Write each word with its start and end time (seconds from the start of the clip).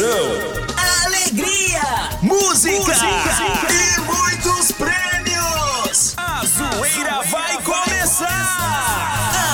diversão, 0.00 0.32
alegria, 1.04 1.82
música, 2.22 2.78
música 2.78 3.68
e 3.70 4.00
muitos 4.00 4.72
prêmios. 4.72 6.14
A 6.16 6.42
zoeira 6.46 7.20
vai 7.30 7.58
começar. 7.62 8.26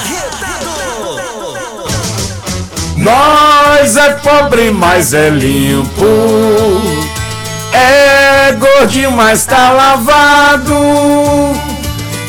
Arretado. 0.03 1.19
Nós 2.97 3.97
é 3.97 4.11
pobre, 4.15 4.71
mas 4.71 5.13
é 5.15 5.31
limpo. 5.31 6.07
É 7.73 8.53
gordinho, 8.53 9.11
mas 9.11 9.45
tá 9.45 9.73
lavado. 9.73 10.75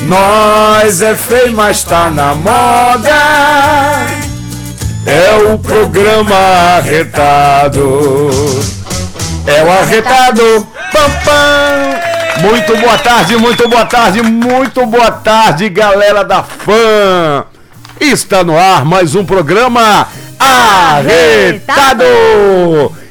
Nós 0.04 1.02
é 1.02 1.16
feio, 1.16 1.56
mas 1.56 1.84
tá 1.84 2.10
na 2.10 2.34
moda. 2.34 4.07
É 5.08 5.54
o 5.54 5.58
programa 5.58 6.36
arretado. 6.76 8.00
É 9.48 9.64
o 9.64 9.72
arretado. 9.72 10.68
Pam, 10.92 11.09
pam. 11.23 12.45
Muito 12.45 12.76
boa 12.76 12.98
tarde, 12.98 13.38
muito 13.38 13.70
boa 13.70 13.86
tarde, 13.86 14.22
muito 14.22 14.86
boa 14.86 15.09
tarde, 15.09 15.70
galera 15.70 16.26
da 16.26 16.44
fã. 16.44 17.46
Está 18.02 18.44
no 18.44 18.59
ar 18.59 18.84
mais 18.84 19.16
um 19.16 19.23
programa 19.23 20.09
arretado. 20.38 22.03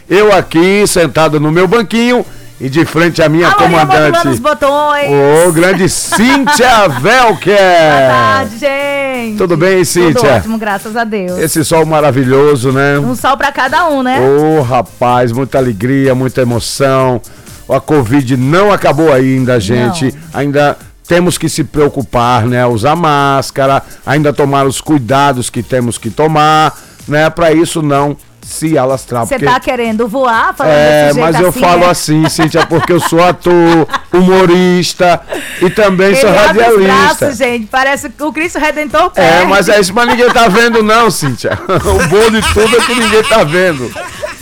Eu 0.08 0.30
aqui 0.34 0.86
sentado 0.86 1.40
no 1.40 1.50
meu 1.50 1.66
banquinho 1.66 2.26
e 2.60 2.68
de 2.70 2.84
frente 2.86 3.22
à 3.22 3.28
minha 3.28 3.48
Alô, 3.48 3.56
comandante. 3.56 4.28
os 4.28 4.38
botões. 4.38 5.08
Ô, 5.46 5.52
grande 5.52 5.88
Cíntia 5.88 6.88
Velker. 7.00 7.56
Boa 7.56 8.08
tarde, 8.08 8.58
gente. 8.58 9.36
Tudo 9.36 9.56
bem, 9.56 9.76
Tudo 9.78 9.86
Cíntia? 9.86 10.36
ótimo, 10.36 10.58
graças 10.58 10.96
a 10.96 11.04
Deus. 11.04 11.38
Esse 11.38 11.64
sol 11.64 11.84
maravilhoso, 11.84 12.72
né? 12.72 12.98
Um 12.98 13.14
sol 13.14 13.36
pra 13.36 13.52
cada 13.52 13.86
um, 13.88 14.02
né? 14.02 14.18
Ô, 14.20 14.62
rapaz, 14.62 15.32
muita 15.32 15.58
alegria, 15.58 16.14
muita 16.14 16.40
emoção. 16.40 17.20
A 17.68 17.80
Covid 17.80 18.36
não 18.36 18.72
acabou 18.72 19.12
ainda, 19.12 19.58
gente. 19.60 20.14
Ainda 20.32 20.78
temos 21.06 21.36
que 21.36 21.48
se 21.48 21.62
preocupar, 21.62 22.46
né? 22.46 22.64
Usar 22.64 22.96
máscara, 22.96 23.82
ainda 24.04 24.32
tomar 24.32 24.66
os 24.66 24.80
cuidados 24.80 25.50
que 25.50 25.62
temos 25.62 25.98
que 25.98 26.08
tomar, 26.08 26.76
né? 27.06 27.28
Para 27.28 27.52
isso 27.52 27.82
não 27.82 28.16
se 28.46 28.78
alastrar. 28.78 29.26
Você 29.26 29.34
porque- 29.34 29.44
tá 29.52 29.58
querendo 29.60 30.06
voar 30.06 30.54
falando 30.54 30.72
É, 30.72 31.12
mas 31.14 31.40
eu 31.40 31.48
assim, 31.48 31.60
falo 31.60 31.80
né? 31.80 31.90
assim, 31.90 32.28
Cíntia, 32.28 32.64
porque 32.66 32.92
eu 32.92 33.00
sou 33.00 33.22
ator, 33.22 33.86
humorista 34.12 35.20
e 35.60 35.68
também 35.70 36.08
Ele 36.08 36.16
sou 36.16 36.30
radialista. 36.32 36.82
braços, 36.82 37.36
gente. 37.38 37.66
Parece 37.66 38.10
o 38.20 38.32
Cristo 38.32 38.58
Redentor 38.58 39.10
É, 39.16 39.30
perto. 39.30 39.48
mas 39.48 39.68
é 39.68 39.80
isso, 39.80 39.92
mas 39.92 40.08
ninguém 40.08 40.30
tá 40.30 40.48
vendo 40.48 40.82
não, 40.82 41.10
Cíntia. 41.10 41.58
O 41.68 42.08
bom 42.08 42.30
de 42.30 42.40
tudo 42.52 42.76
é 42.76 42.80
que 42.80 42.94
ninguém 42.94 43.22
tá 43.24 43.42
vendo. 43.44 43.90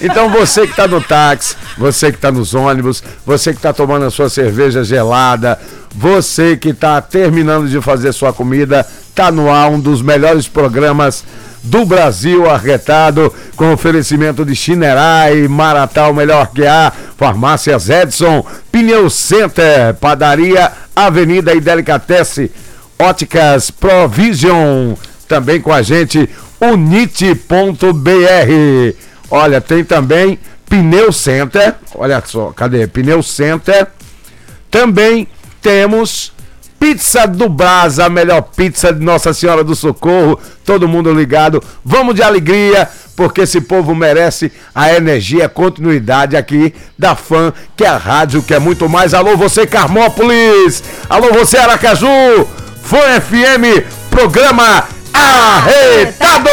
Então 0.01 0.29
você 0.29 0.67
que 0.67 0.75
tá 0.77 0.87
no 0.87 1.01
táxi, 1.01 1.57
você 1.79 2.13
que 2.13 2.19
tá 2.19 2.31
nos 2.31 2.53
ônibus, 2.55 3.03
você 3.25 3.55
que 3.55 3.61
tá 3.61 3.73
tomando 3.73 4.05
a 4.05 4.11
sua 4.11 4.29
cerveja 4.29 4.85
gelada, 4.85 5.59
você 5.95 6.57
que 6.57 6.75
tá 6.75 7.01
terminando 7.01 7.69
de 7.69 7.81
fazer 7.81 8.13
sua 8.13 8.33
comida, 8.33 8.87
tá 9.15 9.31
no 9.31 9.51
ar 9.51 9.71
um 9.71 9.79
dos 9.81 10.03
melhores 10.03 10.49
programas 10.49 11.25
do 11.65 11.87
Brasil 11.87 12.49
arretado, 12.49 13.33
com 13.57 13.73
oferecimento 13.73 14.45
de 14.45 14.55
Chinerai, 14.55 15.49
Maratá, 15.49 16.09
o 16.09 16.15
melhor 16.15 16.51
que 16.53 16.67
há, 16.67 16.93
Farmácias 17.17 17.89
Edson, 17.89 18.45
Pneu 18.71 19.09
Center, 19.09 19.95
Padaria, 19.95 20.71
Avenida 20.95 21.55
e 21.55 21.61
Delicatesse, 21.61 22.53
Óticas 22.99 23.71
Provision, 23.71 24.95
também 25.27 25.61
com 25.61 25.73
a 25.73 25.81
gente, 25.81 26.29
unite.br. 26.61 27.35
Olha, 29.31 29.61
tem 29.61 29.83
também 29.83 30.39
Pneu 30.69 31.11
Center, 31.13 31.75
olha 31.95 32.23
só, 32.27 32.53
cadê? 32.53 32.87
Pneu 32.87 33.23
Center. 33.23 33.87
Também 34.71 35.27
temos 35.63 36.34
Pizza 36.85 37.27
do 37.27 37.49
Brasa, 37.49 38.05
a 38.05 38.11
melhor 38.11 38.43
pizza 38.43 38.93
de 38.93 39.03
Nossa 39.03 39.33
Senhora 39.33 39.65
do 39.65 39.75
Socorro. 39.75 40.39
Todo 40.67 40.87
mundo 40.87 41.11
ligado. 41.15 41.63
Vamos 41.83 42.15
de 42.15 42.23
alegria, 42.23 42.87
porque 43.17 43.41
esse 43.41 43.59
povo 43.63 43.95
merece 43.95 44.53
a 44.75 44.93
energia, 44.93 45.47
a 45.47 45.49
continuidade 45.49 46.37
aqui 46.37 46.75
da 46.99 47.17
fã, 47.17 47.55
que 47.75 47.85
é 47.85 47.89
a 47.89 47.97
rádio, 47.97 48.43
que 48.43 48.53
é 48.53 48.59
muito 48.59 48.87
mais. 48.87 49.15
Alô, 49.15 49.35
você 49.35 49.67
Carmópolis! 49.67 50.85
Alô, 51.09 51.33
você 51.33 51.57
Aracaju! 51.57 52.07
Fã 52.83 53.19
FM, 53.19 53.83
programa 54.11 54.85
Arretado! 55.11 56.51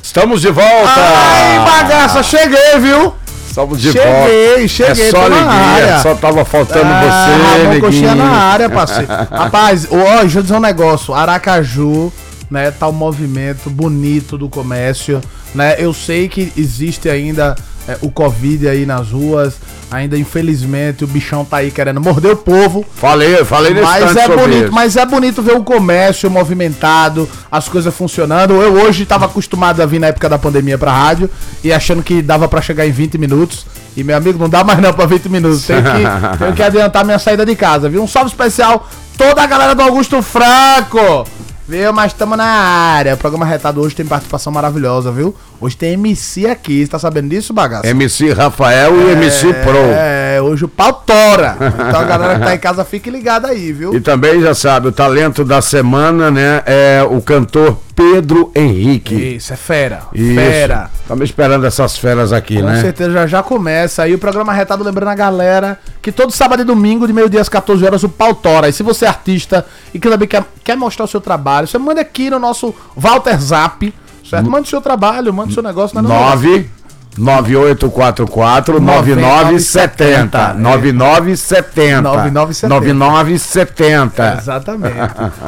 Estamos 0.00 0.40
de 0.40 0.52
volta! 0.52 0.94
Ai, 0.94 1.58
bagaça, 1.64 2.22
cheguei, 2.22 2.78
viu? 2.78 3.12
Estamos 3.56 3.80
de 3.80 3.90
cheguei, 3.90 4.04
volta. 4.04 4.68
cheguei, 4.68 5.06
é 5.06 5.10
só 5.10 5.16
alegria, 5.22 5.50
área. 5.50 5.98
só 6.00 6.14
tava 6.14 6.44
faltando 6.44 6.84
Ah, 6.84 7.26
você, 7.62 7.68
neguinho. 7.68 8.14
na 8.14 8.30
área, 8.30 8.68
parceiro. 8.68 9.06
Rapaz, 9.32 9.88
ó, 9.90 10.20
deixa 10.20 10.40
eu 10.40 10.42
dizer 10.42 10.54
um 10.56 10.60
negócio. 10.60 11.14
Aracaju, 11.14 12.12
né, 12.50 12.70
tá 12.70 12.86
um 12.86 12.92
movimento 12.92 13.70
bonito 13.70 14.36
do 14.36 14.50
comércio, 14.50 15.22
né? 15.54 15.74
Eu 15.78 15.94
sei 15.94 16.28
que 16.28 16.52
existe 16.54 17.08
ainda 17.08 17.56
é, 17.88 17.98
o 18.00 18.10
Covid 18.10 18.68
aí 18.68 18.84
nas 18.84 19.10
ruas, 19.10 19.54
ainda 19.90 20.18
infelizmente 20.18 21.04
o 21.04 21.06
bichão 21.06 21.44
tá 21.44 21.58
aí 21.58 21.70
querendo 21.70 22.00
morder 22.00 22.32
o 22.32 22.36
povo. 22.36 22.84
Falei, 22.94 23.44
falei 23.44 23.72
nesse 23.72 23.86
Mas 23.86 24.16
é 24.16 24.28
bonito, 24.28 24.64
isso. 24.64 24.72
mas 24.72 24.96
é 24.96 25.06
bonito 25.06 25.42
ver 25.42 25.54
o 25.56 25.62
comércio 25.62 26.30
movimentado, 26.30 27.28
as 27.50 27.68
coisas 27.68 27.94
funcionando. 27.94 28.54
Eu 28.54 28.72
hoje 28.74 29.06
tava 29.06 29.26
acostumado 29.26 29.80
a 29.80 29.86
vir 29.86 30.00
na 30.00 30.08
época 30.08 30.28
da 30.28 30.38
pandemia 30.38 30.76
pra 30.76 30.92
rádio 30.92 31.30
e 31.62 31.72
achando 31.72 32.02
que 32.02 32.20
dava 32.22 32.48
pra 32.48 32.60
chegar 32.60 32.86
em 32.86 32.92
20 32.92 33.18
minutos. 33.18 33.66
E 33.96 34.04
meu 34.04 34.16
amigo, 34.16 34.38
não 34.38 34.48
dá 34.48 34.62
mais 34.62 34.78
não 34.78 34.92
pra 34.92 35.06
20 35.06 35.28
minutos. 35.28 35.66
Tenho 35.66 35.82
que, 35.82 35.88
tenho 36.38 36.52
que 36.54 36.62
adiantar 36.62 37.04
minha 37.04 37.18
saída 37.18 37.46
de 37.46 37.54
casa, 37.56 37.88
viu? 37.88 38.02
Um 38.02 38.08
salve 38.08 38.30
especial 38.30 38.88
toda 39.16 39.42
a 39.42 39.46
galera 39.46 39.74
do 39.74 39.82
Augusto 39.82 40.20
Franco. 40.20 41.24
Viu? 41.68 41.92
Mas 41.92 42.12
estamos 42.12 42.38
na 42.38 42.44
área. 42.44 43.14
O 43.14 43.16
programa 43.16 43.44
Retado 43.44 43.80
hoje 43.80 43.94
tem 43.94 44.06
participação 44.06 44.52
maravilhosa, 44.52 45.10
viu? 45.10 45.34
Hoje 45.60 45.76
tem 45.76 45.94
MC 45.94 46.46
aqui. 46.46 46.84
Você 46.84 46.90
tá 46.90 46.98
sabendo 46.98 47.28
disso, 47.28 47.52
bagaço? 47.52 47.86
MC 47.86 48.32
Rafael 48.32 48.94
e 49.00 49.12
MC 49.12 49.52
Pro. 49.54 49.78
É, 49.92 50.40
hoje 50.42 50.64
o 50.64 50.68
pau 50.68 50.92
tora. 50.92 51.56
Então 51.88 52.00
a 52.00 52.04
galera 52.04 52.38
que 52.38 52.44
tá 52.44 52.54
em 52.54 52.58
casa 52.58 52.84
fique 52.84 53.10
ligada 53.10 53.48
aí, 53.48 53.72
viu? 53.72 53.94
E 53.94 54.00
também 54.00 54.40
já 54.40 54.54
sabe, 54.54 54.88
o 54.88 54.92
talento 54.92 55.44
da 55.44 55.62
semana, 55.62 56.30
né, 56.30 56.62
é 56.66 57.06
o 57.08 57.20
cantor 57.22 57.78
Pedro 57.94 58.52
Henrique. 58.54 59.36
Isso, 59.36 59.54
é 59.54 59.56
fera. 59.56 60.02
Isso. 60.12 60.34
Fera. 60.34 60.90
Estamos 61.00 61.24
esperando 61.24 61.64
essas 61.64 61.96
feras 61.96 62.32
aqui, 62.32 62.56
Com 62.56 62.66
né? 62.66 62.80
certeza 62.80 63.10
já, 63.12 63.26
já 63.26 63.42
começa. 63.42 64.02
Aí 64.02 64.14
o 64.14 64.18
programa 64.18 64.52
retado 64.52 64.84
lembrando 64.84 65.08
a 65.08 65.14
galera 65.14 65.78
que 66.02 66.12
todo 66.12 66.30
sábado 66.30 66.60
e 66.60 66.64
domingo, 66.64 67.06
de 67.06 67.12
meio-dia 67.14 67.40
às 67.40 67.48
14 67.48 67.82
horas, 67.84 68.02
o 68.02 68.08
pau 68.08 68.34
tora. 68.34 68.68
E 68.68 68.72
se 68.72 68.82
você 68.82 69.06
é 69.06 69.08
artista 69.08 69.64
e 69.94 69.98
que 69.98 70.10
também 70.10 70.28
quer, 70.28 70.44
quer 70.62 70.76
mostrar 70.76 71.06
o 71.06 71.08
seu 71.08 71.20
trabalho, 71.20 71.66
você 71.66 71.78
manda 71.78 72.02
aqui 72.02 72.28
no 72.28 72.38
nosso 72.38 72.74
Walter 72.94 73.40
Zap, 73.40 73.94
certo? 74.28 74.48
O 74.48 74.50
seu 74.66 74.80
trabalho, 74.80 75.32
manda 75.32 75.50
o 75.50 75.54
seu 75.54 75.62
negócio. 75.62 75.98
É 75.98 76.02
não? 76.02 76.08
9 76.08 76.75
9844 77.18 78.80
9970 78.80 80.54
9970 80.54 82.02
9970. 82.02 82.68
9970 82.68 84.36
Exatamente. 84.38 84.96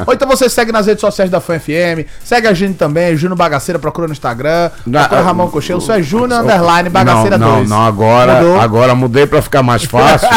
Ou 0.05 0.13
então 0.13 0.27
você 0.27 0.49
segue 0.49 0.71
nas 0.71 0.85
redes 0.87 1.01
sociais 1.01 1.29
da 1.29 1.39
Fã 1.39 1.59
FM, 1.59 2.05
segue 2.23 2.47
a 2.47 2.53
gente 2.53 2.75
também, 2.75 3.15
Júnior 3.15 3.37
Bagaceira, 3.37 3.77
procura 3.79 4.07
no 4.07 4.13
Instagram, 4.13 4.69
procura 4.83 5.21
Ramon 5.21 5.47
Cocheiro, 5.49 5.79
o 5.79 5.81
seu 5.81 5.95
é 5.95 6.01
Júnior 6.01 6.41
Underline 6.41 6.89
Bagaceira 6.89 7.37
não, 7.37 7.55
2. 7.57 7.69
Não, 7.69 7.77
não, 7.77 7.85
agora, 7.85 8.35
Mudou? 8.41 8.59
agora 8.61 8.95
mudei 8.95 9.25
pra 9.27 9.41
ficar 9.41 9.63
mais 9.63 9.83
fácil. 9.83 10.27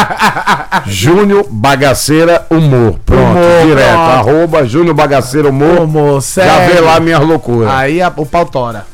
Júnior 0.87 1.47
Bagaceira 1.51 2.47
Humor. 2.51 2.99
Pronto, 3.05 3.23
Humor, 3.23 3.67
direto. 3.67 3.89
pronto. 3.93 4.11
Arroba 4.11 4.67
Júnior 4.67 4.95
Bagaceira 4.95 5.49
Humor. 5.49 5.81
Humor, 5.83 6.21
Já 6.21 6.59
vê 6.67 6.81
lá 6.81 6.99
minhas 7.01 7.21
loucuras. 7.21 7.71
Aí 7.73 8.01
a- 8.03 8.13
o 8.17 8.27
pau 8.27 8.47
tora. 8.47 8.85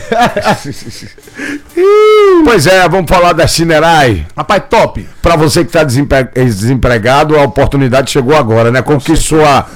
Pois 2.44 2.66
é, 2.66 2.88
vamos 2.88 3.08
falar 3.08 3.32
da 3.32 3.46
Chinerai. 3.46 4.26
Rapaz, 4.36 4.62
top. 4.70 5.06
Pra 5.20 5.36
você 5.36 5.64
que 5.64 5.72
tá 5.72 5.84
desempe- 5.84 6.30
desempregado, 6.34 7.36
a 7.38 7.42
oportunidade 7.42 8.10
chegou 8.10 8.36
agora, 8.36 8.70
né? 8.70 8.82
Conquiste 8.82 9.28
sua 9.28 9.66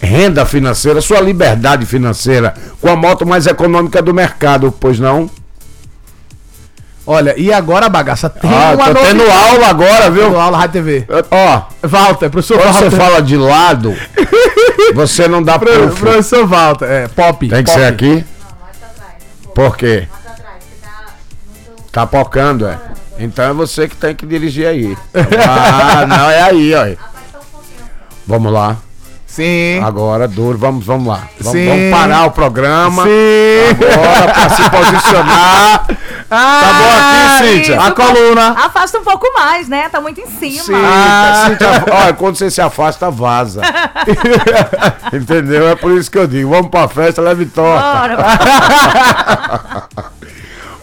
renda 0.00 0.46
financeira, 0.46 1.00
sua 1.00 1.20
liberdade 1.20 1.84
financeira 1.84 2.54
com 2.80 2.88
a 2.88 2.96
moto 2.96 3.26
mais 3.26 3.46
econômica 3.46 4.00
do 4.00 4.14
mercado, 4.14 4.72
pois 4.78 4.98
não? 5.00 5.28
Olha, 7.06 7.34
e 7.38 7.50
agora 7.52 7.86
a 7.86 7.88
bagaça 7.88 8.28
tem 8.28 8.50
Ah, 8.52 8.76
tô 8.76 8.84
novidade. 8.84 9.06
tendo 9.08 9.22
aula 9.30 9.66
agora, 9.68 10.10
viu? 10.10 10.24
Tendo 10.24 10.38
aula 10.38 10.58
Rádio 10.58 10.72
TV. 10.84 11.06
Ó, 11.30 11.62
Walter, 11.82 12.28
professor 12.28 12.58
quando 12.58 12.74
você 12.74 12.80
Walter. 12.90 12.96
fala 12.98 13.22
de 13.22 13.36
lado, 13.36 13.96
você 14.94 15.26
não 15.26 15.42
dá 15.42 15.58
Pro-. 15.58 15.88
Professor 15.88 16.46
Walter, 16.46 16.84
é, 16.84 17.08
pop. 17.08 17.48
Tem 17.48 17.64
que 17.64 17.70
pop. 17.70 17.80
ser 17.80 17.86
aqui? 17.86 18.24
Por 19.58 19.76
quê? 19.76 20.06
Tá 21.90 22.06
pocando, 22.06 22.68
é. 22.68 22.78
Então 23.18 23.44
é 23.44 23.52
você 23.52 23.88
que 23.88 23.96
tem 23.96 24.14
que 24.14 24.24
dirigir 24.24 24.68
aí. 24.68 24.96
Ah, 25.12 26.06
não, 26.06 26.30
é 26.30 26.42
aí, 26.42 26.72
ó. 26.76 26.94
Vamos 28.24 28.52
lá. 28.52 28.76
Sim. 29.26 29.80
Agora, 29.82 30.28
duro, 30.28 30.56
vamos, 30.56 30.86
vamos 30.86 31.08
lá. 31.08 31.26
Vamos, 31.40 31.58
Sim. 31.58 31.66
vamos 31.66 31.90
parar 31.90 32.26
o 32.26 32.30
programa. 32.30 33.02
Sim. 33.02 33.82
Agora, 33.82 34.32
pra 34.32 34.48
se 34.48 34.70
posicionar. 34.70 35.86
Tá 36.28 36.72
bom 36.78 37.38
aqui, 37.38 37.48
Cíntia? 37.48 37.74
isso, 37.76 37.80
A 37.80 37.90
coluna. 37.92 38.48
Afasta 38.50 38.98
um 38.98 39.02
pouco 39.04 39.26
mais, 39.34 39.66
né? 39.68 39.88
Tá 39.88 40.00
muito 40.00 40.20
em 40.20 40.26
cima. 40.26 40.62
Sim, 40.64 40.72
Ah. 40.74 41.46
Cíntia, 41.48 41.84
olha, 41.90 42.12
quando 42.12 42.36
você 42.36 42.50
se 42.50 42.60
afasta, 42.60 43.10
vaza. 43.10 43.62
Entendeu? 45.12 45.68
É 45.68 45.74
por 45.74 45.92
isso 45.92 46.10
que 46.10 46.18
eu 46.18 46.26
digo, 46.26 46.50
vamos 46.50 46.70
pra 46.70 46.86
festa, 46.88 47.22
leve 47.22 47.46
torta. 47.46 47.82
Bora. 47.98 48.16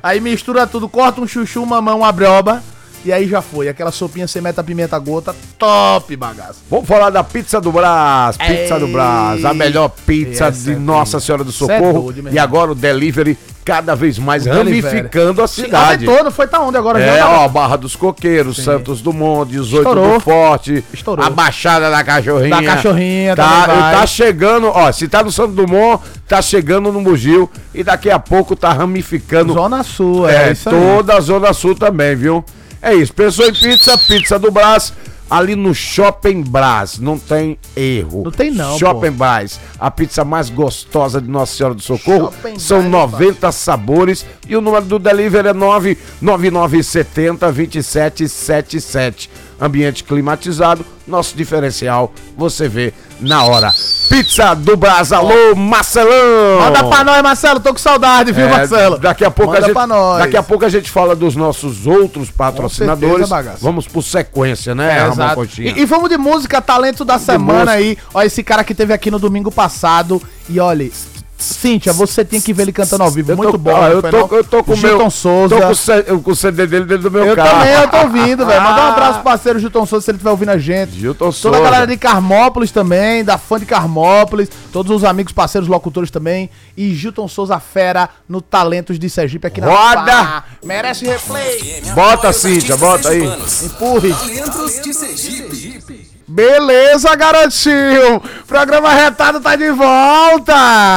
aí 0.00 0.20
mistura 0.20 0.64
tudo, 0.64 0.88
corta 0.88 1.20
um 1.20 1.26
chuchu, 1.26 1.66
mamão, 1.66 1.98
uma 1.98 2.12
brioba. 2.12 2.62
E 3.06 3.12
aí 3.12 3.28
já 3.28 3.40
foi. 3.40 3.68
Aquela 3.68 3.92
sopinha 3.92 4.26
sem 4.26 4.42
meta 4.42 4.64
pimenta 4.64 4.98
gota, 4.98 5.32
top 5.56 6.16
bagaço. 6.16 6.58
Vamos 6.68 6.88
falar 6.88 7.10
da 7.10 7.22
Pizza 7.22 7.60
do 7.60 7.70
Brás. 7.70 8.36
Pizza 8.36 8.80
do 8.80 8.88
Brás, 8.88 9.44
a 9.44 9.54
melhor 9.54 9.88
pizza 9.88 10.50
de 10.50 10.72
é 10.72 10.76
Nossa 10.76 11.20
Senhora 11.20 11.44
do 11.44 11.50
é 11.50 11.52
Socorro. 11.52 12.12
meu 12.12 12.32
e 12.32 12.36
agora 12.36 12.72
o 12.72 12.74
delivery 12.74 13.38
cada 13.64 13.94
vez 13.94 14.18
mais 14.18 14.42
delivery. 14.42 14.80
ramificando 14.80 15.40
a 15.40 15.46
cidade. 15.46 16.04
Aumentou, 16.04 16.24
não 16.24 16.30
foi 16.32 16.48
tá 16.48 16.60
onde 16.60 16.76
agora? 16.76 17.00
É, 17.00 17.18
já 17.18 17.30
ó, 17.30 17.48
Barra 17.48 17.76
dos 17.76 17.94
Coqueiros, 17.94 18.56
Santos 18.56 19.00
Dumont, 19.00 19.48
18 19.50 19.88
Estourou. 19.88 20.14
do 20.14 20.20
Forte, 20.20 20.84
Estourou. 20.92 21.24
a 21.24 21.30
Baixada 21.30 21.88
da 21.88 22.02
Cachorrinha. 22.02 22.60
Da 22.60 22.62
Cachorrinha 22.62 23.36
tá, 23.36 23.66
tá 23.92 24.06
chegando, 24.06 24.66
ó, 24.66 24.90
se 24.90 25.06
tá 25.06 25.22
no 25.22 25.30
Santos 25.30 25.54
Dumont, 25.54 26.02
tá 26.26 26.42
chegando 26.42 26.90
no 26.90 27.00
Bugio 27.02 27.48
e 27.72 27.84
daqui 27.84 28.10
a 28.10 28.18
pouco 28.18 28.56
tá 28.56 28.72
ramificando 28.72 29.52
Zona 29.52 29.84
Sul, 29.84 30.28
é, 30.28 30.48
é, 30.48 30.52
isso 30.52 30.68
aí. 30.68 30.74
toda 30.74 31.16
a 31.16 31.20
Zona 31.20 31.52
Sul 31.52 31.76
também, 31.76 32.16
viu? 32.16 32.44
É 32.80 32.94
isso, 32.94 33.12
pensou 33.12 33.46
em 33.46 33.52
pizza, 33.52 33.98
pizza 33.98 34.38
do 34.38 34.50
Brás, 34.50 34.94
ali 35.30 35.56
no 35.56 35.74
Shopping 35.74 36.42
Brás, 36.42 36.98
não 36.98 37.18
tem 37.18 37.58
erro. 37.74 38.22
Não 38.24 38.30
tem 38.30 38.50
não, 38.50 38.78
Shopping 38.78 39.12
pô. 39.12 39.18
Brás, 39.18 39.60
a 39.78 39.90
pizza 39.90 40.24
mais 40.24 40.48
gostosa 40.48 41.20
de 41.20 41.28
Nossa 41.28 41.56
Senhora 41.56 41.74
do 41.74 41.82
Socorro, 41.82 42.32
Shopping 42.32 42.58
são 42.58 42.78
Brás, 42.78 42.92
90 43.12 43.52
sabores 43.52 44.24
e 44.48 44.56
o 44.56 44.60
número 44.60 44.84
do 44.84 44.98
delivery 44.98 45.48
é 45.48 45.52
99970 45.52 47.52
2777. 47.52 49.30
Ambiente 49.58 50.04
climatizado, 50.04 50.84
nosso 51.06 51.34
diferencial, 51.34 52.12
você 52.36 52.68
vê 52.68 52.92
na 53.18 53.42
hora. 53.44 53.72
Pizza 54.10 54.52
do 54.54 54.76
Brás, 54.76 55.12
alô, 55.12 55.56
Marcelão! 55.56 56.60
Manda 56.60 56.84
pra 56.84 57.02
nós, 57.02 57.22
Marcelo. 57.22 57.60
Tô 57.60 57.72
com 57.72 57.78
saudade, 57.78 58.32
viu, 58.32 58.46
É, 58.46 58.50
Marcelo? 58.50 58.98
Daqui 58.98 59.24
a 59.24 59.30
pouco 59.30 59.52
Manda 59.52 59.64
a 59.64 59.68
gente, 59.68 59.74
pra 59.74 59.86
nós. 59.86 60.18
daqui 60.18 60.36
a 60.36 60.42
pouco 60.42 60.64
a 60.66 60.68
gente 60.68 60.90
fala 60.90 61.16
dos 61.16 61.34
nossos 61.34 61.86
outros 61.86 62.30
patrocinadores. 62.30 63.28
certeza. 63.28 63.56
Vamos 63.62 63.86
por 63.88 64.02
sequência, 64.02 64.74
né, 64.74 64.98
É, 64.98 65.08
Ramon. 65.08 65.34
Coxinha? 65.34 65.70
E, 65.70 65.80
e 65.80 65.84
vamos 65.86 66.10
de 66.10 66.18
música, 66.18 66.60
talento 66.60 67.02
da 67.04 67.18
semana 67.18 67.60
música. 67.60 67.72
aí. 67.72 67.96
Ó, 68.12 68.22
esse 68.22 68.42
cara 68.42 68.62
que 68.62 68.74
teve 68.74 68.92
aqui 68.92 69.10
no 69.10 69.18
domingo 69.18 69.50
passado. 69.50 70.20
E 70.50 70.60
olha, 70.60 70.90
Cíntia, 71.38 71.92
você 71.92 72.24
tem 72.24 72.40
que 72.40 72.52
ver 72.52 72.62
ele 72.62 72.72
cantando 72.72 73.04
ao 73.04 73.10
vivo. 73.10 73.30
Eu 73.32 73.36
tô- 73.36 73.42
Muito 73.42 73.58
bom. 73.58 73.70
ó, 73.70 73.80
não 73.82 73.88
eu 73.90 74.02
tô, 74.02 74.36
eu 74.36 74.44
tô 74.44 74.64
com 74.64 74.72
o 74.72 74.76
Gilton 74.76 74.96
meu, 74.98 75.10
Souza. 75.10 75.54
Tô 75.56 75.62
com 75.62 75.70
o, 75.70 75.74
C- 75.76 76.02
com 76.24 76.30
o 76.30 76.36
CD 76.36 76.66
dele 76.66 76.84
dentro 76.86 77.04
do 77.04 77.10
meu 77.10 77.24
Eu 77.26 77.36
carro. 77.36 77.50
também, 77.60 77.72
eu 77.74 77.88
tô 77.88 77.96
ouvindo, 77.98 78.46
velho. 78.46 78.62
Mandar 78.62 78.82
um 78.82 78.86
Ah. 78.86 78.92
abraço 78.92 79.14
pro 79.14 79.22
parceiro 79.24 79.58
Gilton 79.58 79.84
Souza, 79.84 80.04
se 80.04 80.10
ele 80.10 80.16
estiver 80.16 80.30
ouvindo 80.30 80.48
a 80.50 80.58
gente. 80.58 80.92
Gilton 80.98 81.18
Toda 81.26 81.32
Souza. 81.32 81.58
a 81.58 81.60
galera 81.60 81.86
de 81.86 81.96
Carmópolis 81.98 82.70
também, 82.70 83.22
da 83.22 83.36
fã 83.36 83.58
de 83.60 83.66
Carmópolis, 83.66 84.48
todos 84.72 84.90
os 84.96 85.04
amigos, 85.04 85.32
parceiros, 85.32 85.68
locutores 85.68 86.10
também. 86.10 86.48
E 86.76 86.94
Gilton 86.94 87.28
Souza 87.28 87.60
Fera 87.60 88.08
no 88.28 88.40
Talentos 88.40 88.98
de 88.98 89.10
Sergipe 89.10 89.46
aqui 89.46 89.60
na 89.60 89.66
Roda! 89.68 90.04
Pá. 90.06 90.44
Merece 90.64 91.04
replay. 91.06 91.82
Bota, 91.94 92.32
Cíntia, 92.32 92.76
bota 92.76 93.10
aí. 93.10 93.22
Empurre. 93.62 94.12
Talentos 94.14 94.82
de 94.82 94.94
Sergipe. 94.94 96.05
Beleza, 96.36 97.16
garotinho! 97.16 98.22
Programa 98.46 98.92
Retado 98.92 99.40
tá 99.40 99.56
de 99.56 99.70
volta! 99.70 100.52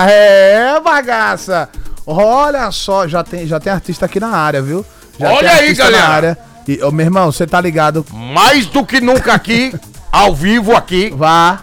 É, 0.10 0.82
bagaça! 0.84 1.70
Olha 2.06 2.70
só, 2.72 3.08
já 3.08 3.24
tem, 3.24 3.48
já 3.48 3.58
tem 3.58 3.72
artista 3.72 4.06
aqui 4.06 4.20
na 4.20 4.28
área, 4.28 4.62
viu? 4.62 4.86
Já 5.18 5.32
Olha 5.32 5.54
aí, 5.54 5.74
galera. 5.74 6.38
E, 6.68 6.84
ô, 6.84 6.92
meu 6.92 7.06
irmão, 7.06 7.32
você 7.32 7.48
tá 7.48 7.62
ligado? 7.62 8.06
Mais 8.12 8.66
do 8.66 8.86
que 8.86 9.00
nunca 9.00 9.32
aqui, 9.32 9.74
ao 10.12 10.36
vivo 10.36 10.76
aqui, 10.76 11.10
Vá, 11.16 11.60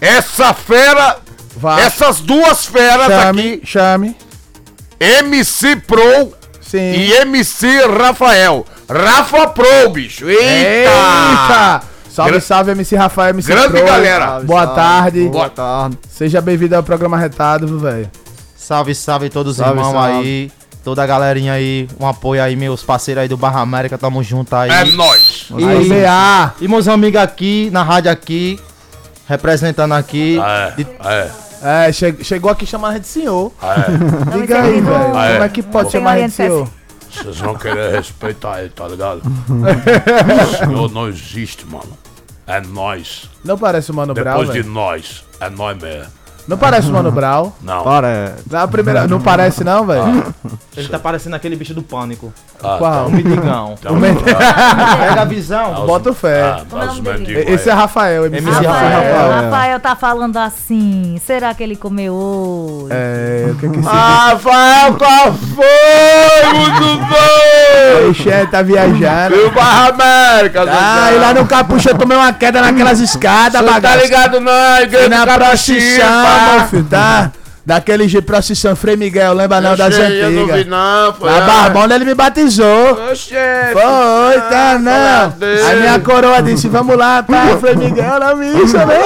essa 0.00 0.54
fera, 0.54 1.18
vá. 1.54 1.78
essas 1.78 2.20
duas 2.20 2.64
feras 2.64 3.06
chame, 3.06 3.52
aqui, 3.52 3.66
chame. 3.66 4.16
MC 4.98 5.76
Pro 5.76 6.32
Sim. 6.58 6.78
e 6.78 7.12
MC 7.12 7.82
Rafael. 7.86 8.64
Rafa 8.88 9.46
Pro, 9.48 9.90
bicho. 9.90 10.26
Eita! 10.26 10.40
Eita! 10.40 11.89
Salve, 12.20 12.32
Gra- 12.32 12.40
salve, 12.40 12.70
MC 12.72 12.96
Rafael, 12.96 13.30
MC 13.30 13.48
Grande 13.52 13.68
Pro. 13.70 13.84
galera. 13.86 14.40
Boa 14.40 14.66
tarde. 14.66 15.28
Boa 15.28 15.48
tarde. 15.48 15.98
Seja 16.10 16.40
bem-vindo 16.40 16.76
ao 16.76 16.82
programa 16.82 17.16
Retado, 17.18 17.66
viu, 17.66 17.78
velho? 17.78 18.10
Salve, 18.56 18.94
salve 18.94 19.30
todos 19.30 19.52
os 19.52 19.56
Salve, 19.58 19.78
irmãos 19.80 19.92
salve. 19.92 20.18
aí. 20.18 20.52
Toda 20.84 21.02
a 21.02 21.06
galerinha 21.06 21.52
aí, 21.54 21.88
um 21.98 22.06
apoio 22.06 22.42
aí, 22.42 22.56
meus 22.56 22.82
parceiros 22.82 23.22
aí 23.22 23.28
do 23.28 23.36
Barra 23.36 23.60
América, 23.60 23.96
tamo 23.98 24.22
junto 24.22 24.54
aí. 24.56 24.70
É 24.70 24.84
nóis. 24.84 25.46
E- 25.58 25.64
Aí. 25.64 26.50
E 26.60 26.68
meus 26.68 26.88
amigos 26.88 27.20
aqui, 27.20 27.68
na 27.72 27.82
rádio 27.82 28.10
aqui, 28.10 28.58
representando 29.26 29.92
aqui. 29.92 30.38
de- 30.76 30.86
é. 31.06 31.30
É, 31.62 31.92
che- 31.92 32.16
chegou 32.24 32.50
aqui 32.50 32.64
chamando 32.66 32.92
a 32.92 32.94
gente 32.94 33.02
de 33.02 33.08
senhor. 33.08 33.52
Não, 33.60 34.40
Diga 34.40 34.58
esse 34.58 34.66
aí, 34.68 34.78
é 34.78 34.80
velho. 34.80 35.14
Ah, 35.16 35.26
é. 35.26 35.32
Como 35.32 35.44
é 35.44 35.48
que 35.50 35.62
pode 35.62 35.92
chamar 35.92 36.12
a 36.12 36.18
gente 36.18 36.30
de 36.30 36.36
senhor? 36.36 36.68
Vocês 37.12 37.38
vão 37.38 37.54
querer 37.56 37.92
respeitar 37.92 38.60
ele, 38.60 38.70
tá 38.70 38.86
ligado? 38.88 39.20
o 39.50 40.56
senhor 40.66 40.90
não 40.92 41.08
existe, 41.08 41.66
mano. 41.66 41.98
É 42.50 42.60
nós. 42.60 43.30
Não 43.44 43.56
parece 43.56 43.92
o 43.92 43.94
Mano 43.94 44.12
Brown, 44.12 44.38
Depois 44.40 44.50
de 44.52 44.62
velho. 44.62 44.74
nós, 44.74 45.24
é 45.38 45.48
nós 45.48 45.78
mesmo. 45.80 46.12
Não 46.50 46.58
parece 46.58 46.88
o 46.88 46.92
Mano 46.92 47.10
Brown. 47.12 47.52
Não. 47.62 47.84
Bora. 47.84 48.34
Na 48.50 48.66
primeira... 48.66 49.06
Não 49.06 49.20
parece 49.20 49.62
não, 49.62 49.86
velho? 49.86 50.34
Ele 50.76 50.88
tá 50.88 50.98
parecendo 50.98 51.36
aquele 51.36 51.54
bicho 51.54 51.72
do 51.72 51.82
pânico. 51.82 52.32
Ah, 52.62 52.76
Qual? 52.78 53.06
O 53.06 53.10
mendigão. 53.10 53.74
Então, 53.78 53.96
Pega 54.00 55.22
a 55.22 55.24
visão. 55.24 55.86
Bota 55.86 56.12
fé. 56.12 56.42
Ah, 56.42 56.62
é 56.72 57.48
o 57.50 57.54
Esse 57.54 57.70
é. 57.70 57.72
Rafael, 57.72 58.26
MC 58.26 58.38
MC 58.48 58.66
Rafael. 58.66 58.90
Rafael, 58.90 59.12
Rafael. 59.30 59.42
Rafael 59.44 59.80
tá 59.80 59.96
falando 59.96 60.36
assim. 60.38 61.20
Será 61.24 61.54
que 61.54 61.62
ele 61.62 61.76
comeu 61.76 62.12
hoje? 62.14 62.88
É, 62.90 63.48
o 63.50 63.54
que 63.56 63.68
que. 63.68 63.80
Rafael, 63.80 64.94
qual 64.94 65.32
foi? 65.32 66.52
Muito 66.52 67.00
bom! 67.06 68.10
Ixi, 68.10 68.30
é, 68.30 68.46
tá 68.46 68.62
viajando. 68.62 69.36
E 69.36 69.44
o 69.44 69.50
Barra 69.52 69.88
América, 69.88 70.64
Ah, 70.68 71.12
e 71.12 71.18
lá 71.18 71.34
no 71.34 71.46
Capucha 71.46 71.90
eu 71.90 71.98
tomei 71.98 72.16
uma 72.16 72.32
queda 72.32 72.60
naquelas 72.60 73.00
escadas, 73.00 73.60
Você 73.60 73.66
tá 73.66 73.72
bagaço. 73.72 73.98
ligado, 74.04 74.40
não? 74.40 74.52
Fui 74.76 74.84
Igreja 74.84 75.08
na 75.08 75.24
do 75.24 75.30
meu 76.40 76.68
filho, 76.68 76.84
tá? 76.84 77.32
Daquele 77.64 78.08
jeito, 78.08 78.24
procissão, 78.24 78.74
Frei 78.74 78.96
Miguel, 78.96 79.34
lembra 79.34 79.60
não 79.60 79.76
das 79.76 79.94
Oxê, 79.94 80.02
Eu 80.02 80.30
não 80.30 80.46
vi 80.46 80.52
antigas? 80.52 80.66
não, 80.66 81.14
foi. 81.14 81.30
Na 81.30 81.40
Barbona 81.42 81.94
ele 81.94 82.04
me 82.06 82.14
batizou. 82.14 82.92
Oxê, 83.12 83.34
Foi, 83.72 84.40
tá, 84.50 84.78
não. 84.78 85.30
falar 85.30 85.70
A 85.70 85.76
minha 85.76 86.00
coroa 86.00 86.42
disse, 86.42 86.68
vamos 86.68 86.96
lá, 86.96 87.22
tá, 87.22 87.58
Frei 87.60 87.76
Miguel 87.76 88.18
na 88.18 88.34
missa, 88.34 88.84
né? 88.86 88.96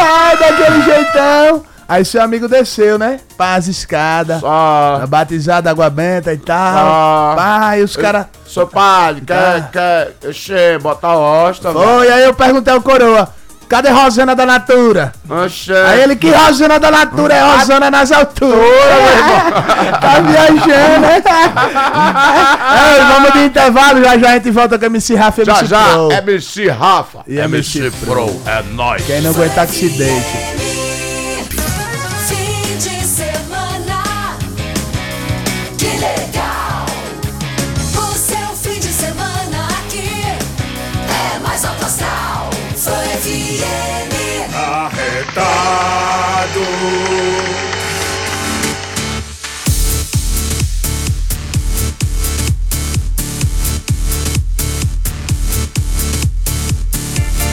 Ai, 0.00 0.36
daquele 0.38 0.82
jeitão. 0.82 1.64
Aí 1.88 2.04
seu 2.04 2.22
amigo 2.22 2.48
desceu, 2.48 2.98
né? 2.98 3.20
Paz 3.36 3.68
escada. 3.68 4.38
Só. 4.38 5.02
Batizado, 5.08 5.68
água 5.68 5.90
benta 5.90 6.32
e 6.32 6.38
tal. 6.38 6.56
Ah. 6.58 7.34
Pai, 7.36 7.82
os 7.82 7.96
caras... 7.96 8.26
Sou 8.46 8.66
padre, 8.66 9.22
quer, 9.22 9.70
quer, 9.70 10.28
oxê, 10.28 10.78
bota 10.78 11.06
a 11.06 11.16
hosta, 11.16 11.70
mano. 11.72 11.86
Foi, 11.86 12.10
aí 12.10 12.24
eu 12.24 12.34
perguntei 12.34 12.72
ao 12.72 12.82
coroa, 12.82 13.28
cadê 13.68 13.90
Rosana 13.90 14.34
da 14.34 14.46
Natura? 14.46 15.12
Oxê. 15.28 15.72
Aí 15.72 16.02
ele, 16.02 16.16
que 16.16 16.30
Rosana 16.30 16.78
da 16.78 16.90
Natura? 16.90 17.34
É 17.34 17.42
Rosana 17.42 17.90
nas 17.90 18.12
alturas. 18.12 18.58
tá 20.00 20.20
viajando, 20.20 21.00
né? 21.00 21.22
Ei, 22.94 23.04
vamos 23.12 23.32
de 23.32 23.44
intervalo, 23.44 24.02
já 24.02 24.18
já 24.18 24.30
a 24.30 24.34
gente 24.34 24.50
volta 24.50 24.78
com 24.78 24.84
a 24.84 24.86
MC 24.86 25.14
Rafa 25.14 25.42
e 25.42 25.44
Já 25.44 25.52
MC 25.58 25.66
já, 25.66 25.84
Pro. 25.84 26.12
MC 26.12 26.68
Rafa. 26.68 27.18
E 27.26 27.38
MC 27.38 27.90
Pro, 28.04 28.42
é 28.46 28.62
nóis. 28.72 29.04
Quem 29.04 29.20
não 29.20 29.30
aguentar 29.30 29.66
que 29.66 29.74
se 29.74 29.88
deite. 29.90 30.71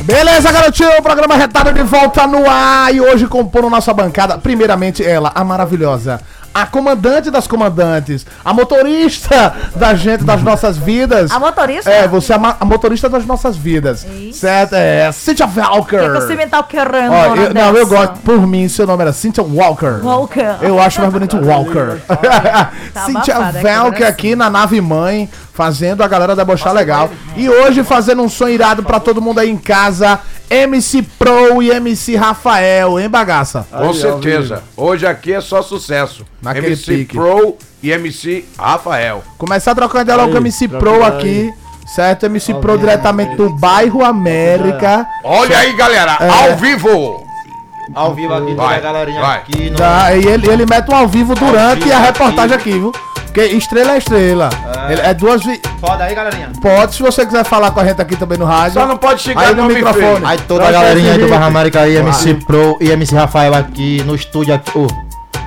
Beleza, 0.09 0.51
garotinho, 0.51 0.89
o 0.97 1.03
programa 1.03 1.35
Retado 1.35 1.71
de 1.71 1.83
volta 1.83 2.25
no 2.25 2.49
ar. 2.49 2.91
E 2.91 2.99
hoje 2.99 3.27
compondo 3.27 3.69
nossa 3.69 3.93
bancada, 3.93 4.39
primeiramente 4.39 5.05
ela, 5.05 5.31
a 5.35 5.43
maravilhosa, 5.43 6.19
a 6.53 6.65
comandante 6.65 7.29
das 7.29 7.47
comandantes, 7.47 8.25
a 8.43 8.53
motorista 8.53 9.53
da 9.75 9.93
gente, 9.93 10.23
das 10.23 10.41
nossas 10.41 10.77
vidas. 10.77 11.31
A 11.31 11.39
motorista? 11.39 11.89
É, 11.89 12.07
você 12.07 12.33
é 12.33 12.35
a, 12.35 12.57
a 12.59 12.65
motorista 12.65 13.07
das 13.07 13.25
nossas 13.25 13.55
vidas, 13.55 14.05
Isso. 14.05 14.39
certo? 14.39 14.73
É, 14.73 15.11
Cynthia 15.11 15.47
Walker. 15.47 15.99
Que, 15.99 16.09
que 16.09 16.17
o 16.17 16.27
cimental 16.27 16.63
querendo? 16.63 17.11
Ó, 17.11 17.35
eu, 17.35 17.53
não, 17.53 17.75
eu 17.75 17.87
gosto, 17.87 18.19
por 18.19 18.45
mim, 18.45 18.67
seu 18.67 18.87
nome 18.87 19.03
era 19.03 19.13
Cynthia 19.13 19.43
Walker. 19.43 19.99
Walker. 20.03 20.57
Eu 20.61 20.79
acho 20.79 20.99
mais 21.01 21.13
bonito 21.13 21.37
Walker. 21.37 21.99
Tá 22.93 23.05
Cynthia 23.05 23.35
abafada, 23.35 23.69
é 23.69 23.79
Walker 23.79 23.97
que 23.97 24.03
aqui 24.03 24.35
na 24.35 24.49
nave 24.49 24.79
mãe, 24.79 25.29
fazendo 25.53 26.01
a 26.03 26.07
galera 26.07 26.35
debochar 26.35 26.73
legal. 26.73 27.09
E 27.35 27.49
hoje 27.49 27.83
fazendo 27.83 28.21
um 28.21 28.29
som 28.29 28.47
irado 28.47 28.81
pra 28.83 28.99
todo 28.99 29.21
mundo 29.21 29.39
aí 29.39 29.49
em 29.49 29.57
casa. 29.57 30.19
MC 30.49 31.03
Pro 31.03 31.61
e 31.61 31.69
MC 31.69 32.15
Rafael, 32.15 32.99
hein, 32.99 33.07
bagaça? 33.07 33.67
Com 33.69 33.93
certeza. 33.93 34.63
Hoje 34.75 35.05
aqui 35.05 35.33
é 35.33 35.41
só 35.41 35.61
sucesso. 35.61 36.25
Naquele 36.49 36.67
MC 36.67 36.85
pique. 36.97 37.15
Pro 37.17 37.57
e 37.81 37.91
MC 37.91 38.45
Rafael. 38.57 39.23
Começar 39.37 39.73
trocando 39.75 40.03
ideia 40.03 40.17
logo 40.17 40.29
com 40.31 40.35
o 40.37 40.41
MC 40.41 40.67
Pro 40.67 41.03
aqui. 41.03 41.53
Certo? 41.95 42.25
MC 42.27 42.53
Pro 42.55 42.77
diretamente 42.77 43.35
do 43.35 43.49
bairro 43.55 44.03
América. 44.05 45.07
Olha 45.23 45.57
aí, 45.57 45.73
galera, 45.75 46.17
É. 46.19 46.29
ao 46.29 46.55
vivo. 46.57 47.23
Ao 47.95 48.13
vivo 48.13 48.33
aqui, 48.35 48.53
toda 48.53 48.55
Vai, 48.55 48.77
a 48.77 48.79
galerinha 48.79 49.19
vai. 49.21 49.37
aqui 49.39 49.69
no. 49.71 49.75
Tá, 49.77 50.13
e 50.15 50.23
ele, 50.27 50.47
ele 50.47 50.65
mete 50.67 50.91
um 50.91 50.95
ao 50.95 51.07
vivo 51.07 51.33
durante 51.33 51.87
vivo 51.87 51.91
a 51.91 51.97
reportagem 51.97 52.55
aqui, 52.55 52.71
viu? 52.73 52.91
Porque 53.25 53.43
estrela 53.45 53.93
é 53.93 53.97
estrela. 53.97 54.49
Ele- 54.89 55.01
é 55.01 55.13
duas. 55.15 55.43
Vi... 55.43 55.59
Foda 55.79 56.03
aí, 56.03 56.13
galerinha. 56.13 56.51
Pode, 56.61 56.93
se 56.95 57.01
você 57.01 57.25
quiser 57.25 57.43
falar 57.43 57.71
com 57.71 57.79
a 57.79 57.85
gente 57.85 57.99
aqui 58.01 58.15
também 58.15 58.37
no 58.37 58.45
rádio. 58.45 58.73
Só 58.79 58.85
não 58.87 58.97
pode 58.97 59.21
chegar 59.21 59.41
Aí 59.41 59.55
no 59.55 59.63
nome 59.63 59.75
microfone. 59.75 60.23
Aí 60.25 60.37
toda 60.47 60.67
a 60.67 60.71
galerinha 60.71 61.13
aí 61.13 61.17
do 61.19 61.27
Barra 61.27 61.45
hit. 61.45 61.55
América 61.55 61.79
aí, 61.81 61.95
MC 61.97 62.33
Pro 62.45 62.77
e 62.79 62.89
MC 62.91 63.15
Rafael 63.15 63.55
aqui 63.55 64.03
no 64.03 64.13
estúdio 64.13 64.53
aqui, 64.53 64.71
ô, 64.77 64.85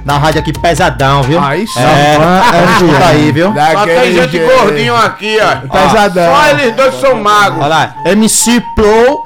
na 0.05 0.19
rádio 0.19 0.41
aqui 0.41 0.53
pesadão, 0.53 1.23
viu? 1.23 1.41
Aí 1.41 1.67
sim. 1.67 1.81
É, 1.81 2.17
é 2.17 2.73
escuta 2.73 3.07
aí, 3.07 3.33
viu? 3.33 3.53
Só 3.73 3.87
tem 3.87 4.13
gente 4.15 4.31
jeito. 4.31 4.53
gordinho 4.55 4.97
aqui, 4.97 5.39
ó. 5.41 5.69
Pesadão. 5.69 6.35
Só 6.35 6.51
eles 6.51 6.75
dois 6.75 7.01
são 7.01 7.15
magros. 7.17 7.61
Olha 7.61 7.69
lá, 7.69 7.95
MC 8.07 8.63
Pro 8.75 9.25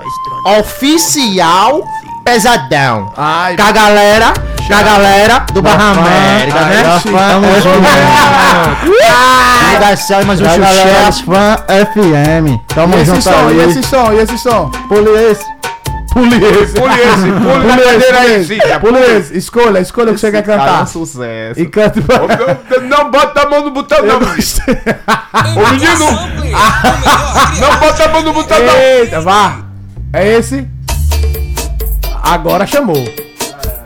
oficial 0.58 1.82
pesadão. 2.24 3.12
Ai, 3.16 3.56
Com 3.56 3.62
a 3.62 3.72
galera, 3.72 4.32
com 4.66 4.74
a 4.74 4.82
galera 4.82 5.46
do 5.52 5.62
Barra 5.62 5.92
América, 5.92 6.58
Aí 6.58 6.76
né? 6.76 6.82
Tamo 6.82 7.54
junto. 7.62 7.86
Ligação, 9.72 10.24
mais 10.24 10.40
um 10.40 10.44
chuchu. 10.44 11.24
Fã 11.24 11.56
FM. 11.68 12.60
Tamo 12.74 12.96
e 12.96 13.00
esse 13.00 13.06
junto 13.06 13.22
som, 13.22 13.50
e 13.50 13.60
aí. 13.60 13.70
esse 13.70 13.82
som, 13.84 14.12
e 14.12 14.18
esse 14.18 14.38
som? 14.38 14.70
Pule 14.88 15.10
esse. 15.30 15.55
Pule 16.16 16.36
esse. 16.46 16.72
Pule 16.72 16.94
esse, 16.94 17.26
pule 17.30 17.66
na 17.68 17.76
cadeira 17.76 18.20
aí, 18.20 18.44
Cíntia. 18.44 18.80
Pule 18.80 18.98
esse. 18.98 19.36
Escolha, 19.36 19.78
escolha 19.80 20.12
o 20.12 20.14
que 20.14 20.20
você 20.20 20.30
quer 20.30 20.42
cantar. 20.42 20.86
sucesso. 20.86 21.60
E 21.60 21.66
cante 21.66 22.00
pra... 22.00 22.20
Não 22.80 23.10
bota 23.10 23.42
a 23.42 23.48
mão 23.50 23.62
no 23.64 23.70
botão, 23.70 23.98
não. 24.02 24.16
Ô 24.16 25.68
menino, 25.72 26.06
não 27.60 27.76
bota 27.78 28.04
a 28.04 28.08
mão 28.08 28.22
no 28.22 28.32
botão, 28.32 28.58
não. 28.58 28.74
Eita, 28.76 29.20
vá. 29.20 29.58
É 30.14 30.26
esse? 30.38 30.66
Agora 32.22 32.66
chamou. 32.66 32.96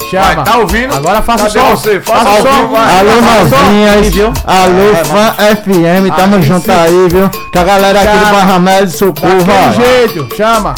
Chama. 0.08 0.24
Vai, 0.34 0.44
tá 0.44 0.56
ouvindo? 0.58 0.94
Agora 0.94 1.22
faça 1.22 1.44
o 1.48 1.52
Cadê 1.52 1.60
som. 1.60 1.70
você? 1.76 2.00
Faça 2.00 2.24
Faça 2.24 2.38
o 2.38 2.42
som. 2.42 2.76
Alô, 2.76 3.64
novinhas. 3.64 4.38
Alô, 4.44 5.04
Fã 5.04 5.34
FM. 5.56 6.16
Tamo 6.16 6.36
Aí 6.36 6.42
junto 6.42 6.64
sim. 6.64 6.70
aí, 6.72 7.08
viu? 7.08 7.30
Com 7.52 7.58
a 7.58 7.64
galera 7.64 8.00
aqui 8.00 8.08
Chama. 8.12 8.24
do 8.24 8.32
Barra 8.32 8.58
Médio, 8.58 8.90
socorro, 8.96 9.44
Daquele 9.44 9.68
ó. 9.68 9.72
jeito. 9.72 10.36
Chama. 10.36 10.74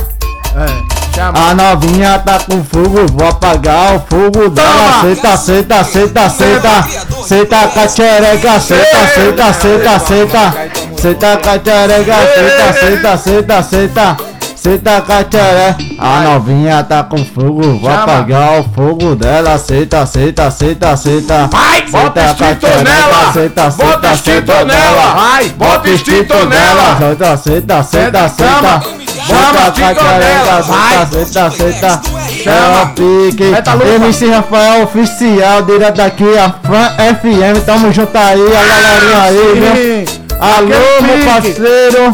É, 0.55 0.67
chama. 0.69 0.92
A 1.21 1.55
novinha 1.55 2.19
tá 2.21 2.39
com 2.39 2.65
fogo, 2.65 3.07
vou 3.13 3.29
apagar 3.29 3.97
o 3.97 4.01
fogo 4.01 4.49
dela. 4.49 5.01
Aceita, 5.01 5.33
aceita, 5.33 5.81
aceita, 5.81 6.25
aceita. 6.25 6.79
Aceita 7.21 7.69
com 7.69 7.81
a 7.81 7.89
xereca, 7.89 8.53
aceita, 8.55 8.97
aceita, 8.99 9.45
aceita, 9.47 9.91
aceita. 9.95 10.55
Aceita 10.99 11.37
com 11.37 11.51
a 11.51 11.59
xereca, 11.59 12.17
aceita, 12.17 12.65
aceita, 12.71 13.13
aceita, 13.13 13.59
aceita. 13.59 14.17
Aceita 14.55 15.01
com 15.03 15.13
a 15.13 15.17
xereca. 15.19 15.77
A 15.99 16.21
novinha 16.21 16.83
tá 16.85 17.03
com 17.03 17.19
fogo, 17.25 17.79
vou 17.79 17.91
apagar 17.91 18.61
o 18.61 18.65
fogo 18.75 19.15
dela. 19.15 19.55
Aceita, 19.55 20.03
aceita, 20.03 20.47
aceita. 20.47 21.49
Vai, 21.53 21.83
bota 21.91 22.35
xereca, 22.35 22.83
nela. 22.83 23.33
Bota 23.33 23.67
aceita 23.67 24.13
extintor 24.15 24.65
nela. 24.65 25.15
Vai, 25.15 25.49
Bota 25.51 25.91
extintor 25.91 26.47
nela. 26.47 26.93
Aceita, 26.93 27.33
aceita, 27.33 27.79
aceita, 27.79 28.25
aceita. 28.25 29.02
Chama, 29.27 29.69
Aceita, 29.69 29.93
extintor 29.93 30.05
nela. 30.19 30.59
aceita, 30.59 31.03
aceita, 31.03 31.47
aceita. 31.47 32.01
Chama. 32.43 32.79
É 32.79 32.83
o 32.83 32.87
pique. 32.89 33.45
Luva. 33.45 33.95
MC 34.07 34.31
Rafael 34.31 34.83
Oficial, 34.85 35.63
direto 35.63 35.97
daqui, 35.97 36.39
a 36.39 36.51
Fã 36.51 36.91
FM. 36.97 37.65
Tamo 37.65 37.93
junto 37.93 38.17
aí, 38.17 38.41
a 38.41 38.63
galerinha 38.65 39.23
aí, 39.23 40.05
viu? 40.05 40.23
Alô, 40.41 41.03
meu 41.03 41.27
parceiro. 41.33 42.11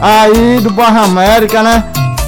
Aí 0.00 0.60
do 0.60 0.70
Barra 0.72 1.04
América, 1.04 1.62
né? 1.62 1.84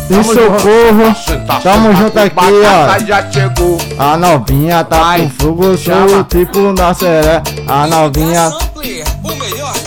De 0.08 0.22
socorro. 0.22 1.14
Tamo 1.62 1.94
junto 1.96 2.18
aqui, 2.18 2.34
ó. 2.36 3.06
Já 3.06 3.30
chegou. 3.30 3.78
A 3.98 4.16
novinha 4.16 4.84
tá 4.84 5.16
com 5.16 5.30
fogo, 5.30 5.76
sou 5.76 6.20
o 6.20 6.24
tipo 6.24 6.72
da 6.74 6.92
seré. 6.94 7.42
A 7.66 7.86
novinha, 7.86 8.52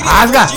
Rasga. 0.04 0.48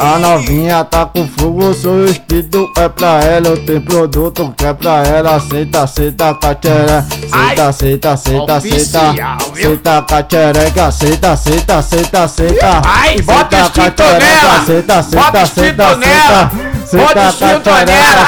A 0.00 0.18
novinha 0.18 0.82
tá 0.84 1.04
com 1.04 1.28
fogo, 1.28 1.74
sou 1.74 1.92
o 1.92 2.04
estilo 2.06 2.72
é 2.78 2.88
pra 2.88 3.20
ela. 3.22 3.48
Eu 3.48 3.64
tenho 3.66 3.82
produto 3.82 4.54
que 4.56 4.64
é 4.64 4.72
pra 4.72 5.02
ela. 5.02 5.36
Aceita, 5.36 5.82
aceita, 5.82 6.34
cacheré. 6.34 7.04
Aceita, 7.30 7.68
aceita, 7.68 8.12
aceita, 8.12 8.56
aceita. 8.56 9.36
Aceita, 9.52 10.02
cachereca. 10.02 10.86
Aceita, 10.86 11.32
aceita, 11.32 11.78
aceita, 11.78 12.22
aceita. 12.22 12.82
Ai, 12.84 13.20
bota 13.20 13.56
cachereca, 13.70 14.18
nela. 14.18 14.56
Aceita, 14.56 14.98
aceita, 14.98 15.42
aceita, 15.42 15.86
aceita. 15.88 16.50
Bota 16.92 17.14
cachereca. 17.14 17.84
nela. 17.84 18.26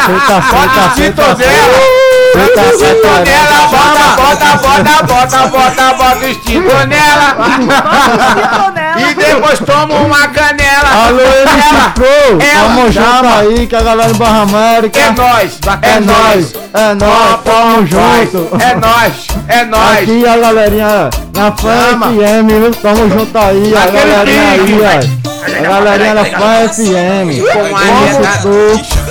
Bota 0.53 0.85
aceita, 0.87 1.35
nela. 1.37 2.02
Bota 2.35 2.61
extintor 2.73 3.19
nela. 3.27 3.69
Bota, 3.69 4.07
bota, 4.17 4.57
bota, 4.57 5.03
bota, 5.03 5.47
bota, 5.49 5.95
bota 5.95 6.27
extintor 6.27 6.87
nela. 6.87 7.37
E 8.97 9.15
depois 9.15 9.59
toma 9.59 9.95
uma 9.95 10.29
canela. 10.29 11.07
Alô, 11.07 11.21
MC 11.21 11.69
Ela, 12.45 12.69
tamo 12.69 12.93
junto 12.93 13.27
aí 13.27 13.67
com 13.67 13.77
a 13.77 13.83
galera 13.83 14.13
do 14.13 14.19
Barra 14.19 14.43
América. 14.43 14.99
É 14.99 15.11
nóis, 15.11 15.59
É 15.83 16.01
nóis, 16.01 16.53
é 16.75 16.95
nóis, 16.95 17.41
tamo 17.45 17.87
junto. 17.87 18.63
É 18.63 18.75
nóis, 18.75 19.27
é 19.49 19.65
nóis. 19.65 20.03
Aqui 20.03 20.27
a 20.27 20.37
galerinha 20.37 21.11
na 21.35 21.53
Fã 21.53 21.91
Chama. 21.91 22.07
FM, 22.07 22.47
viu? 22.49 22.71
Tamo 22.83 23.11
junto 23.11 23.39
aí, 23.39 23.75
a 23.77 23.87
galerinha 23.87 24.51
aí, 24.51 24.81
ó. 24.81 25.23
A 25.59 25.69
galerinha 25.69 26.15
da 26.15 26.25
Fã 26.25 26.69
FM. 26.69 27.43
Como 27.53 27.69
tu, 28.43 28.59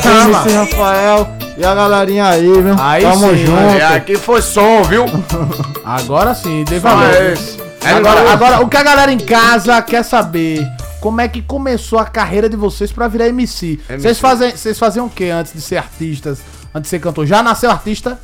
MC 0.04 0.58
Rafael 0.58 1.41
E 1.62 1.66
a 1.66 1.76
galerinha 1.76 2.26
aí, 2.26 2.42
viu? 2.52 2.76
Aí 2.80 3.04
Tamo 3.04 3.30
sim, 3.30 3.46
junto. 3.46 3.60
É, 3.60 3.96
aqui 3.96 4.16
foi 4.18 4.42
som, 4.42 4.82
viu? 4.82 5.06
Agora 5.86 6.34
sim, 6.34 6.64
dei 6.68 6.80
valor. 6.80 7.14
esse. 7.14 7.62
Agora, 7.86 8.32
agora, 8.32 8.62
o 8.62 8.68
que 8.68 8.78
a 8.78 8.82
galera 8.84 9.12
em 9.12 9.20
casa 9.20 9.80
quer 9.84 10.04
saber? 10.04 10.68
Como 11.00 11.22
é 11.22 11.28
que 11.28 11.42
começou 11.42 12.00
a 12.00 12.06
carreira 12.06 12.50
de 12.50 12.56
vocês 12.58 12.92
pra 12.92 13.08
virar 13.08 13.28
MC? 13.28 13.80
Vocês 13.90 14.20
fazem, 14.20 14.52
vocês 14.56 14.78
faziam 14.80 15.06
o 15.06 15.10
que 15.10 15.30
antes 15.30 15.54
de 15.54 15.62
ser 15.62 15.78
artistas? 15.78 16.40
Antes 16.74 16.84
de 16.84 16.90
ser 16.90 17.00
cantor? 17.00 17.26
Já 17.28 17.44
nasceu 17.44 17.70
artista? 17.70 18.20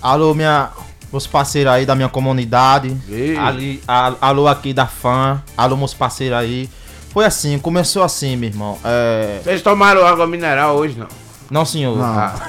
Alô, 0.00 0.34
minha. 0.34 0.70
Meus 1.12 1.26
parceiros 1.26 1.70
aí 1.74 1.84
da 1.84 1.94
minha 1.94 2.08
comunidade. 2.08 2.96
Ali, 3.38 3.82
a- 3.86 4.14
alô 4.20 4.48
aqui 4.48 4.72
da 4.72 4.86
fã. 4.86 5.42
Alô, 5.56 5.76
meus 5.76 5.92
parceiros 5.92 6.38
aí. 6.38 6.70
Foi 7.10 7.26
assim, 7.26 7.58
começou 7.58 8.02
assim, 8.02 8.34
meu 8.34 8.48
irmão. 8.48 8.78
É. 8.82 9.40
Vocês 9.44 9.60
tomaram 9.60 10.06
água 10.06 10.26
mineral 10.26 10.76
hoje, 10.76 10.98
não? 10.98 11.08
Não, 11.52 11.66
senhor. 11.66 11.98
Não. 11.98 12.04
Ah. 12.04 12.32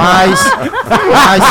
Mas. 0.00 0.40
Mas. 1.12 1.44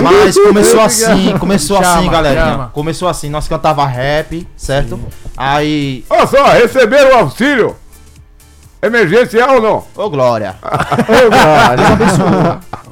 Mas 0.00 0.38
começou 0.38 0.80
assim, 0.86 1.36
começou 1.36 1.82
Chama, 1.82 1.96
assim, 1.96 2.34
chama. 2.34 2.70
Começou 2.72 3.08
assim, 3.08 3.28
nós 3.28 3.48
cantava 3.48 3.84
rap, 3.84 4.46
certo? 4.56 5.00
Aí. 5.36 6.04
Olha 6.08 6.26
só, 6.28 6.44
receberam 6.52 7.10
o 7.10 7.18
auxílio 7.22 7.74
emergencial 8.80 9.56
ou 9.56 9.60
não? 9.60 9.84
Ô, 9.96 10.08
Glória. 10.08 10.54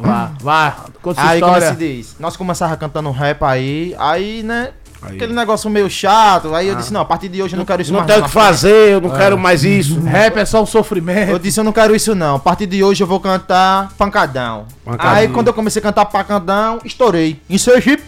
Vá, 0.01 0.31
vá, 0.41 0.77
conta 1.03 1.21
sua 1.21 1.31
Aí, 1.31 1.41
como 1.43 1.61
se 1.61 1.75
diz? 1.75 2.17
Nós 2.19 2.35
começava 2.35 2.75
cantando 2.75 3.11
rap 3.11 3.43
aí, 3.45 3.95
aí, 3.99 4.43
né? 4.43 4.71
Aquele 5.03 5.33
negócio 5.33 5.69
meio 5.71 5.89
chato. 5.89 6.55
Aí 6.55 6.69
eu 6.69 6.75
disse, 6.75 6.93
não, 6.93 7.01
a 7.01 7.05
partir 7.05 7.29
de 7.29 7.43
hoje 7.43 7.55
eu 7.55 7.59
não 7.59 7.65
quero 7.65 7.81
isso 7.83 7.91
Não 7.93 8.01
mais. 8.01 8.07
tenho 8.09 8.19
o 8.19 8.23
não. 8.23 8.29
que 8.29 8.35
fazer, 8.35 8.93
eu 8.93 9.01
não 9.01 9.11
quero 9.11 9.39
mais 9.39 9.65
isso. 9.65 9.99
Rap 10.05 10.37
é 10.37 10.45
só 10.45 10.63
um 10.63 10.67
sofrimento. 10.67 11.31
Eu 11.31 11.39
disse, 11.39 11.59
eu 11.59 11.65
não 11.65 11.73
quero 11.73 11.95
isso 11.97 12.15
não. 12.15 12.37
A 12.37 12.39
partir 12.39 12.67
de 12.67 12.85
hoje 12.85 13.03
eu 13.03 13.07
vou 13.07 13.19
cantar 13.21 13.91
pancadão. 13.97 14.67
Pancadão. 14.85 15.13
Aí 15.13 15.29
quando 15.29 15.47
eu 15.49 15.55
comecei 15.55 15.81
a 15.81 15.83
cantar 15.83 16.05
pancadão, 16.07 16.79
estourei. 16.85 17.41
Em 17.49 17.57
Sergipe. 17.57 18.05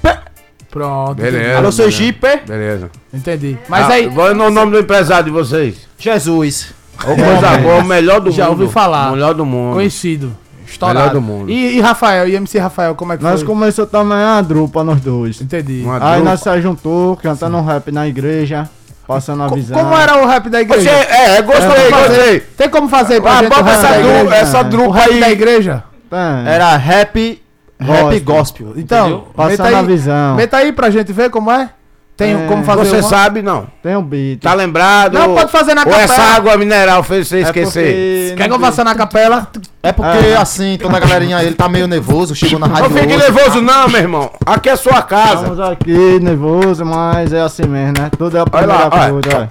Pronto. 0.71 1.15
Beleza. 1.21 1.59
Alô, 1.59 1.71
Sergipe. 1.73 2.29
Beleza. 2.47 2.91
Entendi. 3.13 3.59
Mas 3.69 3.85
Ah, 3.87 3.93
aí, 3.95 4.11
Qual 4.11 4.29
é 4.29 4.33
o 4.33 4.51
nome 4.51 4.73
do 4.73 4.79
empresário 4.79 5.25
de 5.27 5.31
vocês? 5.31 5.77
Jesus. 5.99 6.73
Ô, 7.03 7.07
coisa 7.17 7.59
boa, 7.59 7.77
o 7.79 7.85
melhor 7.85 8.21
do 8.21 8.31
Já 8.31 8.49
mundo. 8.49 8.61
ouvi 8.63 8.73
falar. 8.73 9.09
O 9.11 9.13
melhor 9.13 9.35
do 9.35 9.45
mundo. 9.45 9.75
conhecido. 9.75 10.37
Estourado. 10.73 10.99
Melhor 10.99 11.13
do 11.15 11.21
mundo. 11.23 11.51
E, 11.51 11.77
e 11.77 11.81
Rafael, 11.81 12.29
e 12.29 12.35
MC 12.35 12.59
Rafael, 12.59 12.95
como 12.95 13.13
é 13.13 13.17
que 13.17 13.23
Nós 13.23 13.41
foi? 13.41 13.47
começamos 13.49 13.91
também 13.91 14.19
a 14.19 14.41
drupa 14.41 14.83
nós 14.85 15.01
dois. 15.01 15.41
Entendi. 15.41 15.83
Uma 15.85 15.95
Aí 15.97 16.17
drupa. 16.17 16.31
nós 16.31 16.41
se 16.41 16.61
juntou, 16.61 17.17
cantando 17.17 17.57
um 17.57 17.65
rap 17.65 17.91
na 17.93 18.07
igreja, 18.09 18.69
passando 19.07 19.43
a 19.43 19.49
Co- 19.49 19.55
visão. 19.55 19.79
Como 19.79 19.95
era 19.97 20.17
o 20.23 20.27
rap 20.27 20.49
da 20.49 20.61
igreja? 20.61 20.91
Você, 20.91 21.13
é, 21.13 21.43
gostei, 21.43 21.69
Tem 21.69 21.91
como 21.91 21.91
fazer- 22.03 22.17
gostei. 22.17 22.41
Tem 22.41 22.69
como 22.71 22.89
fazer 22.89 23.21
pra 23.21 23.31
Ah, 23.33 23.43
gente 23.43 23.53
o 23.53 23.69
essa, 23.69 23.83
da 23.89 23.99
dru- 23.99 24.09
igreja? 24.11 24.35
essa 24.37 24.61
O 24.61 24.65
drupa 24.65 24.95
rap 24.99 25.21
da 25.21 25.27
aí. 25.27 25.33
igreja? 25.33 25.85
Tem. 26.11 26.53
Era 26.53 26.77
rap, 26.77 27.43
rap 27.81 28.21
gospel. 28.21 28.73
Então, 28.77 29.07
entendeu? 29.09 29.29
Passando 29.35 29.65
meta 29.67 29.79
a 29.79 29.83
visão. 29.83 30.35
meta 30.37 30.57
aí 30.57 30.73
pra 30.73 30.91
gente 30.91 31.13
ver 31.13 31.31
como 31.31 31.51
é. 31.51 31.71
Tem 32.17 32.35
É, 32.35 32.47
como 32.47 32.63
fazer 32.63 32.85
Você 32.85 32.97
uma? 33.01 33.03
sabe, 33.09 33.41
não? 33.43 33.67
Tem 33.83 33.97
um 33.97 34.03
beat. 34.03 34.41
Tá 34.43 34.53
lembrado? 34.55 35.15
Não, 35.15 35.35
pode 35.35 35.51
fazer 35.51 35.75
na 35.75 35.81
Ou 35.81 35.87
capela. 35.87 36.03
essa 36.05 36.23
água 36.23 36.57
mineral 36.59 37.03
fez 37.03 37.27
você 37.27 37.39
É 37.39 37.41
esquecer? 37.41 37.83
porque 37.85 38.35
Quer 38.37 38.43
que 38.45 38.49
não 38.51 38.57
eu 38.57 38.61
faça 38.61 38.85
na 38.85 38.95
capela? 38.95 39.49
É 39.83 39.93
porque 39.93 40.19
assim, 40.39 40.79
toda 40.81 40.97
a 40.97 41.01
galerinha 41.01 41.43
ele 41.43 41.55
tá 41.55 41.69
meio 41.69 41.89
nervoso, 41.89 42.35
chegou 42.35 42.59
na 42.59 42.69
Não 42.69 42.75
rádio 42.77 42.91
fique 42.91 43.07
hoje. 43.15 43.17
nervoso 43.17 43.63
não, 43.63 43.89
meu 43.89 44.01
irmão. 44.01 44.31
Aqui 44.45 44.69
é 44.69 44.77
sua 44.77 45.03
casa. 45.03 45.37
Estamos 45.37 45.61
aqui 45.61 46.21
nervoso, 46.21 46.85
mas 46.85 47.33
é 47.33 47.41
assim 47.41 47.65
mesmo, 47.67 47.95
né? 47.99 48.11
Tudo 48.17 48.37
é 48.37 48.41
a 48.41 48.43
Olha 48.43 48.51
primeira 48.51 48.79
lá, 48.85 48.91
olha. 48.93 49.13
coisa, 49.13 49.37
olha. 49.39 49.49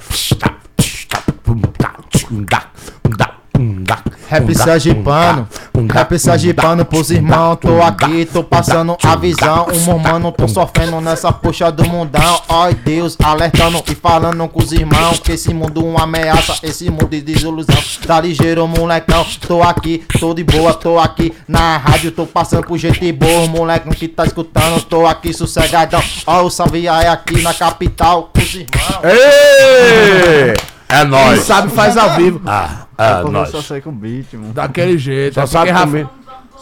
Rap 4.32 4.56
sergipano, 4.56 5.46
rap 5.94 6.18
sergipano 6.18 6.86
pros 6.86 7.12
irmãos, 7.12 7.58
tô 7.58 7.82
aqui, 7.82 8.24
tô 8.24 8.42
passando 8.42 8.96
a 9.04 9.14
visão, 9.18 9.68
um 9.70 9.98
mano, 9.98 10.32
tô 10.32 10.48
sofrendo 10.48 11.02
nessa 11.02 11.34
puxa 11.34 11.70
do 11.70 11.84
mundão, 11.86 12.42
ai 12.48 12.74
Deus, 12.74 13.18
alertando 13.22 13.84
e 13.92 13.94
falando 13.94 14.48
com 14.48 14.64
os 14.64 14.72
irmãos, 14.72 15.20
que 15.20 15.34
esse 15.34 15.54
mundo 15.54 15.84
uma 15.86 16.04
ameaça, 16.04 16.56
esse 16.64 16.90
mundo 16.90 17.10
de 17.10 17.20
desilusão, 17.20 17.76
tá 18.08 18.22
ligeiro 18.22 18.66
molecão, 18.70 19.26
tô 19.46 19.62
aqui, 19.62 20.06
tô 20.18 20.34
de 20.34 20.46
boa, 20.46 20.74
tô 20.74 20.98
aqui 20.98 21.34
na 21.46 21.76
rádio, 21.76 22.14
tô 22.14 22.26
passando 22.26 22.66
por 22.66 22.78
gente 22.78 23.12
boa, 23.12 23.48
molecão 23.48 23.92
que 23.92 24.08
tá 24.08 24.24
escutando, 24.24 24.82
tô 24.84 25.06
aqui 25.06 25.34
sossegadão, 25.34 26.02
ó 26.26 26.44
o 26.44 26.50
salve 26.50 26.88
aí 26.88 27.08
aqui 27.08 27.42
na 27.42 27.54
capital, 27.54 28.32
com 28.34 28.40
os 28.40 28.56
irmãos. 28.56 29.04
Ei! 29.04 30.71
É 30.92 31.00
Quem 31.02 31.08
nóis. 31.10 31.40
sabe 31.44 31.70
faz 31.70 31.96
ao 31.98 32.12
vivo. 32.12 32.42
Ah, 32.46 32.70
É 32.98 33.24
nóis. 33.24 33.50
só 33.50 33.62
saí 33.62 33.82
com 33.82 33.92
beat, 33.92 34.34
mano. 34.34 34.54
Daquele 34.54 34.98
jeito. 34.98 35.36
Só 35.36 35.44
é 35.44 35.48
sabe 35.48 35.72
Rafa- 35.72 35.86
comer. 35.86 36.08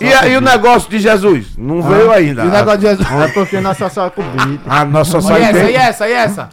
E, 0.02 0.14
aí 0.14 0.38
o 0.38 0.42
negócio 0.42 0.90
de 0.90 0.98
Jesus? 1.00 1.48
Não 1.58 1.82
veio 1.82 2.10
ainda. 2.12 2.44
E 2.44 2.48
o 2.48 2.52
negócio 2.52 2.80
de 2.80 2.88
Jesus. 2.88 3.08
É 3.12 3.28
porque 3.30 3.60
nós 3.60 3.78
só 3.78 3.90
saímos 3.90 4.14
com 4.16 4.24
beat. 4.24 4.62
Ah, 4.68 4.86
nós 4.86 5.08
só 5.10 5.20
E 5.20 5.22
sai 5.24 5.42
essa, 5.42 5.60
e 5.60 5.64
bem. 5.64 5.76
essa, 5.76 6.08
e 6.08 6.14
essa? 6.14 6.50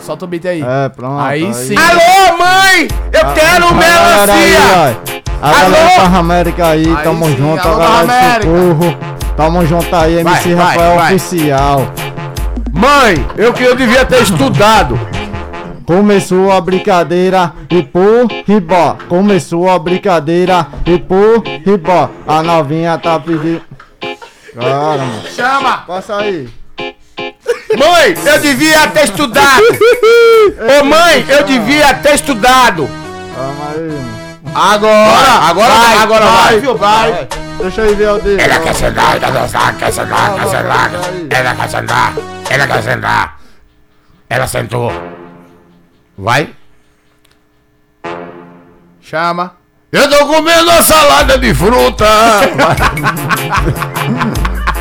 Solta 0.00 0.24
o 0.24 0.28
beat 0.28 0.44
aí. 0.46 0.62
É, 0.62 0.88
pronto. 0.88 1.20
Aí 1.20 1.52
sim. 1.52 1.74
Alô, 1.76 2.38
mãe! 2.38 2.88
Eu 3.12 3.32
quero 3.34 3.66
A 3.66 3.72
galera 3.72 4.32
aí, 4.32 4.50
melancia! 4.50 5.00
A 5.42 5.50
galera 5.50 5.84
Alô? 5.86 5.96
Barra 6.02 6.18
América 6.18 6.66
aí, 6.68 6.86
Aí 6.96 7.02
tamo 7.02 7.26
sim, 7.26 7.36
junto, 7.36 7.68
alô, 7.68 7.82
a 7.82 7.86
galera 8.04 8.38
de 8.40 8.44
socorro. 8.46 8.98
Tamo 9.36 9.66
junto 9.66 9.96
aí, 9.96 10.18
MC 10.18 10.54
Vai, 10.54 10.54
vai, 10.54 10.66
Rafael 10.76 10.96
vai. 10.96 11.14
Oficial. 11.14 11.92
Mãe, 12.72 13.26
eu 13.36 13.52
que 13.52 13.62
eu 13.64 13.74
devia 13.74 14.04
ter 14.04 14.22
estudado. 14.22 14.98
Começou 15.88 16.52
a 16.52 16.60
brincadeira 16.60 17.54
e 17.70 17.82
por 17.82 18.26
ribó. 18.46 18.98
Começou 19.08 19.70
a 19.70 19.78
brincadeira 19.78 20.66
e 20.84 20.98
por 20.98 21.42
ribó. 21.64 22.10
A 22.26 22.42
novinha 22.42 22.98
tá 22.98 23.18
pedindo. 23.18 23.62
Chama! 25.34 25.78
Passa 25.86 26.18
aí. 26.18 26.46
Mãe, 27.78 28.14
eu 28.22 28.38
devia 28.38 28.86
ter 28.88 29.04
estudado. 29.04 29.62
Ô 30.78 30.84
mãe, 30.84 31.24
eu 31.26 31.44
devia 31.44 31.94
ter 31.94 32.16
estudado. 32.16 32.86
Calma 33.34 33.70
aí, 33.74 33.80
mano. 33.80 34.54
Agora, 34.54 35.30
agora 35.48 35.72
vai, 35.72 35.96
agora 35.96 36.26
vai. 36.26 36.60
Viu, 36.60 36.76
vai. 36.76 37.28
Deixa 37.62 37.80
eu 37.80 37.96
ver 37.96 38.10
o 38.10 38.18
dedo. 38.18 38.42
Ela 38.42 38.60
quer 38.60 38.74
sentar, 38.74 39.18
quer 39.18 39.32
dançar, 39.32 39.74
quer 39.78 39.90
sentar, 39.90 40.34
quer 40.34 40.48
sentar. 40.48 40.90
Ela 41.30 41.54
quer 41.54 41.68
sentar, 41.70 42.12
ela 42.50 42.66
quer 42.66 42.82
sentar. 42.82 43.38
Ela 44.28 44.46
sentou. 44.46 44.92
Vai. 46.18 46.50
Chama. 49.00 49.52
Eu 49.92 50.10
tô 50.10 50.26
comendo 50.26 50.68
uma 50.68 50.82
salada 50.82 51.38
de 51.38 51.54
fruta. 51.54 52.04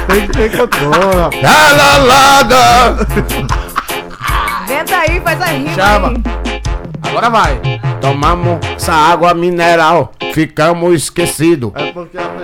Tem 0.10 0.28
que 0.28 0.34
ter 0.34 0.58
controle, 0.58 1.16
rapaz. 1.16 1.42
Salalada. 1.48 3.08
Inventa 4.64 4.98
aí, 4.98 5.22
faz 5.22 5.42
a 5.42 5.46
rima 5.46 5.74
Chama. 5.76 6.08
aí. 6.10 6.16
Agora 7.04 7.30
vai. 7.30 7.62
Tomamos 8.02 8.60
essa 8.76 8.94
água 8.94 9.36
mineral. 9.36 10.12
Ficamos 10.34 11.04
esquecidos. 11.04 11.72
É 11.76 11.94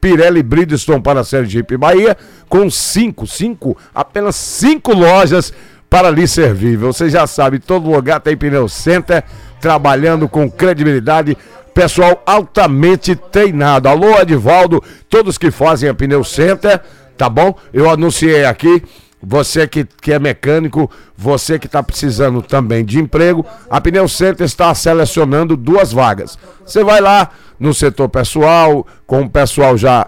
Pirelli 0.00 0.42
Bridgestone 0.42 1.02
para 1.02 1.22
Sergipe 1.22 1.76
Bahia, 1.76 2.16
com 2.48 2.70
cinco, 2.70 3.26
cinco, 3.26 3.76
apenas 3.94 4.34
cinco 4.34 4.94
lojas 4.94 5.52
para 5.90 6.10
lhe 6.10 6.26
servir. 6.26 6.78
Você 6.78 7.10
já 7.10 7.26
sabe, 7.26 7.58
todo 7.58 7.90
lugar 7.90 8.18
tem 8.18 8.34
Pneu 8.34 8.66
Center, 8.66 9.22
trabalhando 9.60 10.26
com 10.26 10.50
credibilidade, 10.50 11.36
pessoal 11.74 12.22
altamente 12.24 13.14
treinado. 13.14 13.90
Alô, 13.90 14.18
Edivaldo, 14.18 14.82
todos 15.10 15.36
que 15.36 15.50
fazem 15.50 15.86
a 15.86 15.94
Pneu 15.94 16.24
Center, 16.24 16.80
tá 17.14 17.28
bom? 17.28 17.54
Eu 17.74 17.90
anunciei 17.90 18.46
aqui. 18.46 18.82
Você 19.26 19.66
que, 19.66 19.84
que 19.84 20.12
é 20.12 20.18
mecânico, 20.18 20.90
você 21.16 21.58
que 21.58 21.66
está 21.66 21.82
precisando 21.82 22.42
também 22.42 22.84
de 22.84 22.98
emprego, 22.98 23.44
a 23.70 23.80
Pneu 23.80 24.08
Center 24.08 24.44
está 24.44 24.74
selecionando 24.74 25.56
duas 25.56 25.92
vagas. 25.92 26.38
Você 26.64 26.84
vai 26.84 27.00
lá 27.00 27.30
no 27.58 27.72
setor 27.72 28.08
pessoal, 28.08 28.87
com 29.06 29.22
o 29.22 29.30
pessoal 29.30 29.76
já 29.76 30.06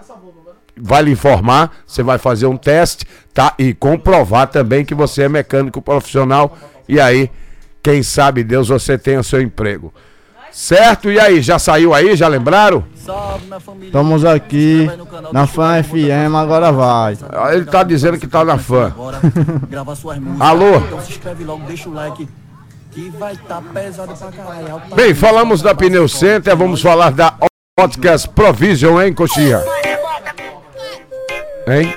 vai 0.79 1.01
lhe 1.01 1.11
informar, 1.11 1.71
você 1.85 2.03
vai 2.03 2.19
fazer 2.19 2.45
um 2.45 2.55
teste, 2.55 3.05
tá? 3.33 3.53
E 3.57 3.73
comprovar 3.73 4.47
também 4.47 4.85
que 4.85 4.93
você 4.93 5.23
é 5.23 5.29
mecânico 5.29 5.81
profissional. 5.81 6.55
E 6.87 6.99
aí, 6.99 7.31
quem 7.81 8.03
sabe 8.03 8.43
Deus, 8.43 8.67
você 8.67 8.97
tenha 8.97 9.23
seu 9.23 9.41
emprego. 9.41 9.91
Certo? 10.51 11.11
E 11.11 11.19
aí, 11.19 11.41
já 11.41 11.59
saiu 11.59 11.93
aí? 11.93 12.15
Já 12.15 12.27
lembraram? 12.27 12.83
Estamos 13.81 14.25
aqui 14.25 14.89
na 15.31 15.45
Fã 15.47 15.81
FM, 15.83 16.35
agora 16.35 16.71
vai. 16.71 17.17
Ele 17.53 17.65
tá 17.65 17.83
dizendo 17.83 18.17
que 18.17 18.27
tá 18.27 18.43
na 18.43 18.57
fã. 18.57 18.93
Alô? 20.39 20.77
Então 20.77 21.01
se 21.01 21.11
inscreve 21.11 21.43
logo, 21.43 21.63
deixa 21.65 21.87
o 21.89 21.93
like. 21.93 22.27
Que 22.91 23.09
vai 23.11 23.35
tá 23.37 23.61
pesado 23.73 24.13
pra 24.15 24.31
caralho. 24.31 24.71
Alta- 24.73 24.95
Bem, 24.95 25.13
falamos 25.13 25.61
da 25.61 25.75
Pneu 25.75 26.07
Center, 26.09 26.55
vamos 26.57 26.81
falar 26.81 27.11
da 27.11 27.33
Óticas 27.79 28.25
Provision, 28.25 28.99
hein, 29.01 29.13
Coxinha? 29.13 29.61
Hein? 31.67 31.93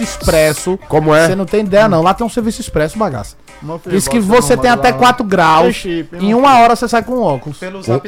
Expresso. 0.00 0.78
Como 0.88 1.14
é? 1.14 1.26
Você 1.28 1.34
não 1.36 1.46
tem 1.46 1.60
ideia, 1.60 1.88
não. 1.88 2.02
Lá 2.02 2.12
tem 2.14 2.26
um 2.26 2.30
serviço 2.30 2.60
expresso, 2.60 2.98
bagaça. 2.98 3.36
Diz 3.86 4.06
que 4.08 4.18
você 4.20 4.56
tem 4.56 4.70
até 4.70 4.90
lá. 4.90 4.98
4 4.98 5.24
graus. 5.24 5.74
Chip, 5.76 6.16
Em 6.18 6.34
uma 6.34 6.58
hora 6.58 6.76
você 6.76 6.86
sai 6.88 7.02
com 7.02 7.20
óculos. 7.20 7.58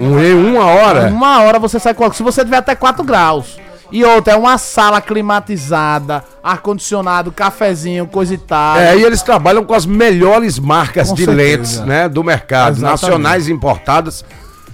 Um, 0.01 0.05
um- 0.05 0.21
em 0.23 0.35
uma 0.35 0.65
hora? 0.67 1.09
Em 1.09 1.13
uma 1.13 1.41
hora 1.43 1.59
você 1.59 1.79
sai 1.79 1.95
com 1.95 2.03
óculos. 2.05 2.17
Se 2.19 2.23
você 2.23 2.45
tiver 2.45 2.59
até 2.59 2.75
4 2.75 3.03
graus. 3.05 3.57
E 3.93 4.05
outra, 4.05 4.33
é 4.33 4.37
uma 4.37 4.59
sala 4.59 5.01
climatizada, 5.01 6.25
ar-condicionado, 6.43 7.31
cafezinho, 7.31 8.07
coisa 8.07 8.35
e 8.35 8.39
tal. 8.39 8.77
É, 8.79 8.97
e 8.97 9.05
eles 9.05 9.23
trabalham 9.23 9.65
com 9.65 9.75
as 9.75 9.87
melhores 9.87 10.59
marcas 10.59 11.09
Com 11.11 11.15
de 11.15 11.25
certeza. 11.25 11.49
lentes, 11.57 11.79
né, 11.81 12.09
do 12.09 12.25
mercado, 12.25 12.79
Exatamente. 12.79 13.03
nacionais 13.03 13.49
importadas. 13.49 14.25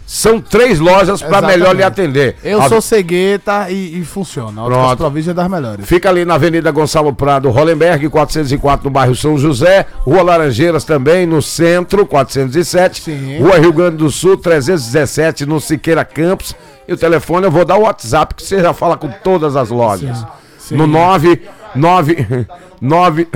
São 0.07 0.41
três 0.41 0.79
lojas 0.79 1.23
para 1.23 1.47
melhor 1.47 1.75
lhe 1.75 1.83
atender. 1.83 2.37
Eu 2.43 2.61
A- 2.61 2.69
sou 2.69 2.81
cegueta 2.81 3.71
e, 3.71 4.01
e 4.01 4.05
funciona. 4.05 4.63
Pronto. 4.65 5.13
É 5.17 5.33
das 5.33 5.49
melhores. 5.49 5.87
Fica 5.87 6.09
ali 6.09 6.25
na 6.25 6.35
Avenida 6.35 6.71
Gonçalo 6.71 7.15
Prado, 7.15 7.51
Hollenberg, 7.51 8.09
404, 8.09 8.85
no 8.85 8.91
bairro 8.91 9.15
São 9.15 9.39
José. 9.39 9.87
Rua 10.01 10.23
Laranjeiras 10.23 10.85
também, 10.85 11.25
no 11.27 11.41
centro, 11.41 12.05
407. 12.05 13.03
Sim. 13.03 13.39
Rua 13.39 13.59
Rio 13.59 13.73
Grande 13.73 13.97
do 13.97 14.11
Sul, 14.11 14.37
317, 14.37 15.47
no 15.47 15.61
Siqueira 15.61 16.05
Campos. 16.05 16.55
E 16.87 16.93
o 16.93 16.97
telefone, 16.97 17.47
eu 17.47 17.51
vou 17.51 17.65
dar 17.65 17.77
o 17.77 17.83
WhatsApp, 17.83 18.35
que 18.35 18.43
você 18.43 18.61
já 18.61 18.73
fala 18.75 18.97
com 18.97 19.09
todas 19.09 19.57
as 19.57 19.71
lojas. 19.71 20.27
Sim. 20.59 20.77
No 20.77 20.87
9, 20.87 21.43
9, 21.75 22.47
9... 22.81 23.29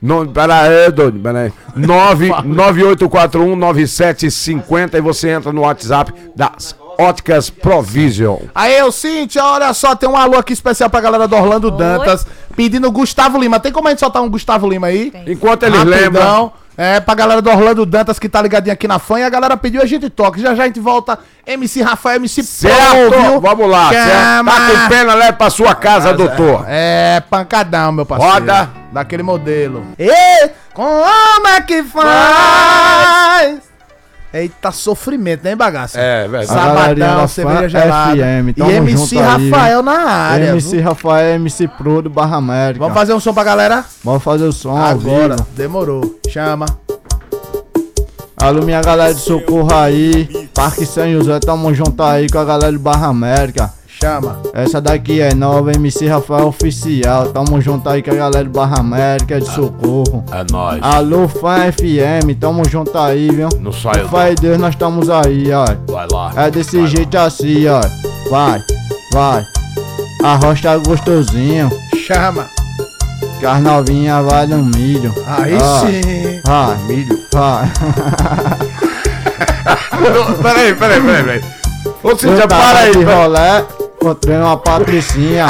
Não, 0.00 0.26
pera 0.26 0.62
aí, 0.62 0.90
doido, 0.92 1.18
pera 1.18 1.40
aí. 1.40 1.52
9, 1.74 2.28
98419750 2.28 4.94
e 4.94 5.00
você 5.00 5.30
entra 5.30 5.52
no 5.52 5.62
WhatsApp 5.62 6.12
das 6.36 6.76
Óticas 6.98 7.50
Provision. 7.50 8.38
Aí, 8.54 8.76
eu, 8.76 8.90
Cintia, 8.90 9.44
olha 9.44 9.72
só, 9.72 9.94
tem 9.94 10.08
um 10.08 10.16
alô 10.16 10.36
aqui 10.36 10.52
especial 10.52 10.90
pra 10.90 11.00
galera 11.00 11.28
do 11.28 11.36
Orlando 11.36 11.70
Dantas, 11.70 12.26
pedindo 12.56 12.90
Gustavo 12.90 13.38
Lima. 13.38 13.60
Tem 13.60 13.72
como 13.72 13.88
a 13.88 13.90
gente 13.90 14.00
soltar 14.00 14.22
um 14.22 14.30
Gustavo 14.30 14.68
Lima 14.68 14.88
aí? 14.88 15.12
Enquanto 15.26 15.64
eles 15.64 15.78
Rapidão. 15.78 16.00
lembram, 16.00 16.52
É, 16.80 17.00
pra 17.00 17.12
galera 17.12 17.42
do 17.42 17.50
Orlando 17.50 17.84
Dantas 17.84 18.20
que 18.20 18.28
tá 18.28 18.40
ligadinho 18.40 18.72
aqui 18.72 18.86
na 18.86 19.00
fã. 19.00 19.18
E 19.18 19.24
a 19.24 19.28
galera 19.28 19.56
pediu, 19.56 19.82
a 19.82 19.84
gente 19.84 20.08
toca. 20.08 20.38
Já 20.40 20.54
já 20.54 20.62
a 20.62 20.66
gente 20.66 20.78
volta. 20.78 21.18
MC 21.44 21.82
Rafael, 21.82 22.16
MC 22.18 22.40
Certo, 22.44 23.10
viu? 23.20 23.40
vamos 23.40 23.68
lá. 23.68 23.90
Chama. 23.92 24.52
Tá 24.52 24.70
com 24.70 24.88
pena, 24.88 25.14
leve 25.14 25.32
pra 25.32 25.50
sua 25.50 25.74
casa, 25.74 26.12
doutor. 26.14 26.64
É, 26.68 27.20
pancadão, 27.28 27.90
meu 27.90 28.06
parceiro. 28.06 28.32
Roda. 28.32 28.70
Daquele 28.92 29.24
modelo. 29.24 29.86
E 29.98 30.50
como 30.72 31.48
é 31.48 31.60
que 31.62 31.82
faz? 31.82 33.67
Eita, 34.32 34.70
sofrimento, 34.70 35.42
né, 35.42 35.56
bagaça? 35.56 35.98
É, 35.98 36.28
galerinha 36.28 36.46
Sabadão, 36.46 37.28
cerveja 37.28 37.68
gelada. 37.68 38.14
FM, 38.14 38.58
e 38.58 38.62
MC 38.62 38.96
junto 38.96 39.18
aí, 39.18 39.50
Rafael 39.50 39.82
na 39.82 39.92
área. 39.92 40.50
MC 40.50 40.76
viu? 40.76 40.84
Rafael, 40.84 41.34
MC 41.36 41.66
Pro 41.68 42.02
do 42.02 42.10
Barra 42.10 42.36
América. 42.36 42.80
Vamos 42.80 42.94
fazer 42.94 43.14
um 43.14 43.20
som 43.20 43.32
pra 43.32 43.44
galera? 43.44 43.84
Vamos 44.04 44.22
fazer 44.22 44.44
o 44.44 44.52
som 44.52 44.76
Agora. 44.76 45.36
Demorou. 45.56 46.18
Chama. 46.28 46.66
Alô, 48.36 48.62
minha 48.62 48.82
galera 48.82 49.14
de 49.14 49.20
Socorro 49.20 49.74
aí. 49.74 50.48
Parque 50.54 50.84
São 50.84 51.10
José, 51.10 51.40
tamo 51.40 51.72
junto 51.74 52.02
aí 52.02 52.28
com 52.28 52.38
a 52.38 52.44
galera 52.44 52.72
do 52.72 52.78
Barra 52.78 53.06
América. 53.06 53.72
Chama. 54.00 54.40
Essa 54.52 54.80
daqui 54.80 55.20
é 55.20 55.34
nova, 55.34 55.72
MC 55.72 56.06
Rafael 56.06 56.46
Oficial. 56.46 57.28
Tamo 57.28 57.60
junto 57.60 57.88
aí 57.88 58.00
com 58.00 58.12
a 58.12 58.14
galera 58.14 58.44
do 58.44 58.50
Barra 58.50 58.78
América 58.78 59.40
de 59.40 59.46
Socorro. 59.48 60.24
É 60.30 60.44
nóis. 60.52 60.78
Alô, 60.82 61.26
Fã 61.26 61.70
FM, 61.72 62.38
tamo 62.38 62.68
junto 62.68 62.96
aí, 62.96 63.28
viu? 63.28 63.48
Não 63.60 63.72
Com 63.72 64.08
fé 64.16 64.32
em 64.32 64.34
Deus, 64.36 64.58
nós 64.58 64.74
estamos 64.74 65.10
aí, 65.10 65.50
ó. 65.52 65.64
Vai 65.90 66.06
lá. 66.12 66.32
É 66.36 66.48
desse 66.48 66.86
jeito 66.86 67.18
assim, 67.18 67.66
ó. 67.66 67.80
Vai, 68.30 68.62
vai. 69.12 69.44
Arroz 70.22 70.60
tá 70.60 70.76
gostosinho. 70.76 71.68
Chama. 72.06 72.46
Que 73.40 73.46
as 73.46 73.60
novinhas 73.60 74.24
vale 74.24 74.54
um 74.54 74.64
milho. 74.64 75.12
Aí 75.26 75.56
Ó, 75.60 75.80
sim. 75.80 76.40
Vai, 76.44 76.76
milho. 76.86 77.18
Vai. 77.32 77.68
Peraí, 80.42 80.74
peraí, 80.74 81.00
peraí, 81.00 81.24
peraí. 81.24 81.58
Cíntia, 82.16 82.46
tava 82.48 82.62
para 82.62 82.78
aí. 82.78 83.04
rolé, 83.04 83.64
encontrei 84.00 84.36
uma 84.36 84.56
patricinha. 84.56 85.46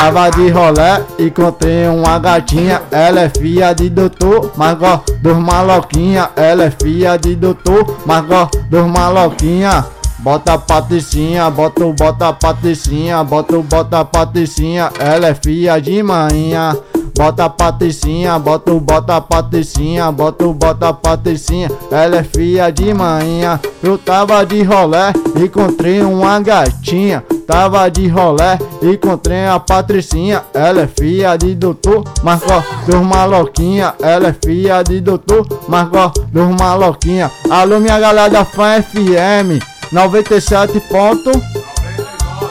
tava 0.00 0.30
de 0.30 0.48
rolé, 0.48 1.02
encontrei 1.18 1.86
uma 1.86 2.18
gatinha. 2.18 2.82
Ela 2.90 3.22
é 3.22 3.28
filha 3.28 3.72
de 3.74 3.90
doutor, 3.90 4.50
mas 4.56 4.76
gosta 4.78 5.12
dos 5.18 5.36
maloquinha. 5.36 6.30
Ela 6.34 6.64
é 6.64 6.70
filha 6.70 7.16
de 7.18 7.36
doutor, 7.36 7.98
mas 8.06 8.24
gosta 8.24 8.58
dos 8.70 8.86
maloquinha. 8.86 9.84
Bota 10.18 10.54
a 10.54 10.58
patricinha, 10.58 11.50
bota 11.50 11.84
bota 11.84 12.28
a 12.28 12.32
patricinha, 12.32 13.22
bota 13.24 13.58
bota 13.58 14.00
a 14.00 14.04
patricinha. 14.04 14.90
Ela 14.98 15.28
é 15.28 15.34
filha 15.34 15.80
de 15.80 16.02
manhã. 16.02 16.76
Bota 17.14 17.44
a 17.44 17.50
patricinha, 17.50 18.38
bota 18.38 18.72
bota 18.72 19.16
a 19.16 19.20
patricinha, 19.20 20.10
bota 20.10 20.46
bota 20.46 20.88
a 20.88 20.92
patricinha. 20.92 21.70
Ela 21.90 22.18
é 22.18 22.22
filha 22.22 22.70
de 22.70 22.94
manhã. 22.94 23.60
Eu 23.82 23.98
tava 23.98 24.44
de 24.46 24.62
rolé, 24.62 25.12
encontrei 25.36 26.00
uma 26.02 26.40
gatinha. 26.40 27.22
Tava 27.46 27.88
de 27.88 28.08
rolé, 28.08 28.58
encontrei 28.82 29.46
a 29.46 29.58
patricinha. 29.58 30.42
Ela 30.54 30.82
é 30.82 30.86
filha 30.86 31.36
de 31.36 31.54
doutor, 31.54 32.04
gosta 32.22 32.64
dos 32.86 33.00
maloquinha. 33.00 33.94
Ela 34.00 34.28
é 34.28 34.32
filha 34.32 34.82
de 34.82 35.00
doutor, 35.00 35.46
gosta 35.90 36.20
dos 36.32 36.48
maloquinha. 36.58 37.30
Alô, 37.50 37.78
minha 37.80 37.98
galera 37.98 38.30
da 38.30 38.44
Fã 38.44 38.82
FM 38.82 39.62
97 39.92 40.80
ponto. 40.80 41.30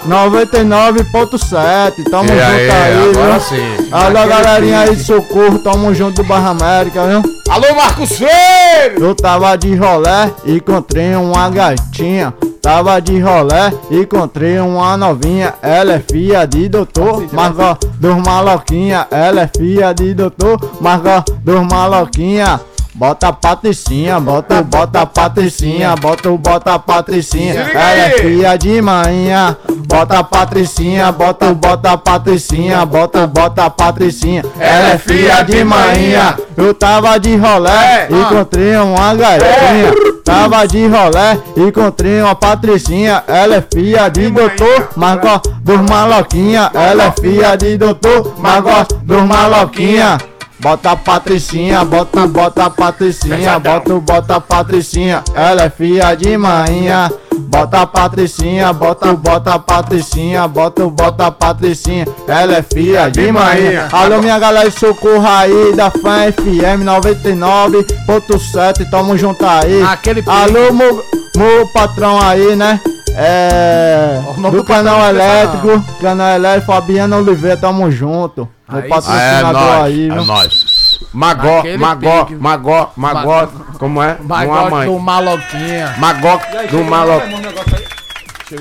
99.7, 0.08 2.04
tamo 2.10 2.26
E 2.26 2.28
junto 2.28 2.42
aí, 2.42 2.70
aí, 2.72 3.10
agora 3.10 3.32
viu? 3.34 3.42
sim. 3.42 3.78
Alô, 3.92 4.10
Naquele 4.14 4.30
galerinha 4.30 4.80
aí 4.82 4.96
de 4.96 5.04
Socorro, 5.04 5.60
tamo 5.60 5.94
junto 5.94 6.22
do 6.22 6.28
Barra 6.28 6.50
América, 6.50 7.06
viu? 7.08 7.22
Alô, 7.50 7.76
Marcos 7.76 8.12
Freire! 8.18 9.00
Eu 9.00 9.16
tava 9.16 9.56
de 9.58 9.76
rolé 9.76 10.32
e 10.46 10.58
encontrei 10.58 11.16
uma 11.16 11.50
gatinha. 11.50 12.34
Tava 12.62 13.00
de 13.02 13.20
rolé 13.20 13.74
e 13.90 14.02
encontrei 14.02 14.60
uma 14.60 14.96
novinha. 14.96 15.56
Ela 15.64 15.94
é 15.94 16.00
filha 16.00 16.46
de 16.46 16.70
doutor, 16.70 17.26
Margot 17.34 17.76
dos 18.00 18.16
maloquinha. 18.18 19.08
Ela 19.10 19.42
é 19.42 19.50
filha 19.58 19.92
de 19.94 20.14
doutor, 20.14 20.60
Margot 20.80 21.24
dos 21.44 21.60
maloquinha. 21.68 22.62
Bota 22.94 23.30
a 23.30 23.34
patricinha, 23.34 24.20
bota, 24.20 24.60
o 24.60 24.64
bota 24.66 25.02
a 25.02 25.06
patricinha, 25.06 25.96
bota, 25.96 26.30
o 26.30 26.38
bota 26.38 26.74
a 26.74 26.80
patricinha. 26.80 27.54
Ela 27.54 27.82
é 28.06 28.10
filha 28.20 28.58
de 28.58 28.82
manhã. 28.82 29.56
Bota 29.88 30.20
a 30.20 30.24
patricinha, 30.24 31.10
bota, 31.12 31.48
o 31.48 31.56
bota 31.56 31.92
a 31.92 31.98
patricinha, 31.98 32.86
bota, 32.86 33.24
o 33.24 33.28
bota 33.28 33.64
a 33.64 33.70
patricinha. 33.70 34.44
Ela 34.60 34.90
é 34.90 34.98
filha 34.98 35.42
de 35.42 35.64
manhã. 35.64 36.36
Eu 36.58 36.74
tava 36.74 37.18
de 37.18 37.36
rolé, 37.38 37.72
É. 37.72 38.08
encontrei 38.12 38.76
uma 38.76 39.16
gatinha. 39.16 39.94
Tava 40.26 40.68
de 40.68 40.86
rolé, 40.88 41.40
encontrei 41.58 42.22
uma 42.22 42.36
patricinha. 42.36 43.24
Ela 43.28 43.56
é 43.56 43.64
filha 43.74 44.10
de 44.10 44.30
doutor, 44.30 44.90
gosta 45.22 45.50
dos 45.62 45.82
maloquinha. 45.90 46.70
Ela 46.74 47.06
é 47.06 47.12
filha 47.22 47.56
de 47.56 47.78
doutor, 47.78 48.34
gosta 48.62 48.96
dos 48.96 49.22
maloquinha. 49.24 50.18
Bota 50.62 50.92
a 50.92 50.96
patricinha, 50.96 51.84
bota, 51.84 52.28
bota 52.28 52.66
a 52.66 52.70
patricinha, 52.70 53.58
bota, 53.58 54.00
bota 54.00 54.36
a 54.36 54.40
patricinha. 54.40 55.24
Ela 55.34 55.64
é 55.64 55.70
filha 55.72 56.14
de 56.14 56.38
manhã. 56.38 57.10
Bota 57.34 57.82
a 57.82 57.88
patricinha, 57.88 58.72
bota, 58.72 59.12
bota 59.14 59.56
a 59.56 59.60
patricinha, 59.60 60.48
bota, 60.48 60.88
bota 60.88 61.26
a 61.26 61.32
patricinha. 61.32 62.06
Ela 62.28 62.58
é 62.58 62.62
filha 62.62 63.10
de 63.10 63.32
manhã. 63.32 63.88
Alô, 63.92 64.22
minha 64.22 64.38
galera 64.38 64.70
socorro 64.70 65.28
aí 65.28 65.74
da 65.76 65.90
Fã 65.90 66.32
FM 66.32 66.86
99.7, 66.86 68.88
tamo 68.92 69.18
junto 69.18 69.44
aí. 69.44 69.82
Aquele. 69.82 70.24
Alô, 70.28 70.72
meu, 70.72 71.04
meu 71.36 71.68
patrão 71.74 72.22
aí, 72.22 72.56
né? 72.56 72.80
É. 73.16 74.22
Do 74.52 74.64
canal 74.64 75.00
precisa 75.00 75.10
elétrico, 75.10 75.84
canal 76.00 76.36
elétrico, 76.36 76.68
Fabiano 76.68 77.18
Oliveira, 77.18 77.58
tamo 77.58 77.90
junto. 77.92 78.48
Meu 78.72 78.82
Aí 78.84 78.90
patrocinador 78.90 79.62
é 79.62 79.82
aí, 79.82 80.08
nóis, 80.08 80.12
é 80.12 80.16
viu? 80.16 80.26
nóis. 80.26 81.00
Magó, 81.14 81.60
Aquele 81.60 81.78
magó, 81.78 82.26
pique. 82.26 82.40
magó, 82.40 82.92
magó, 82.96 83.48
como 83.78 84.02
é? 84.02 84.18
Vai 84.22 84.48
Uma 84.48 84.70
mãe. 84.70 84.88
do 84.88 85.00
maloquinha. 85.00 85.96
Magó 85.98 86.40
do 86.70 86.84
malo... 86.86 87.22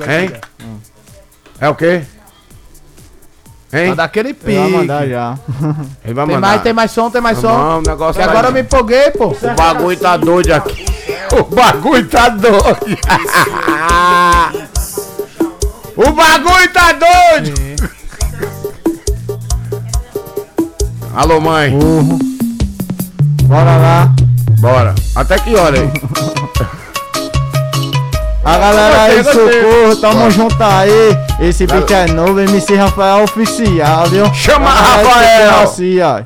Hein? 0.09 0.33
É 1.61 1.68
o 1.68 1.75
quê? 1.75 2.03
Hein? 3.73 3.90
Tá 3.90 3.94
daquele 4.03 4.35
pique. 4.35 4.53
Eu 4.53 4.62
vou 4.62 4.70
mandar 4.70 5.07
já. 5.07 5.38
Ele 6.05 6.14
vai 6.14 6.27
Tem 6.27 6.35
mandar. 6.35 6.49
mais, 6.49 6.62
tem 6.62 6.73
mais 6.73 6.90
som, 6.90 7.09
tem 7.11 7.20
mais 7.20 7.38
som. 7.38 7.57
Não, 7.57 7.79
o 7.79 7.83
negócio 7.83 8.20
tá- 8.20 8.29
agora 8.29 8.49
eu 8.49 8.53
me 8.53 8.62
empolguei, 8.62 9.11
pô. 9.12 9.27
O 9.29 9.55
bagulho 9.57 9.96
tá 9.99 10.16
doido 10.16 10.53
aqui. 10.53 10.85
O 11.33 11.44
bagulho 11.55 12.09
tá 12.09 12.29
doido. 12.29 12.59
o 15.96 16.12
bagulho 16.12 16.73
tá 16.73 16.92
doido. 16.92 17.55
Alô, 21.14 21.40
mãe. 21.40 21.73
Bora 23.44 23.77
lá. 23.77 24.14
Bora. 24.61 24.94
Até 25.14 25.38
que 25.38 25.55
hora 25.57 25.77
aí? 25.81 25.90
A 28.42 28.57
galera 28.59 29.03
aí, 29.03 29.23
socorro, 29.23 29.96
tamo 30.01 30.31
junto 30.31 30.57
aí. 30.62 30.90
Esse 31.40 31.66
beat 31.66 31.90
é 31.90 32.07
novo, 32.07 32.40
MC 32.40 32.75
Rafael 32.75 33.25
Oficial, 33.25 34.07
viu? 34.07 34.33
Chama 34.35 34.70
Rafael. 34.70 35.61
Assim, 35.62 36.01
ó. 36.01 36.23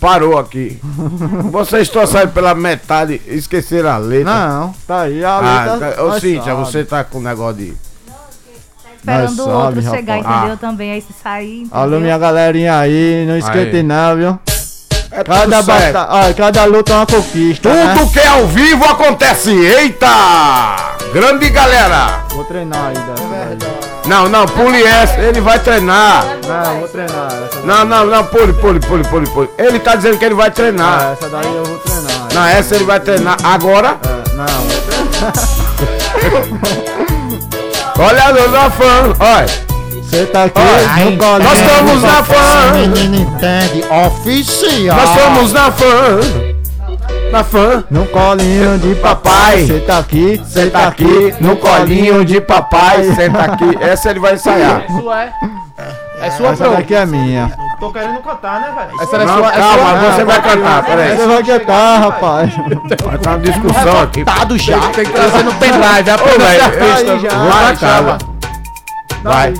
Parou 0.00 0.38
aqui. 0.38 0.80
Vocês 1.52 1.88
trouxeram 1.90 2.30
pela 2.30 2.54
metade, 2.54 3.20
esqueceram 3.26 3.90
a 3.90 3.98
letra. 3.98 4.32
Não, 4.48 4.74
tá 4.86 5.02
aí 5.02 5.22
a 5.24 5.34
Ah, 5.36 5.64
letra. 5.74 5.92
tá- 5.92 6.02
ô 6.02 6.18
Cíntia, 6.18 6.42
sabe. 6.54 6.60
você 6.66 6.84
tá 6.84 7.04
com 7.04 7.18
o 7.18 7.22
negócio 7.22 7.56
de. 7.62 7.74
Esperando 8.96 9.36
Nós 9.36 9.46
o 9.46 9.50
outro 9.50 9.82
chegar, 9.82 10.16
rapaz. 10.16 10.36
entendeu? 10.36 10.54
Ah. 10.54 10.56
Também, 10.56 10.92
aí 10.92 11.00
se 11.00 11.12
sair. 11.22 11.60
Entendeu? 11.62 11.78
Alô, 11.78 12.00
minha 12.00 12.18
galerinha 12.18 12.78
aí, 12.78 13.24
não 13.26 13.36
esquente 13.36 13.82
não, 13.82 14.16
viu? 14.16 14.38
É 15.10 15.24
Cada, 15.24 15.62
bata... 15.62 16.08
ó, 16.10 16.32
cada 16.34 16.64
luta 16.64 16.92
é 16.92 16.96
uma 16.96 17.06
conquista, 17.06 17.72
né? 17.72 17.94
Tudo 17.96 18.12
que 18.12 18.18
é 18.18 18.26
ao 18.26 18.46
vivo 18.48 18.84
acontece. 18.84 19.50
Eita! 19.50 20.08
Grande 21.12 21.48
galera! 21.48 22.24
Vou 22.30 22.44
treinar 22.44 22.88
aí, 22.88 22.94
dessa 22.94 24.08
Não, 24.08 24.28
não, 24.28 24.44
pule 24.46 24.82
essa. 24.82 25.18
Ele 25.20 25.40
vai 25.40 25.58
treinar. 25.58 26.24
Não, 26.46 26.80
vou 26.80 26.88
treinar. 26.88 27.28
Essa, 27.32 27.60
Não, 27.64 27.84
não, 27.84 28.06
não, 28.06 28.24
pule, 28.24 28.52
pule, 28.54 28.80
pule, 28.80 29.04
pule, 29.04 29.26
pule. 29.30 29.48
Ele 29.56 29.78
tá 29.78 29.94
dizendo 29.96 30.18
que 30.18 30.24
ele 30.24 30.34
vai 30.34 30.50
treinar. 30.50 31.00
Ah, 31.00 31.12
essa 31.12 31.28
daí 31.30 31.54
eu 31.54 31.64
vou 31.64 31.78
treinar. 31.78 32.34
Não, 32.34 32.44
essa 32.44 32.74
ele 32.74 32.84
vai 32.84 33.00
treinar 33.00 33.36
agora. 33.42 33.96
É, 34.04 34.34
não, 34.34 34.46
Olha 37.98 38.24
a 38.24 38.32
dona 38.32 38.70
fã. 38.70 39.12
Olha. 39.18 39.46
você 40.02 40.26
tá 40.26 40.44
aqui 40.44 40.60
Olha, 40.60 41.10
no 41.10 41.16
colinho. 41.16 41.48
nós 41.48 41.58
estamos 41.58 42.02
na 42.02 42.22
fã. 42.22 42.72
Menino 42.72 43.16
entende, 43.16 43.84
oficial. 44.06 44.96
Nós 44.96 45.10
estamos 45.10 45.52
na 45.52 45.72
fã. 45.72 46.20
Na 47.32 47.44
fã. 47.44 47.84
No 47.90 48.06
colinho 48.06 48.78
de 48.78 48.94
papai. 48.96 49.64
Você 49.64 49.80
tá 49.80 49.98
aqui, 49.98 50.36
você 50.36 50.64
Senta 50.64 50.86
aqui 50.86 51.34
no 51.40 51.56
colinho 51.56 52.24
de 52.24 52.40
papai. 52.40 53.04
Senta 53.14 53.40
aqui. 53.40 53.78
Essa 53.80 54.10
ele 54.10 54.20
vai 54.20 54.34
ensaiar. 54.34 54.84
Sua 54.88 55.24
é. 55.24 55.32
É 56.20 56.30
sua, 56.30 56.48
Essa 56.50 56.68
daqui 56.70 56.94
é 56.94 57.04
minha. 57.04 57.52
Tô 57.78 57.92
querendo 57.92 58.20
cantar, 58.20 58.60
né, 58.60 58.72
velho? 58.74 59.02
Essa 59.02 59.16
é 59.16 59.24
Não, 59.26 59.36
sua. 59.38 59.48
é 59.52 59.56
calma, 59.58 60.00
sua. 60.00 60.12
você 60.12 60.24
vai 60.24 60.42
cantar, 60.42 60.82
peraí. 60.84 61.16
Você 61.16 61.26
vai 61.26 61.42
cantar, 61.44 61.98
rapaz. 62.00 62.52
Vai 63.04 63.18
ter 63.18 63.28
uma 63.28 63.38
discussão 63.38 64.02
aqui. 64.02 64.24
Tado 64.24 64.58
já. 64.58 64.80
Tem 64.90 65.04
que 65.04 65.12
trazer 65.12 65.42
no 65.44 65.52
pendrive. 65.54 65.78
Ô, 65.78 66.38
velho, 66.38 66.64
artista. 66.64 67.12
aí 67.12 67.20
já. 67.20 67.28
Vou 67.30 67.50
Vai, 67.50 67.74
vai. 67.76 68.18
Vai. 69.22 69.54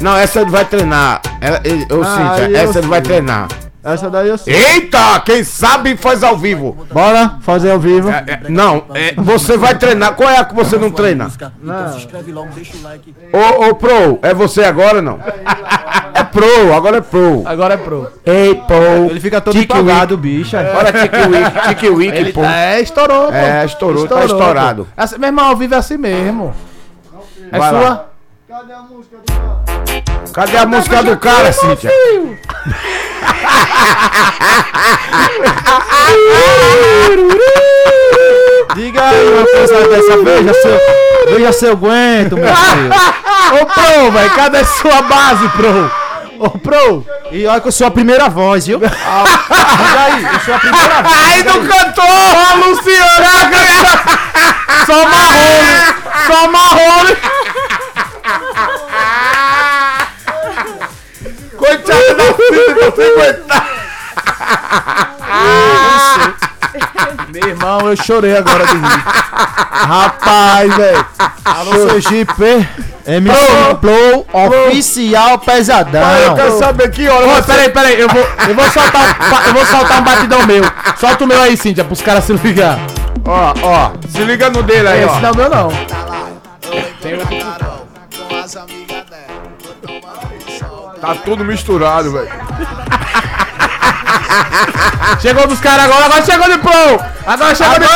Não, 0.00 0.16
essa 0.16 0.40
ele 0.40 0.50
vai 0.50 0.64
treinar. 0.64 1.20
Ela, 1.40 1.60
ele, 1.64 1.86
ô, 1.92 2.02
Ah, 2.02 2.04
Cíntia, 2.16 2.46
aí 2.46 2.52
eu 2.54 2.60
essa 2.70 2.78
ele 2.78 2.86
vai 2.88 3.00
sei. 3.00 3.08
treinar. 3.08 3.48
Essa 3.84 4.08
daí 4.08 4.28
eu 4.28 4.38
sei. 4.38 4.54
Eita, 4.54 5.20
quem 5.24 5.42
sabe 5.42 5.96
faz 5.96 6.22
ao 6.22 6.36
vivo. 6.36 6.86
Bora 6.92 7.38
fazer 7.40 7.72
ao 7.72 7.80
vivo. 7.80 8.08
É, 8.10 8.24
é, 8.28 8.48
não, 8.48 8.84
é, 8.94 9.12
você 9.16 9.56
vai 9.56 9.76
treinar. 9.76 10.14
Qual 10.14 10.28
é 10.30 10.38
a 10.38 10.44
que 10.44 10.54
você 10.54 10.78
não 10.78 10.90
treina? 10.90 11.28
Então 11.62 11.92
se 11.92 11.98
inscreve 11.98 12.30
logo, 12.30 12.50
deixa 12.54 12.76
o 12.76 12.82
like. 12.82 13.12
Ô, 13.32 13.64
ô, 13.70 13.74
Pro, 13.74 14.20
é 14.22 14.32
você 14.32 14.62
agora 14.64 15.02
não? 15.02 15.18
É 16.14 16.22
Pro, 16.24 16.74
agora 16.74 16.98
é 16.98 17.00
Pro. 17.00 17.42
Agora 17.46 17.74
é 17.74 17.76
pro. 17.78 18.06
Ei, 18.26 18.54
Pro. 18.54 19.10
Ele 19.10 19.18
fica 19.18 19.40
todo 19.40 19.54
Tiki 19.54 19.64
empolgado, 19.72 20.16
bicho. 20.16 20.54
é. 20.56 20.72
Olha 20.76 20.92
Tiki 20.92 21.16
Wiki, 21.16 21.68
Tiki 21.68 21.88
Wiki, 21.88 22.16
Ele 22.18 22.32
pô. 22.34 22.42
tá, 22.42 22.54
é, 22.54 22.80
estourou, 22.82 23.26
pô. 23.28 23.32
É, 23.32 23.64
estourou, 23.64 24.06
tá 24.06 24.24
estourado. 24.26 24.84
pô. 24.84 24.90
Assim, 24.94 25.18
meu 25.18 25.28
irmão, 25.28 25.46
ao 25.46 25.56
vivo 25.56 25.74
é 25.74 25.78
assim 25.78 25.96
mesmo. 25.96 26.54
É 27.50 27.58
Vai 27.58 27.72
lá. 27.72 27.80
sua? 27.80 28.12
Cadê 30.32 30.56
a 30.56 30.64
música 30.66 31.02
do 31.02 31.16
cara, 31.18 31.52
Cíntia? 31.52 31.90
Diga 38.74 39.02
aí 39.02 39.28
uma 39.28 39.44
coisa 39.46 39.86
dessa, 39.88 40.16
veja 40.22 40.54
se 40.54 40.66
eu, 40.68 40.80
veja 41.34 41.52
se 41.52 41.66
eu 41.66 41.72
aguento, 41.72 42.36
meu 42.36 42.54
filho. 42.54 42.90
Ô, 43.60 43.66
pro, 43.66 44.10
velho, 44.10 44.30
cadê 44.30 44.64
sua 44.64 45.02
base, 45.02 45.46
pro? 45.50 45.92
Ô, 46.38 46.48
pro. 46.50 47.04
E 47.30 47.46
olha 47.46 47.60
que 47.60 47.68
eu 47.68 47.72
sou 47.72 47.86
a 47.86 47.90
primeira 47.90 48.30
voz, 48.30 48.66
viu? 48.66 48.78
Diga 48.78 48.90
aí, 48.90 50.24
eu 50.24 50.40
sou 50.40 50.54
a 50.54 50.58
primeira 50.58 51.02
voz. 51.02 51.14
Ai, 51.14 51.42
não 51.42 51.66
cantou! 51.66 52.04
A 52.04 52.54
Luciana! 52.54 53.50
Só 54.86 55.04
marrone. 55.04 55.94
Só 56.26 56.48
marrone. 56.50 57.16
Coitada 62.12 62.14
da 62.14 62.34
Cíntia, 62.34 62.74
pra 62.74 62.90
você 62.90 63.02
aguentar. 63.02 63.72
Meu 67.32 67.48
irmão, 67.48 67.80
eu 67.88 67.96
chorei 67.96 68.36
agora 68.36 68.66
de 68.66 68.74
rir. 68.74 69.04
Rapaz, 69.70 70.74
velho. 70.76 71.06
Alô, 71.44 71.88
Sergipe. 71.90 72.68
MC 73.04 73.34
Flow 73.80 74.26
oficial 74.32 75.38
pesadão. 75.38 76.02
Eu 76.18 76.34
quero 76.36 76.58
saber 76.58 76.90
que 76.90 77.08
hora 77.08 77.26
Ô, 77.26 77.30
você... 77.30 77.42
peraí, 77.42 77.68
peraí, 77.70 78.00
eu 78.00 78.08
vou, 78.08 78.24
eu 78.48 78.54
vou 78.54 78.64
soltar 78.70 79.02
um, 79.02 79.48
eu 79.48 79.54
vou 79.54 79.66
soltar 79.66 80.00
um 80.00 80.04
batidão 80.04 80.46
meu. 80.46 80.62
Solta 81.00 81.24
o 81.24 81.26
meu 81.26 81.40
aí, 81.40 81.56
Cíntia, 81.56 81.84
pros 81.84 82.00
caras 82.00 82.22
se 82.24 82.32
ligar. 82.34 82.78
Ó, 83.24 83.54
ó, 83.62 83.90
se 84.08 84.22
liga 84.22 84.50
no 84.50 84.62
dele 84.62 84.86
aí, 84.88 85.02
Esse 85.02 85.16
ó. 85.16 85.20
não 85.20 85.28
é 85.28 85.32
o 85.32 85.36
meu, 85.36 85.50
não. 85.50 85.68
Tá 91.02 91.16
tudo 91.16 91.44
misturado, 91.44 92.12
velho. 92.12 92.30
Chegou 95.20 95.48
dos 95.48 95.58
caras 95.58 95.86
agora, 95.86 96.04
agora 96.04 96.24
chegou 96.24 96.48
de 96.48 96.58
pro! 96.58 96.72
Agora 97.26 97.54
chegou 97.56 97.74
de 97.74 97.86
pro! 97.88 97.94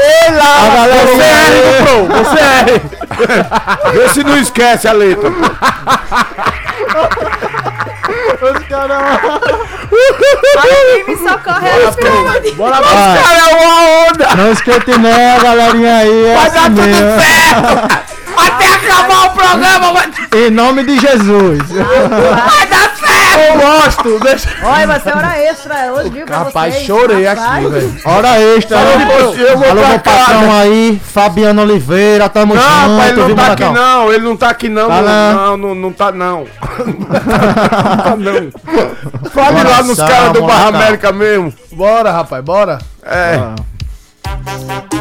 Ei 0.00 0.30
lá! 0.36 0.68
Galera 0.72 1.06
Você 1.06 1.22
é 1.24 1.82
pro! 1.82 2.06
Você 2.06 2.38
é 2.38 2.60
R! 2.60 2.80
Vê 3.98 4.08
se 4.10 4.22
não 4.22 4.38
esquece 4.38 4.86
a 4.86 4.92
letra. 4.92 5.30
Os 8.40 8.66
caras. 8.68 9.02
Alguém 10.56 11.04
me 11.08 11.16
socorre 11.16 11.68
aí, 11.70 11.92
pelo 11.96 12.18
amor 12.18 12.40
de 12.40 12.50
Bora 12.52 12.80
Vai. 12.80 12.82
pra 12.82 13.22
Cara, 13.22 13.38
é 13.38 13.54
uma 13.66 14.08
onda. 14.10 14.36
Não 14.36 14.52
esquente 14.52 14.90
não, 14.96 15.42
galerinha 15.42 15.96
aí. 15.96 16.26
É 16.26 16.34
Vai 16.36 16.50
dar 16.50 16.60
assim 16.60 16.74
tudo 16.74 16.86
mesmo. 16.86 17.20
certo. 17.20 18.07
Acabar 18.90 19.26
o 19.26 19.30
programa 19.30 19.92
vai... 19.92 20.10
Em 20.34 20.50
nome 20.50 20.84
de 20.84 20.98
Jesus. 20.98 21.58
vai 21.68 22.66
dar 22.66 22.92
certo. 22.96 23.38
Eu 23.38 23.60
gosto! 23.60 24.20
Deixa... 24.20 24.48
Olha, 24.62 24.86
vai 24.86 25.00
ser 25.00 25.16
hora 25.16 25.38
extra 25.42 25.92
hoje, 25.92 26.10
viu? 26.10 26.26
pra 26.26 26.38
Rapaz, 26.38 26.74
vocês. 26.74 26.86
chorei 26.86 27.24
Rapaz. 27.24 27.48
aqui, 27.56 27.66
velho. 27.68 27.94
Hora 28.04 28.40
extra. 28.40 28.78
Alô, 28.78 29.34
eu 29.34 29.58
vou 29.58 29.70
Alô, 29.70 29.86
meu 29.86 29.98
patrão 30.00 30.52
aí, 30.58 31.00
Fabiano 31.04 31.62
Oliveira, 31.62 32.28
tamo 32.28 32.54
Não, 32.54 32.62
junto, 32.62 32.96
pai, 32.98 33.08
ele 33.10 33.20
não 33.20 33.26
viu, 33.26 33.36
tá 33.36 33.52
aqui 33.52 33.64
não, 33.64 34.12
ele 34.12 34.24
não 34.24 34.36
tá 34.36 34.48
aqui 34.50 34.68
não, 34.68 34.88
Tá 34.88 35.02
não, 35.02 35.34
não. 35.34 35.56
não, 35.56 35.74
não, 35.74 35.92
tá 35.92 36.12
não. 36.12 36.46
não 36.86 37.04
tá 37.04 38.16
não. 38.16 39.30
Fale 39.30 39.62
lá 39.68 39.82
nos 39.82 39.98
caras 39.98 40.32
do 40.32 40.42
Barra. 40.42 40.68
América 40.68 41.12
mesmo. 41.12 41.52
Bora, 41.72 42.10
rapaz, 42.10 42.42
bora. 42.44 42.78
É. 43.04 43.38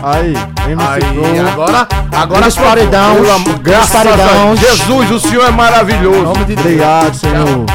Aí, 0.03 0.33
MC 0.67 0.85
Aí, 0.87 1.39
agora, 1.51 1.87
agora 2.15 2.51
paredão, 2.51 3.15
Pelo 3.15 3.31
amor- 3.31 3.59
graças 3.59 3.89
paredão, 3.91 4.55
Deus. 4.55 4.59
Jesus, 4.77 5.11
o 5.11 5.19
senhor 5.19 5.45
é 5.45 5.49
Em 5.49 5.53
maravilhoso. 5.53 6.21
nome 6.23 6.45
de 6.45 6.55
Deus. 6.55 6.59
Obrigado, 6.65 7.15
Senhor. 7.15 7.65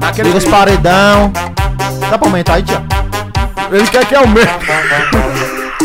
Naquele 0.00 0.28
os 0.36 0.44
paredão. 0.44 1.32
Dá 2.10 2.18
pra 2.18 2.28
aumentar 2.28 2.54
aí, 2.54 2.62
tia? 2.62 2.82
Ele 3.72 3.86
quer 3.86 4.04
que 4.04 4.14
aumente. 4.14 4.46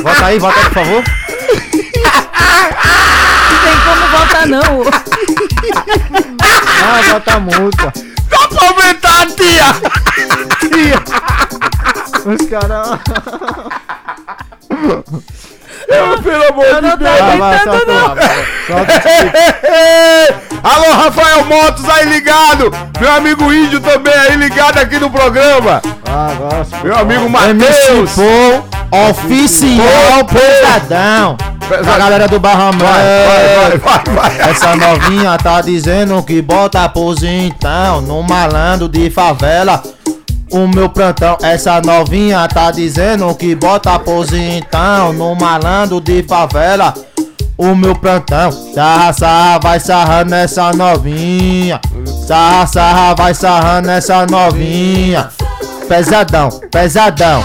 Volta 0.04 0.26
aí, 0.26 0.38
volta 0.40 0.60
aí, 0.60 0.66
por 0.66 0.74
favor. 0.74 1.04
Não 3.50 3.60
tem 3.64 3.78
como 3.86 4.08
voltar, 4.18 4.46
não. 4.48 4.84
Ah, 6.82 7.14
bota 7.14 7.34
a 7.34 7.40
multa. 7.40 7.94
Dá 8.30 8.48
pra 8.48 8.68
aumentar, 8.68 9.26
tia. 9.36 9.76
Os 12.26 12.50
caras. 12.50 13.00
Eu, 15.88 16.22
pelo 16.22 16.44
amor 16.50 16.66
Eu 16.66 16.82
não 16.82 16.90
de 16.90 16.98
tô 16.98 17.04
Deus. 17.04 17.38
Vai, 17.38 17.60
solta 17.60 17.86
não. 17.86 18.08
Solta 18.68 18.94
Alô, 20.62 20.94
Rafael 20.94 21.46
Motos 21.46 21.88
aí 21.90 22.06
ligado. 22.06 22.72
Meu 23.00 23.12
amigo 23.14 23.52
Índio 23.54 23.80
também 23.80 24.14
aí 24.14 24.36
ligado 24.36 24.78
aqui 24.78 25.00
no 25.00 25.10
programa. 25.10 25.82
Ah, 26.06 26.32
Meu 26.84 26.98
amigo 26.98 27.30
Matheus. 27.30 28.12
Oficial 28.92 30.26
pesadão. 30.26 31.38
A 31.72 31.98
galera 31.98 32.28
do 32.28 32.40
Barra 32.40 32.72
Vai, 32.72 33.78
vai, 33.78 33.78
vai, 33.78 34.16
vai. 34.16 34.50
Essa 34.50 34.76
novinha 34.76 35.38
tá 35.38 35.62
dizendo 35.62 36.22
que 36.24 36.42
bota 36.42 36.90
pose 36.90 37.28
então 37.28 38.02
no 38.02 38.24
malandro 38.24 38.90
de 38.90 39.10
favela. 39.12 39.82
O 40.52 40.68
meu 40.68 40.90
plantão, 40.90 41.38
essa 41.42 41.80
novinha 41.82 42.48
tá 42.48 42.72
dizendo 42.72 43.34
que 43.36 43.54
bota 43.54 44.00
pose 44.00 44.40
então 44.40 45.14
no 45.14 45.36
malandro 45.36 46.02
de 46.02 46.24
favela. 46.24 46.94
O 47.58 47.76
meu 47.76 47.96
plantão, 47.96 48.52
sarra, 48.52 49.14
sarra, 49.14 49.60
vai 49.60 49.80
sarrando 49.80 50.34
essa 50.34 50.72
novinha. 50.72 51.80
Sarra, 52.26 52.66
sarra, 52.66 53.16
vai 53.16 53.34
sarrando 53.34 53.92
essa 53.92 54.26
novinha. 54.26 55.30
Pesadão, 55.88 56.50
pesadão. 56.72 57.44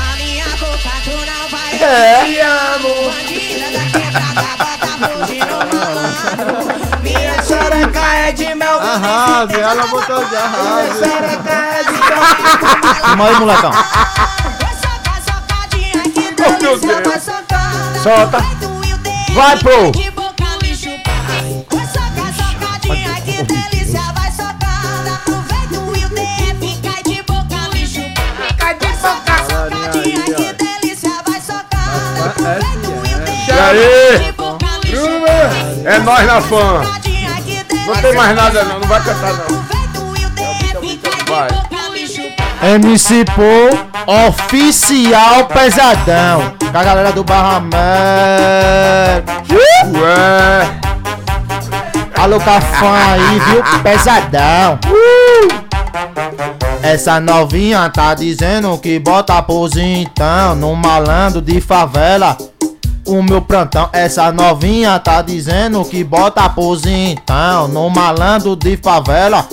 Minha 2.25 2.64
Arrase, 8.95 9.61
ela 9.61 9.87
botou 9.89 10.25
de 10.25 10.37
arrase. 10.37 11.01
Vamos 13.09 13.27
aí, 13.27 13.35
molecão. 13.41 13.73
Oh, 16.47 16.63
meu 16.63 16.79
Deus. 16.79 17.25
Solta. 18.03 18.39
Vai, 19.35 19.59
pô. 19.59 19.93
E 33.47 33.53
aí? 33.53 34.35
É 35.85 35.99
nós 35.99 36.27
na 36.27 36.41
fã. 36.41 37.04
Não 37.87 37.95
tem 37.97 38.15
mais 38.15 38.35
nada 38.35 38.65
não, 38.65 38.81
não 38.81 38.89
vai 38.89 39.03
cantar 39.03 39.33
não. 39.35 39.65
Vai. 41.27 41.49
MC 42.75 43.25
Pô, 43.27 44.11
oficial 44.29 45.47
pesadão. 45.47 46.55
Com 46.71 46.79
a 46.79 46.85
galera 46.85 47.13
do 47.13 47.23
Barra 47.23 47.57
América. 47.57 49.33
Ué. 49.93 50.85
Alô, 52.17 52.39
cafã 52.41 52.95
aí, 53.13 53.39
viu? 53.41 53.63
Pesadão. 53.83 54.79
Essa 56.83 57.21
novinha 57.21 57.91
tá 57.91 58.15
dizendo 58.15 58.79
que 58.79 58.99
bota 58.99 59.43
pose 59.43 59.83
então 59.83 60.55
no 60.55 60.75
malandro 60.75 61.43
de 61.43 61.61
favela. 61.61 62.37
O 63.07 63.23
meu 63.23 63.43
plantão, 63.43 63.91
essa 63.93 64.33
novinha 64.33 64.99
tá 64.99 65.21
dizendo 65.21 65.85
que 65.85 66.03
bota 66.03 66.49
pose 66.49 66.91
então 66.91 67.69
no 67.69 67.91
malandro 67.91 68.57
de 68.57 68.79
favela. 68.79 69.47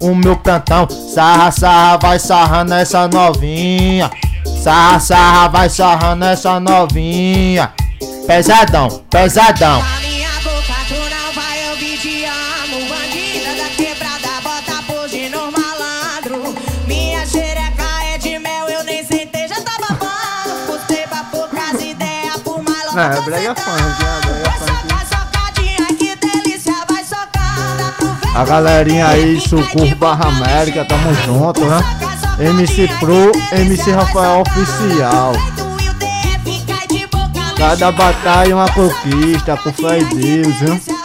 O 0.00 0.14
meu 0.14 0.36
plantão, 0.36 0.88
sarra, 0.88 1.50
sarra, 1.50 1.98
vai 1.98 2.18
sarrando 2.18 2.72
essa 2.72 3.06
novinha. 3.06 4.10
Sarra, 4.62 5.00
sarra, 5.00 5.48
vai 5.48 5.68
sarrando 5.68 6.24
essa 6.24 6.58
novinha. 6.58 7.72
Pesadão, 8.26 8.88
pesadão. 9.10 9.82
É 23.00 23.20
brega 23.20 23.54
funk, 23.54 23.80
é 24.02 24.26
brega 24.26 24.50
funk. 24.52 24.68
A 28.34 28.44
galerinha 28.44 29.08
aí, 29.08 29.40
Sucur 29.40 29.94
Barra 29.96 30.28
América, 30.28 30.84
tamo 30.84 31.12
junto, 31.24 31.64
né? 31.64 31.82
MC 32.38 32.88
Pro, 33.00 33.32
MC 33.52 33.90
Rafael 33.90 34.42
Oficial. 34.42 35.32
Cada 37.56 37.90
batalha 37.90 38.54
uma 38.54 38.70
conquista, 38.70 39.56
com 39.56 39.72
fé 39.72 39.98
em 39.98 40.04
Deus, 40.04 40.54
viu? 40.60 40.97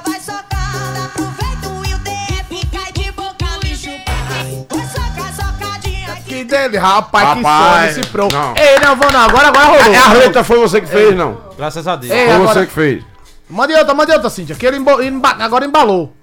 Dele, 6.63 6.77
rapaz, 6.77 7.29
que 7.33 7.41
Rapaz, 7.43 7.93
som 7.95 7.99
esse 8.01 8.09
pro. 8.09 8.27
não. 8.31 8.53
Ei, 8.55 8.79
não 8.79 8.95
vou 8.95 9.11
não, 9.11 9.19
agora, 9.21 9.47
agora 9.47 9.65
rolou. 9.65 9.93
É, 9.93 9.97
a 9.97 10.13
letra 10.13 10.43
foi 10.43 10.59
você 10.59 10.81
que 10.81 10.87
fez, 10.87 11.15
não? 11.15 11.37
Graças 11.57 11.87
a 11.87 11.95
Deus. 11.95 12.11
Ei, 12.11 12.25
Foi 12.25 12.35
agora, 12.35 12.53
você 12.53 12.65
que 12.65 12.71
fez. 12.73 13.03
mande 13.49 13.73
outra, 13.73 13.93
mande 13.93 14.11
outra, 14.11 14.29
Cíntia, 14.29 14.55
que 14.55 14.65
ele 14.65 14.77
embo- 14.77 15.01
emba- 15.01 15.35
agora 15.39 15.65
embalou. 15.65 16.13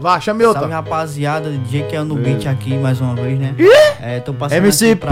Vá, 0.00 0.18
chame 0.18 0.42
Salve 0.44 0.60
outra. 0.62 0.74
rapaziada, 0.74 1.50
DJ 1.50 1.82
que 1.82 1.94
é 1.94 2.02
no 2.02 2.14
beat 2.14 2.46
aqui 2.46 2.74
mais 2.78 3.02
uma 3.02 3.14
vez, 3.14 3.38
né? 3.38 3.54
É, 4.00 4.18
tô 4.20 4.32
passando 4.32 4.56
MC 4.58 4.96
Pô, 4.96 5.08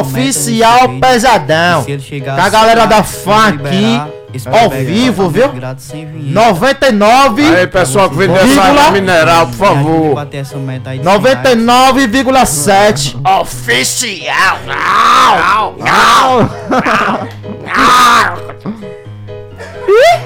oficial 0.00 0.88
Meta 0.88 1.06
pesadão. 1.06 1.84
Se 1.84 1.92
ele 1.92 2.02
chegar 2.02 2.34
Com 2.34 2.40
a 2.40 2.44
assim, 2.44 2.52
galera 2.52 2.86
da 2.86 3.04
fã 3.04 3.50
liberar 3.52 4.06
aqui, 4.06 4.12
esse 4.34 4.48
ao 4.48 4.68
vivo, 4.70 5.28
viu? 5.30 5.48
grátis, 5.52 5.84
sem 5.84 6.04
vinheta. 6.06 6.40
99, 6.40 7.54
Aí, 7.54 7.66
pessoal 7.68 8.10
que 8.10 8.16
vende 8.16 8.32
Vírgula. 8.34 8.52
essa 8.52 8.62
água 8.80 8.90
mineral, 8.90 9.46
por 9.46 9.54
favor. 9.54 10.14
bater 10.16 10.38
essa 10.38 10.56
meta 10.58 10.90
aí 10.90 10.98
de 10.98 11.04
99,7. 11.04 13.16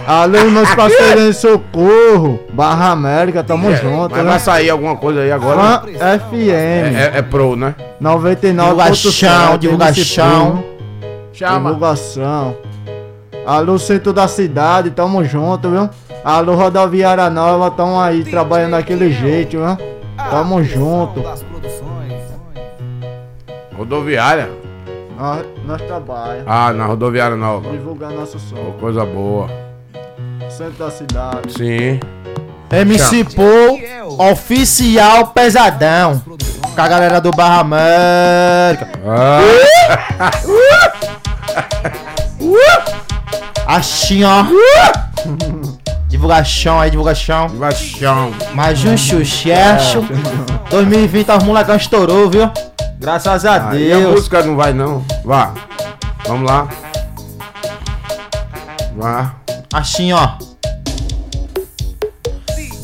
Alô, 0.07 0.51
meus 0.51 0.73
parceiros 0.75 1.23
em 1.25 1.33
Socorro, 1.33 2.39
Barra 2.53 2.91
América, 2.91 3.43
tamo 3.43 3.75
junto, 3.75 4.13
Mas 4.15 4.25
vai 4.25 4.33
né? 4.35 4.39
sair 4.39 4.71
alguma 4.71 4.97
coisa 4.97 5.21
aí 5.21 5.33
agora? 5.33 5.81
Fã 5.81 6.19
FM, 6.21 6.95
É, 6.97 7.13
é 7.19 7.23
pro, 7.23 7.57
né? 7.57 7.75
99.7, 8.01 9.59
divulgação. 9.59 10.65
Chama. 11.33 11.71
Divulgação. 11.71 12.57
Alô, 13.45 13.79
centro 13.79 14.13
da 14.13 14.29
cidade, 14.29 14.91
tamo 14.91 15.25
junto, 15.25 15.69
viu? 15.71 15.91
Alô, 16.25 16.55
rodoviária 16.55 17.29
nova, 17.31 17.71
tamo 17.71 18.01
aí 18.01 18.25
trabalhando 18.25 18.73
daquele 18.73 19.11
jeito, 19.13 19.59
viu? 19.59 19.77
Tamo 20.31 20.63
junto. 20.63 21.23
Rodoviária. 23.77 24.49
Nós, 25.19 25.47
nós 25.65 25.81
trabalhamos, 25.83 26.45
Ah, 26.47 26.73
na 26.73 26.85
rodoviária 26.87 27.37
nova. 27.37 27.71
divulgar 27.71 28.11
nosso 28.11 28.39
som. 28.39 28.75
Coisa 28.81 29.05
boa. 29.05 29.49
Centro 30.51 30.85
da 30.85 30.91
cidade. 30.91 31.53
Sim. 31.57 32.01
MC 32.71 33.25
Paul, 33.25 33.79
oficial 34.31 35.29
pesadão. 35.29 36.21
Com 36.75 36.81
a 36.83 36.89
galera 36.89 37.21
do 37.21 37.31
Barra 37.31 37.61
América. 37.61 38.89
Ah, 39.07 39.41
Assim, 43.67 44.23
ó. 44.25 44.45
Divulgação 46.09 46.81
aí, 46.81 46.91
divulgação. 46.91 47.49
Baixão. 47.51 48.33
Mais 48.55 48.85
um 48.85 48.97
sucesso. 48.97 50.05
2020 50.71 51.29
os 51.31 51.43
molecão 51.45 51.77
estourou, 51.77 52.31
viu? 52.31 52.51
Graças 52.99 53.45
a 53.45 53.71
Aí 53.71 53.93
a 53.93 53.97
Deus. 53.99 54.15
música 54.15 54.43
não 54.43 54.57
vai 54.57 54.73
não. 54.73 55.05
Vá. 55.25 55.53
Vamos 56.27 56.51
lá. 56.51 56.69
Vá. 58.97 59.35
Assim, 59.73 60.13
ó. 60.13 60.31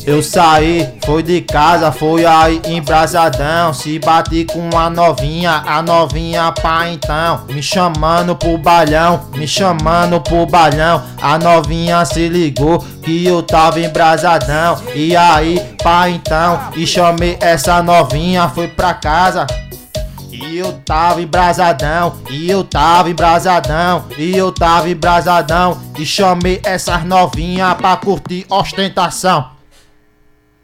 Eu 0.05 0.21
saí, 0.21 0.99
foi 1.05 1.23
de 1.23 1.41
casa, 1.43 1.93
foi 1.93 2.27
aí 2.27 2.61
embrasadão. 2.67 3.73
Se 3.73 4.01
bati 4.01 4.45
com 4.45 4.77
a 4.77 4.91
novinha, 4.91 5.63
a 5.65 5.81
novinha 5.81 6.53
pá 6.61 6.89
então. 6.89 7.45
Me 7.49 7.63
chamando 7.63 8.35
pro 8.35 8.59
balhão, 8.59 9.29
me 9.33 9.47
chamando 9.47 10.21
pro 10.21 10.45
balhão. 10.45 11.01
A 11.23 11.39
novinha 11.39 12.05
se 12.05 12.29
ligou 12.29 12.81
que 13.01 13.25
eu 13.25 13.45
tava 13.45 13.79
embrasadão. 13.79 14.83
E 14.93 15.15
aí, 15.15 15.61
pá 15.83 16.09
então. 16.09 16.59
E 16.75 16.85
chamei 16.85 17.39
essa 17.41 17.81
novinha, 17.81 18.49
foi 18.49 18.67
pra 18.67 18.95
casa. 18.95 19.47
E 20.33 20.57
eu 20.59 20.73
tava 20.85 21.21
embrasadão, 21.21 22.15
e 22.31 22.51
eu 22.51 22.65
tava 22.65 23.11
embrasadão, 23.11 24.07
e 24.17 24.35
eu 24.37 24.51
tava 24.51 24.89
embrasadão. 24.89 25.79
E 25.99 26.07
chamei 26.07 26.61
essas 26.65 27.05
novinhas 27.05 27.75
pra 27.75 27.97
curtir 27.97 28.47
ostentação. 28.49 29.51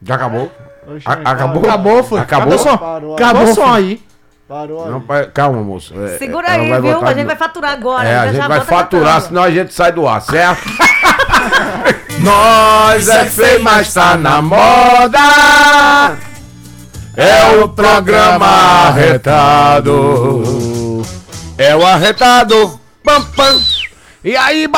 Já 0.03 0.15
acabou? 0.15 0.51
Oxe, 0.87 1.07
A- 1.07 1.31
acabou? 1.31 1.63
Acabou, 1.65 2.03
foi. 2.03 2.21
Acabou? 2.21 2.47
Cadê 2.49 2.55
o 2.57 2.59
som? 2.71 2.77
Parou, 2.79 3.15
Acabou 3.15 3.43
o 3.45 3.55
som 3.55 3.73
aí. 3.73 4.03
parou 4.49 4.85
aí. 4.85 4.91
Não, 4.91 5.01
pai, 5.03 5.27
calma, 5.27 5.61
moço. 5.63 5.93
É, 6.03 6.17
Segura 6.17 6.47
ela 6.49 6.63
aí, 6.63 6.71
vai 6.71 6.81
viu? 6.81 6.93
voltar 6.93 7.09
A 7.09 7.13
de 7.13 7.19
gente 7.21 7.27
vai 7.27 7.35
novo. 7.35 7.45
faturar 7.47 7.73
agora. 7.73 8.09
É, 8.09 8.13
já 8.15 8.21
a 8.23 8.27
gente 8.29 8.37
já 8.37 8.49
vai 8.49 8.59
bota 8.61 8.71
faturar, 8.75 9.21
senão 9.21 9.43
a 9.43 9.51
gente 9.51 9.75
sai 9.75 9.93
do 9.93 10.09
ar, 10.09 10.23
certo? 10.23 10.63
Nós 12.21 13.09
é 13.09 13.27
feio, 13.27 13.63
mas 13.63 13.93
tá 13.93 14.17
na 14.17 14.41
moda. 14.41 15.19
É 17.19 17.65
o 17.65 17.69
programa 17.69 18.47
arretado. 18.87 19.93
É 21.59 21.75
o 21.75 21.85
arretado. 21.85 22.79
Pam, 23.03 23.21
pam. 23.35 23.61
E 24.23 24.37
aí, 24.37 24.69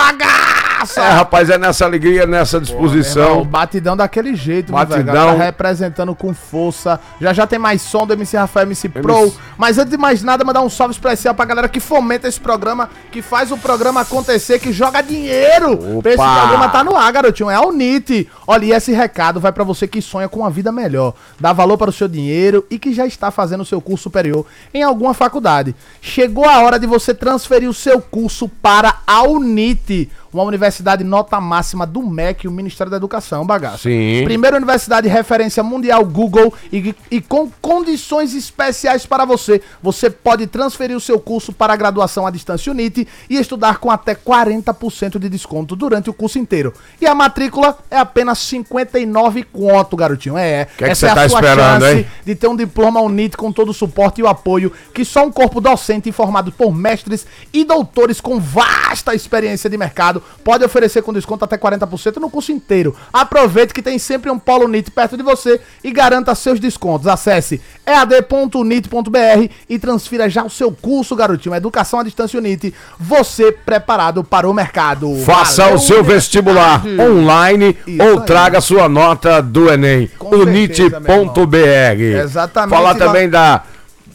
bagaça? 0.80 1.00
É, 1.02 1.10
rapaz, 1.10 1.50
é 1.50 1.58
nessa 1.58 1.84
alegria, 1.84 2.26
nessa 2.26 2.56
Irmão, 2.56 2.64
disposição. 2.64 3.44
batidão 3.44 3.96
daquele 3.96 4.34
jeito, 4.34 4.72
Batidão. 4.72 5.36
Tá 5.36 5.44
representando 5.44 6.14
com 6.14 6.32
força. 6.34 7.00
Já 7.20 7.32
já 7.32 7.46
tem 7.46 7.58
mais 7.58 7.82
som 7.82 8.06
do 8.06 8.12
MC 8.12 8.36
Rafael 8.36 8.66
MC 8.66 8.88
Pro. 8.88 9.18
MC. 9.18 9.36
Mas 9.56 9.78
antes 9.78 9.90
de 9.90 9.96
mais 9.96 10.22
nada, 10.22 10.44
mandar 10.44 10.62
um 10.62 10.70
salve 10.70 10.92
especial 10.92 11.34
pra 11.34 11.44
galera 11.44 11.68
que 11.68 11.80
fomenta 11.80 12.28
esse 12.28 12.40
programa, 12.40 12.88
que 13.10 13.22
faz 13.22 13.50
o 13.50 13.58
programa 13.58 14.00
acontecer, 14.00 14.58
que 14.58 14.72
joga 14.72 15.02
dinheiro. 15.02 15.98
Opa. 15.98 16.08
Esse 16.08 16.16
programa 16.16 16.68
tá 16.68 16.84
no 16.84 16.96
ar, 16.96 17.12
garotinho. 17.12 17.50
É 17.50 17.54
a 17.54 17.62
Unite. 17.62 18.28
Olha, 18.46 18.64
e 18.64 18.72
esse 18.72 18.92
recado 18.92 19.40
vai 19.40 19.52
pra 19.52 19.64
você 19.64 19.86
que 19.86 20.00
sonha 20.02 20.28
com 20.28 20.40
uma 20.40 20.50
vida 20.50 20.72
melhor, 20.72 21.14
dá 21.38 21.52
valor 21.52 21.76
para 21.78 21.90
o 21.90 21.92
seu 21.92 22.08
dinheiro 22.08 22.64
e 22.70 22.78
que 22.78 22.92
já 22.92 23.06
está 23.06 23.30
fazendo 23.30 23.60
o 23.60 23.66
seu 23.66 23.80
curso 23.80 24.04
superior 24.04 24.46
em 24.72 24.82
alguma 24.82 25.14
faculdade. 25.14 25.74
Chegou 26.00 26.44
a 26.44 26.60
hora 26.60 26.78
de 26.78 26.86
você 26.86 27.14
transferir 27.14 27.68
o 27.68 27.74
seu 27.74 28.00
curso 28.00 28.48
para 28.48 28.96
a 29.06 29.22
Unite, 29.22 30.10
uma 30.32 30.44
universidade 30.44 31.02
nota 31.02 31.40
máxima 31.40 31.86
do 31.86 32.02
MEC, 32.02 32.46
o 32.46 32.50
Ministério 32.50 32.90
da 32.90 32.96
Educação, 32.96 33.44
bagaço. 33.44 33.84
Sim. 33.84 34.22
Primeira 34.24 34.56
universidade 34.56 35.08
de 35.08 35.12
referência 35.12 35.62
mundial 35.62 36.04
Google 36.04 36.52
e, 36.72 36.94
e 37.10 37.20
com 37.20 37.50
condições 37.60 38.34
especiais 38.34 39.06
para 39.06 39.24
você. 39.24 39.60
Você 39.82 40.08
pode 40.08 40.46
transferir 40.46 40.96
o 40.96 41.00
seu 41.00 41.18
curso 41.18 41.52
para 41.52 41.72
a 41.72 41.76
graduação 41.76 42.26
à 42.26 42.30
distância 42.30 42.70
Unite 42.70 43.06
e 43.28 43.36
estudar 43.36 43.78
com 43.78 43.90
até 43.90 44.14
40% 44.14 45.18
de 45.18 45.28
desconto 45.28 45.74
durante 45.74 46.08
o 46.08 46.12
curso 46.12 46.38
inteiro. 46.38 46.72
E 47.00 47.06
a 47.06 47.14
matrícula 47.14 47.78
é 47.90 47.98
apenas 47.98 48.38
59 48.38 49.42
conto, 49.44 49.96
garotinho. 49.96 50.36
É, 50.36 50.66
Que 50.76 50.84
é 50.84 50.86
que 50.86 50.92
essa 50.92 51.00
você 51.00 51.06
é 51.06 51.10
a 51.10 51.14
tá 51.14 51.28
sua 51.28 51.42
chance 51.42 51.98
hein? 51.98 52.06
de 52.24 52.34
ter 52.34 52.48
um 52.48 52.56
diploma 52.56 53.00
Unite 53.00 53.36
com 53.36 53.50
todo 53.50 53.70
o 53.70 53.74
suporte 53.74 54.20
e 54.20 54.24
o 54.24 54.28
apoio 54.28 54.72
que 54.94 55.04
só 55.04 55.24
um 55.24 55.32
corpo 55.32 55.60
docente 55.60 56.12
formado 56.12 56.52
por 56.52 56.74
mestres 56.74 57.26
e 57.52 57.64
doutores 57.64 58.20
com 58.20 58.38
vasta 58.38 59.14
experiência 59.14 59.68
de 59.68 59.76
mercado 59.76 60.19
pode 60.44 60.64
oferecer 60.64 61.02
com 61.02 61.12
desconto 61.12 61.44
até 61.44 61.56
40% 61.56 62.16
no 62.16 62.30
curso 62.30 62.52
inteiro. 62.52 62.94
Aproveite 63.12 63.74
que 63.74 63.82
tem 63.82 63.98
sempre 63.98 64.30
um 64.30 64.38
polo 64.38 64.64
Unite 64.64 64.90
perto 64.90 65.16
de 65.16 65.22
você 65.22 65.60
e 65.82 65.90
garanta 65.90 66.34
seus 66.34 66.60
descontos. 66.60 67.06
Acesse 67.06 67.60
ead.unite.br 67.86 69.52
e 69.68 69.78
transfira 69.78 70.28
já 70.28 70.44
o 70.44 70.50
seu 70.50 70.72
curso, 70.72 71.16
garotinho. 71.16 71.54
Educação 71.54 72.00
à 72.00 72.02
distância 72.02 72.38
Unite. 72.38 72.74
Você 72.98 73.52
preparado 73.52 74.22
para 74.24 74.48
o 74.48 74.54
mercado. 74.54 75.14
Faça 75.24 75.62
Valeu, 75.62 75.76
o 75.76 75.80
seu 75.80 76.02
vestibular 76.04 76.84
universidade. 76.84 77.10
online 77.10 77.76
Isso 77.86 78.02
ou 78.02 78.20
aí. 78.20 78.26
traga 78.26 78.60
sua 78.60 78.88
nota 78.88 79.40
do 79.40 79.70
Enem. 79.70 80.10
Unite.br. 80.20 82.00
Exatamente. 82.22 82.70
Falar 82.70 82.94
também 82.94 83.28
da 83.28 83.62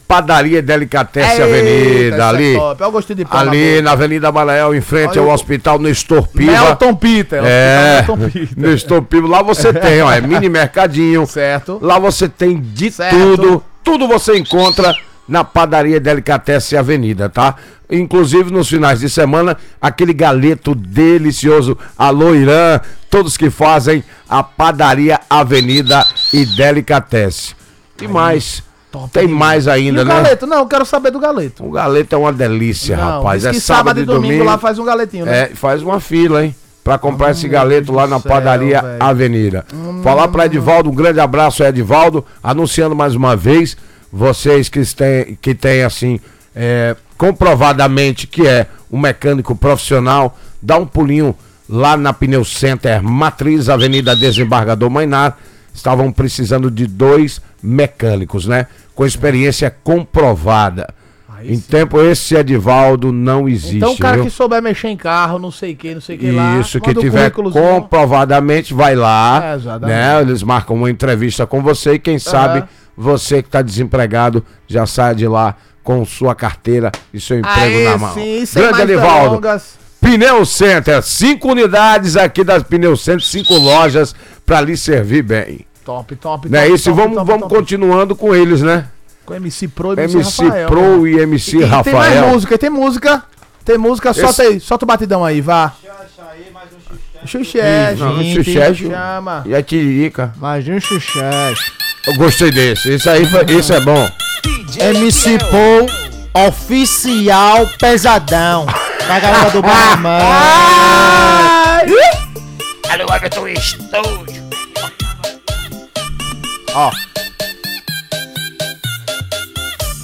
Padaria 0.06 0.62
Delicatessen 0.62 1.32
Eita, 1.32 1.44
Avenida, 1.44 2.16
é 2.16 2.22
ali. 2.22 2.56
na 2.56 3.40
Ali 3.40 3.82
na 3.82 3.92
Avenida 3.92 4.30
Balael, 4.30 4.74
em 4.74 4.80
frente 4.80 5.18
Olha 5.18 5.28
ao 5.28 5.34
Hospital 5.34 5.78
Nestor 5.78 6.28
Piva. 6.28 6.52
Melton 6.52 6.94
Peter. 6.94 7.42
É, 7.44 7.96
Melton 8.06 8.18
Peter. 8.30 8.48
Nestor 8.56 9.02
Piva. 9.02 9.28
Lá 9.28 9.42
você 9.42 9.72
tem, 9.72 10.02
ó, 10.02 10.12
é 10.12 10.20
mini 10.22 10.48
mercadinho. 10.48 11.26
Certo. 11.26 11.78
Lá 11.82 11.98
você 11.98 12.28
tem 12.28 12.60
de 12.60 12.90
Certo. 12.90 13.16
tudo. 13.16 13.64
Tudo 13.82 14.06
você 14.08 14.36
encontra 14.36 14.94
na 15.28 15.42
Padaria 15.44 15.98
Delicatessen 15.98 16.78
Avenida, 16.78 17.28
tá? 17.28 17.56
Inclusive 17.90 18.50
nos 18.50 18.68
finais 18.68 19.00
de 19.00 19.08
semana, 19.10 19.56
aquele 19.80 20.12
galeto 20.12 20.74
delicioso. 20.74 21.76
Alô, 21.96 22.34
Irã, 22.34 22.80
todos 23.10 23.36
que 23.36 23.48
fazem 23.50 24.02
a 24.28 24.42
Padaria 24.42 25.20
Avenida 25.30 26.04
e 26.32 26.44
Delicatessen. 26.44 27.54
E 28.00 28.06
mais, 28.08 28.62
tem 29.12 29.28
mais 29.28 29.66
E 29.66 29.70
ainda, 29.70 30.02
o 30.02 30.04
né? 30.04 30.14
galeto? 30.14 30.46
Não, 30.46 30.58
eu 30.58 30.66
quero 30.66 30.84
saber 30.84 31.10
do 31.10 31.18
galeto. 31.18 31.64
O 31.64 31.70
galeto 31.70 32.14
é 32.14 32.18
uma 32.18 32.32
delícia, 32.32 32.96
Não, 32.96 33.18
rapaz. 33.18 33.44
É 33.44 33.52
sábado, 33.52 34.00
e 34.00 34.04
domingo. 34.04 34.44
lá 34.44 34.58
faz 34.58 34.78
um 34.78 34.84
galetinho, 34.84 35.26
né? 35.26 35.42
É, 35.42 35.46
faz 35.54 35.82
uma 35.82 36.00
fila, 36.00 36.44
hein? 36.44 36.54
Pra 36.82 36.98
comprar 36.98 37.32
esse 37.32 37.48
galeto 37.48 37.92
lá 37.92 38.06
na 38.06 38.20
céu, 38.20 38.30
padaria 38.30 38.80
velho. 38.80 39.02
Avenida. 39.02 39.66
Falar 40.04 40.28
pra 40.28 40.46
Edivaldo, 40.46 40.88
um 40.88 40.94
grande 40.94 41.18
abraço, 41.18 41.64
Edivaldo. 41.64 42.24
Anunciando 42.40 42.94
mais 42.94 43.14
uma 43.16 43.34
vez, 43.34 43.76
vocês 44.12 44.68
que 44.68 44.80
têm, 44.94 45.36
que 45.42 45.52
têm 45.52 45.82
assim, 45.82 46.20
é, 46.54 46.94
comprovadamente 47.18 48.26
que 48.26 48.46
é 48.46 48.66
um 48.90 48.98
mecânico 48.98 49.54
profissional, 49.56 50.38
dá 50.62 50.76
um 50.78 50.86
pulinho 50.86 51.34
lá 51.68 51.96
na 51.96 52.12
Pneu 52.12 52.44
Center, 52.44 53.02
Matriz, 53.02 53.68
Avenida 53.68 54.14
Desembargador 54.14 54.88
Mainar. 54.88 55.36
Estavam 55.74 56.10
precisando 56.12 56.70
de 56.70 56.86
dois 56.86 57.40
mecânicos, 57.66 58.46
né? 58.46 58.66
Com 58.94 59.04
experiência 59.04 59.70
comprovada. 59.82 60.88
em 61.42 61.60
tempo 61.60 62.00
esse 62.00 62.34
Edivaldo 62.34 63.12
não 63.12 63.48
existe. 63.48 63.76
Então 63.76 63.92
o 63.92 63.98
cara 63.98 64.16
viu? 64.16 64.24
que 64.24 64.30
souber 64.30 64.62
mexer 64.62 64.88
em 64.88 64.96
carro, 64.96 65.38
não 65.38 65.50
sei 65.50 65.72
o 65.74 65.76
que, 65.76 65.94
não 65.94 66.00
sei 66.00 66.16
o 66.16 66.18
que 66.18 66.30
lá. 66.30 66.58
Isso, 66.58 66.80
que 66.80 66.94
tiver 66.94 67.30
comprovadamente, 67.30 68.72
vai 68.72 68.94
lá. 68.94 69.58
É, 69.82 69.86
né? 69.86 70.22
Eles 70.22 70.42
marcam 70.42 70.76
uma 70.76 70.90
entrevista 70.90 71.46
com 71.46 71.62
você 71.62 71.94
e 71.94 71.98
quem 71.98 72.18
sabe 72.18 72.64
você 72.96 73.42
que 73.42 73.48
está 73.48 73.60
desempregado 73.60 74.42
já 74.66 74.86
sai 74.86 75.14
de 75.14 75.28
lá 75.28 75.56
com 75.82 76.04
sua 76.04 76.34
carteira 76.34 76.90
e 77.12 77.20
seu 77.20 77.38
emprego 77.38 77.60
Aê, 77.60 77.84
na 77.84 77.98
mão. 77.98 78.14
sim, 78.14 78.44
Grande 78.54 78.82
Edivaldo. 78.82 79.40
delongas. 79.40 79.78
Pneu 80.00 80.44
Center, 80.46 81.02
cinco 81.02 81.50
unidades 81.50 82.16
aqui 82.16 82.42
das 82.42 82.62
Pneu 82.62 82.96
Center, 82.96 83.22
cinco 83.22 83.54
lojas 83.54 84.14
para 84.44 84.60
lhe 84.60 84.76
servir 84.76 85.22
bem. 85.22 85.66
Top, 85.86 86.16
top, 86.16 86.48
Não 86.48 86.58
é 86.58 86.62
top, 86.64 86.74
isso? 86.74 86.90
E 86.90 86.92
top, 86.92 87.00
vamos, 87.00 87.16
top, 87.16 87.26
vamos 87.28 87.42
top. 87.44 87.54
continuando 87.54 88.16
com 88.16 88.34
eles, 88.34 88.60
né? 88.60 88.86
Com 89.24 89.34
MC 89.34 89.68
Pro 89.68 89.92
e 89.94 90.00
MC, 90.02 90.16
MC 90.18 90.42
Rafael. 90.44 90.68
Pro 90.68 91.02
né? 91.02 91.10
e 91.10 91.18
MC 91.20 91.48
E 91.48 91.52
tem, 91.52 91.60
tem 91.60 91.68
Rafael. 91.70 91.96
mais 91.96 92.32
música, 92.32 92.58
tem 92.58 92.70
música. 92.70 93.22
Tem 93.64 93.78
música, 93.78 94.12
solta 94.12 94.42
aí, 94.42 94.58
solta 94.60 94.84
o 94.84 94.88
batidão 94.88 95.24
aí, 95.24 95.40
vá. 95.40 95.72
Xuxé, 97.24 97.94
Não, 97.98 98.22
gente, 98.22 98.44
Xuxé, 98.44 98.74
chama. 98.74 99.42
E 99.46 99.54
a 99.54 99.62
Tiririca. 99.62 100.32
Mais 100.36 100.66
um 100.68 100.80
sucesso. 100.80 101.72
Eu 102.06 102.14
gostei 102.16 102.50
desse. 102.50 102.94
Isso 102.94 103.08
aí 103.10 103.24
foi, 103.26 103.44
isso 103.56 103.72
é 103.72 103.80
bom. 103.80 104.08
MC 104.78 105.38
Paul, 105.38 106.46
oficial 106.48 107.66
pesadão. 107.78 108.66
Com 108.66 109.12
a 109.12 109.18
galera 109.20 109.50
do 109.50 109.58
América. 109.66 110.26
Alô, 112.88 113.14
Everton 113.14 113.46
Estúdio. 116.76 117.16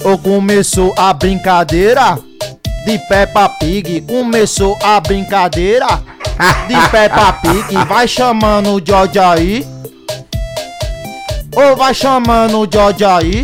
Ou 0.03 0.17
começou 0.17 0.93
a 0.97 1.13
brincadeira 1.13 2.17
de 2.85 2.97
Peppa 3.07 3.47
Pig. 3.47 4.01
Começou 4.01 4.77
a 4.83 4.99
brincadeira 4.99 5.87
de 6.67 6.89
Peppa 6.89 7.33
Pig. 7.33 7.85
Vai 7.87 8.07
chamando 8.07 8.73
o 8.73 8.81
George 8.85 9.19
aí. 9.19 9.67
Ou 11.55 11.75
vai 11.75 11.93
chamando 11.93 12.59
o 12.59 12.67
George 12.69 13.05
aí. 13.05 13.43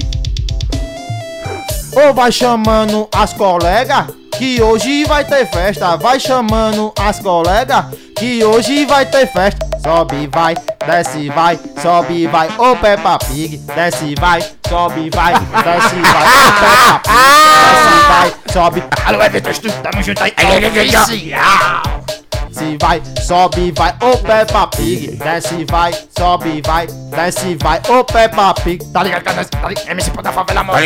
Ou 1.93 2.13
vai 2.13 2.31
chamando 2.31 3.07
as 3.13 3.31
colegas. 3.33 4.07
Que 4.37 4.61
hoje 4.61 5.05
vai 5.05 5.23
ter 5.23 5.45
festa. 5.45 5.95
Vai 5.97 6.19
chamando 6.19 6.91
as 6.99 7.19
colegas. 7.19 7.85
Que 8.19 8.43
hoje 8.43 8.85
vai 8.85 9.05
ter 9.05 9.25
festa. 9.27 9.65
Sobe, 9.81 10.27
vai, 10.27 10.53
desce, 10.85 11.29
vai, 11.29 11.57
sobe, 11.81 12.27
vai. 12.27 12.49
Ô 12.57 12.75
Peppa 12.75 13.17
Pig, 13.17 13.57
desce, 13.73 14.13
vai, 14.19 14.41
sobe, 14.67 15.09
vai, 15.09 15.33
desce, 15.33 15.95
vai. 16.01 16.27
Ô 16.27 16.51
Peppa 16.59 16.99
Pig, 16.99 17.13
desce, 17.63 18.07
vai, 18.09 18.33
sobe. 18.51 18.83
Alô, 19.05 19.23
Everton, 19.23 19.51
tamo 19.81 20.03
junto 20.03 20.21
aí. 20.21 20.33
Se 22.51 22.77
vai, 22.77 23.01
sobe, 23.25 23.71
vai, 23.71 23.95
ô 24.01 24.17
Peppa 24.17 24.67
Pig. 24.67 25.15
Desce, 25.15 25.65
vai, 25.69 25.93
sobe, 26.17 26.61
vai, 26.67 26.87
desce, 26.87 27.55
vai, 27.55 27.81
ô 27.87 28.03
Peppa 28.03 28.53
Pig. 28.55 28.83
Tá 28.91 29.01
ligado? 29.01 29.23
Tá 29.23 29.31
ligado? 29.31 29.49
Tá 29.49 29.69
ligado? 29.69 29.89
MC 29.91 30.11
da 30.21 30.33
favela, 30.33 30.63
mano. 30.65 30.79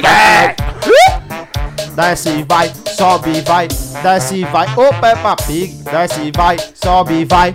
Desce, 1.96 2.44
vai, 2.48 2.72
sobe, 2.98 3.42
vai, 3.42 3.68
desce, 4.02 4.44
vai, 4.46 4.68
ô 4.76 4.94
Peppa 4.94 5.36
Pig. 5.36 5.84
Desce, 5.84 6.32
vai, 6.36 6.58
sobe, 6.74 7.26
vai. 7.26 7.54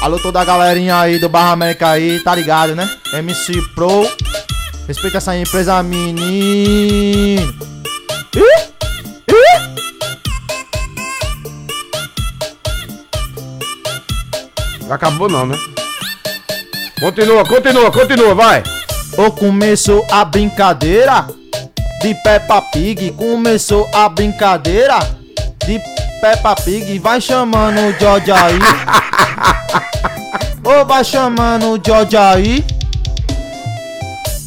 Alô, 0.00 0.18
toda 0.18 0.40
a 0.40 0.44
galerinha 0.44 0.98
aí 0.98 1.18
do 1.18 1.28
Barra 1.28 1.52
América 1.52 1.90
aí, 1.90 2.20
tá 2.20 2.34
ligado, 2.34 2.74
né? 2.74 2.88
MC 3.12 3.60
Pro. 3.74 4.08
Respeita 4.88 5.18
essa 5.18 5.36
empresa, 5.36 5.82
menino. 5.82 7.54
Ih! 8.34 8.80
Acabou 14.90 15.28
não, 15.28 15.46
né? 15.46 15.56
Continua, 16.98 17.44
continua, 17.44 17.92
continua, 17.92 18.34
vai. 18.34 18.62
Ou 19.16 19.30
começou 19.30 20.04
a 20.10 20.24
brincadeira 20.24 21.28
de 22.00 22.14
Peppa 22.14 22.62
Pig. 22.62 23.12
Começou 23.12 23.88
a 23.92 24.08
brincadeira 24.08 24.98
de 25.66 25.80
Peppa 26.20 26.54
Pig. 26.56 26.98
Vai 26.98 27.20
chamando 27.20 27.78
o 27.78 27.98
George 27.98 28.32
aí. 28.32 28.58
Ou 30.64 30.84
vai 30.84 31.04
chamando 31.04 31.72
o 31.72 31.80
George 31.84 32.16
aí. 32.16 32.64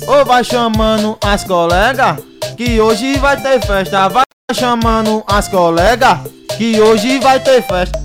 Ou 0.08 0.26
vai 0.26 0.43
chamando 0.43 1.18
as 1.24 1.43
colegas. 1.43 2.18
Que 2.58 2.80
hoje 2.80 3.18
vai 3.18 3.39
ter 3.39 3.62
festa. 3.62 4.10
Vai 4.10 4.24
chamando 4.54 5.24
as 5.28 5.47
colegas. 5.47 6.20
Que 6.58 6.82
hoje 6.82 7.20
vai 7.20 7.39
ter 7.39 7.62
festa. 7.62 8.01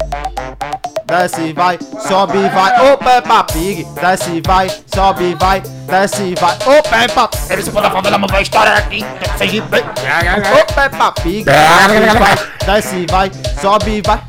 Desce, 1.09 1.55
vai, 1.55 1.79
sobe, 2.07 2.39
vai, 2.51 2.93
ô 2.93 2.99
Peppa 2.99 3.43
Pig. 3.45 3.87
Desce, 3.99 4.43
vai, 4.47 4.71
sobe, 4.95 5.35
vai, 5.41 5.63
desce, 5.63 6.35
vai, 6.39 6.55
ô 6.67 6.83
Peppa 6.83 7.31
Eles 7.49 7.65
se 7.65 7.71
da 7.71 7.91
favela, 7.91 8.19
mas 8.19 8.31
vai 8.31 8.43
estourar 8.43 8.77
aqui. 8.77 9.03
Seja 9.39 9.63
bem. 9.63 9.83
Ô 9.83 10.75
Peppa 10.75 11.13
Pig. 11.13 11.45
Desce, 11.45 12.19
vai, 12.19 12.37
desce, 12.67 13.07
vai, 13.11 13.31
sobe, 13.59 14.03
vai. 14.05 14.21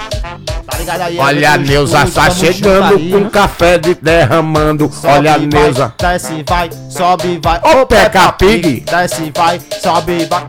Tá 0.85 1.05
aí? 1.05 1.19
Olha 1.19 1.51
a 1.51 1.55
Everton 1.55 1.71
Neuza 1.73 2.07
tá 2.07 2.29
chegando 2.29 3.11
com 3.11 3.29
café 3.29 3.77
de 3.77 3.95
derramando. 3.95 4.89
Sobe, 4.89 5.13
Olha 5.17 5.33
a 5.33 5.37
vai, 5.37 5.47
Neuza. 5.47 5.93
Desce, 5.99 6.45
vai, 6.47 6.69
sobe, 6.89 7.41
vai. 7.43 7.59
Ô, 7.59 7.85
Peppa 7.85 8.31
Pig. 8.31 8.85
Desce, 8.89 9.33
vai, 9.35 9.59
sobe, 9.81 10.25
vai. 10.27 10.45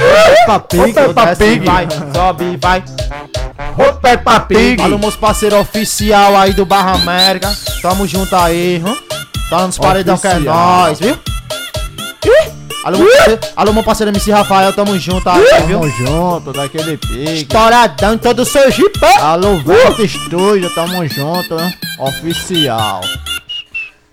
Peppa 0.00 0.60
Pig. 0.60 0.92
Peppa 0.94 1.26
Pig. 1.34 1.58
Pig. 1.58 1.66
Vai, 1.66 1.88
sobe, 2.14 2.58
vai. 2.62 2.84
Ô 3.78 3.92
Peppa 3.94 4.40
Pig. 4.40 4.80
Alô, 4.80 4.98
meus 4.98 5.16
parceiros 5.16 5.60
oficial 5.60 6.36
aí 6.36 6.52
do 6.52 6.64
Barra 6.64 6.92
América. 6.92 7.54
Tamo 7.80 8.06
junto 8.06 8.34
aí, 8.36 8.82
hum? 8.84 8.96
Tá 9.48 9.66
nos 9.66 9.78
paredão 9.78 10.18
que 10.18 10.26
é 10.26 10.38
nóis, 10.38 10.98
viu? 10.98 11.18
Alô, 12.84 12.98
parceiro, 12.98 13.40
alô, 13.56 13.72
meu 13.72 13.82
parceiro 13.82 14.10
MC 14.12 14.30
Rafael, 14.30 14.72
tamo 14.72 14.96
junto 14.96 15.28
aí, 15.28 15.42
viu? 15.66 15.80
Tamo 15.80 15.90
junto, 15.90 16.52
daquele 16.52 16.96
pique. 16.96 17.32
Estouradão 17.42 18.14
em 18.14 18.18
todo 18.18 18.40
o 18.42 18.44
seu 18.44 18.70
jipe. 18.70 19.04
Alô, 19.20 19.56
Volta 19.58 20.02
Estúdio, 20.02 20.70
tamo 20.72 21.04
junto, 21.08 21.56
né? 21.56 21.74
Oficial. 21.98 23.00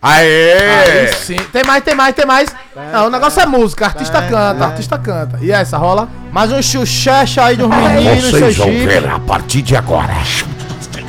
Aê! 0.03 1.05
Aí 1.07 1.13
sim. 1.13 1.37
Tem 1.53 1.63
mais, 1.63 1.81
tem 1.81 1.95
mais, 1.95 2.13
tem 2.13 2.25
mais. 2.25 2.53
Não, 2.91 3.07
o 3.07 3.09
negócio 3.09 3.41
é 3.41 3.45
música. 3.45 3.85
Artista 3.85 4.21
canta, 4.21 4.65
artista 4.65 4.97
canta. 4.97 5.39
E 5.41 5.49
essa, 5.49 5.77
rola? 5.77 6.09
Mais 6.29 6.51
um 6.51 6.61
chuchecha 6.61 7.45
aí 7.45 7.55
dos 7.55 7.69
meninos, 7.69 8.29
Vocês 8.29 8.57
vão 8.57 8.67
ver 8.67 9.07
a 9.07 9.17
partir 9.19 9.61
de 9.61 9.77
agora. 9.77 10.13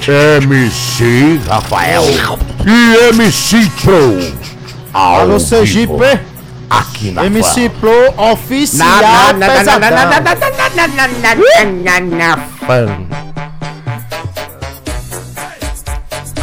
MC 0.07 1.41
Rafael 1.49 2.05
e 2.65 3.09
MC 3.09 3.69
Pro. 3.83 4.33
Alô, 4.93 5.39
jipe. 5.65 6.21
Aqui 6.71 7.11
na 7.11 7.27
MC 7.27 7.69
Fã. 7.69 7.77
Pro 7.81 8.15
oficial 8.33 9.35
pesadão. 9.41 9.91
na 12.01 12.37
Fã. 12.65 13.24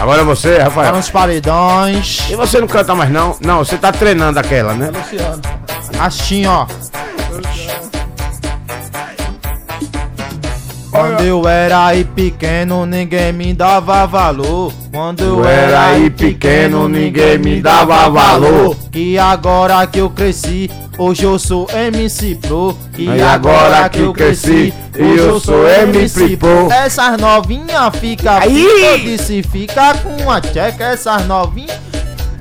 Agora 0.01 0.23
você, 0.23 0.57
Tá 0.57 0.63
Rafael. 0.63 0.95
nos 0.95 1.09
paredões. 1.11 2.27
E 2.29 2.35
você 2.35 2.59
não 2.59 2.67
canta 2.67 2.95
mais 2.95 3.11
não? 3.11 3.37
Não, 3.39 3.59
você 3.59 3.77
tá 3.77 3.91
treinando 3.91 4.39
aquela, 4.39 4.73
né? 4.73 4.89
Assim, 5.99 6.47
ó. 6.47 6.65
Quando 10.89 11.21
eu 11.21 11.47
era 11.47 11.85
aí 11.85 12.03
pequeno, 12.03 12.85
ninguém 12.85 13.31
me 13.31 13.53
dava 13.53 14.05
valor. 14.07 14.73
Quando 14.91 15.23
eu 15.23 15.45
era 15.45 15.85
aí 15.91 16.09
pequeno, 16.09 16.89
ninguém 16.89 17.37
me 17.37 17.61
dava 17.61 18.09
valor. 18.09 18.75
Que 18.91 19.17
agora 19.17 19.85
que 19.87 19.99
eu 19.99 20.09
cresci, 20.09 20.69
hoje 21.01 21.23
eu 21.23 21.39
sou 21.39 21.67
MC 21.71 22.35
Pro. 22.35 22.77
E 22.97 23.21
agora 23.21 23.89
que 23.89 23.99
eu 23.99 24.13
cresci, 24.13 24.73
e 24.95 25.17
eu 25.17 25.39
sou 25.39 25.67
MC 25.67 26.37
Pro. 26.37 26.71
Essas 26.71 27.17
novinhas 27.17 27.95
fica, 27.99 28.37
Aí! 28.37 28.65
fica, 28.65 28.97
disse 28.99 29.43
fica 29.43 29.95
com 29.95 30.29
a 30.29 30.39
tcheca. 30.39 30.83
Essas 30.85 31.25
novinhas 31.25 31.79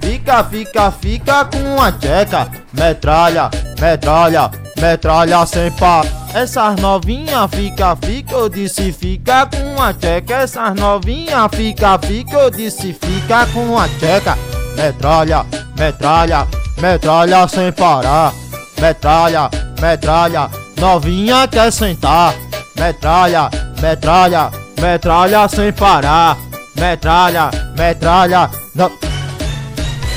Fica, 0.03 0.43
fica, 0.45 0.91
fica 0.91 1.45
com 1.45 1.81
a 1.81 1.93
tcheca. 1.93 2.51
Metralha, 2.73 3.51
metralha, 3.79 4.51
metralha 4.81 5.45
sem 5.45 5.71
par. 5.73 6.07
Essas 6.33 6.77
novinha 6.81 7.47
fica, 7.49 7.95
fica, 7.97 8.35
eu 8.35 8.49
disse 8.49 8.93
fica 8.93 9.47
com 9.47 9.81
a 9.81 9.93
tcheca. 9.93 10.37
Essas 10.37 10.75
novinha 10.75 11.49
fica, 11.51 11.99
fica, 11.99 12.35
eu 12.35 12.51
disse 12.51 12.95
fica 12.95 13.47
com 13.53 13.79
a 13.79 13.87
tcheca. 13.89 14.39
Metralha, 14.75 15.45
metralha, 15.79 16.47
metralha 16.81 17.47
sem 17.47 17.71
parar. 17.71 18.33
Metralha, 18.81 19.51
metralha, 19.79 20.51
novinha 20.79 21.47
quer 21.47 21.71
sentar. 21.71 22.35
Metralha, 22.79 23.51
metralha, 23.83 24.51
metralha 24.81 25.47
sem 25.49 25.71
parar. 25.71 26.39
Metralha, 26.77 27.51
metralha, 27.77 28.51
no... 28.75 28.91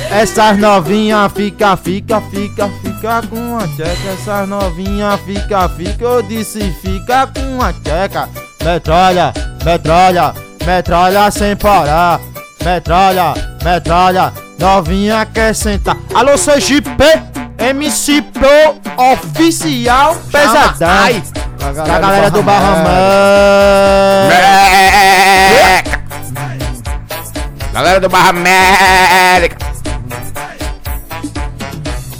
Essas 0.09 0.57
novinha 0.57 1.27
fica, 1.27 1.75
fica, 1.75 2.21
fica, 2.21 2.69
fica 2.81 3.21
com 3.27 3.57
a 3.57 3.67
tcheca. 3.67 4.09
Essas 4.13 4.47
novinha 4.47 5.17
fica, 5.25 5.67
fica, 5.67 6.05
eu 6.05 6.21
disse 6.21 6.61
fica 6.81 7.27
com 7.27 7.61
a 7.61 7.73
tcheca. 7.73 8.29
Metralha, 8.63 9.33
metralha, 9.65 10.33
metralha 10.65 11.29
sem 11.31 11.53
parar. 11.57 12.21
Metralha, 12.63 13.33
metralha, 13.61 14.31
novinha 14.57 15.25
quer 15.25 15.53
sentar. 15.53 15.97
Alô, 16.13 16.37
Jeep, 16.37 16.87
MC 17.63 18.21
Pro 18.23 18.75
Oficial 19.11 20.17
Pesadão. 20.29 20.87
Ai. 20.89 21.23
Da 21.57 21.97
galera 21.97 22.29
do 22.29 22.43
Barramã. 22.43 22.89
Meca. 24.27 25.93
Galera 27.73 27.99
do 28.01 28.09
Barra 28.09 28.29
América. 28.29 29.57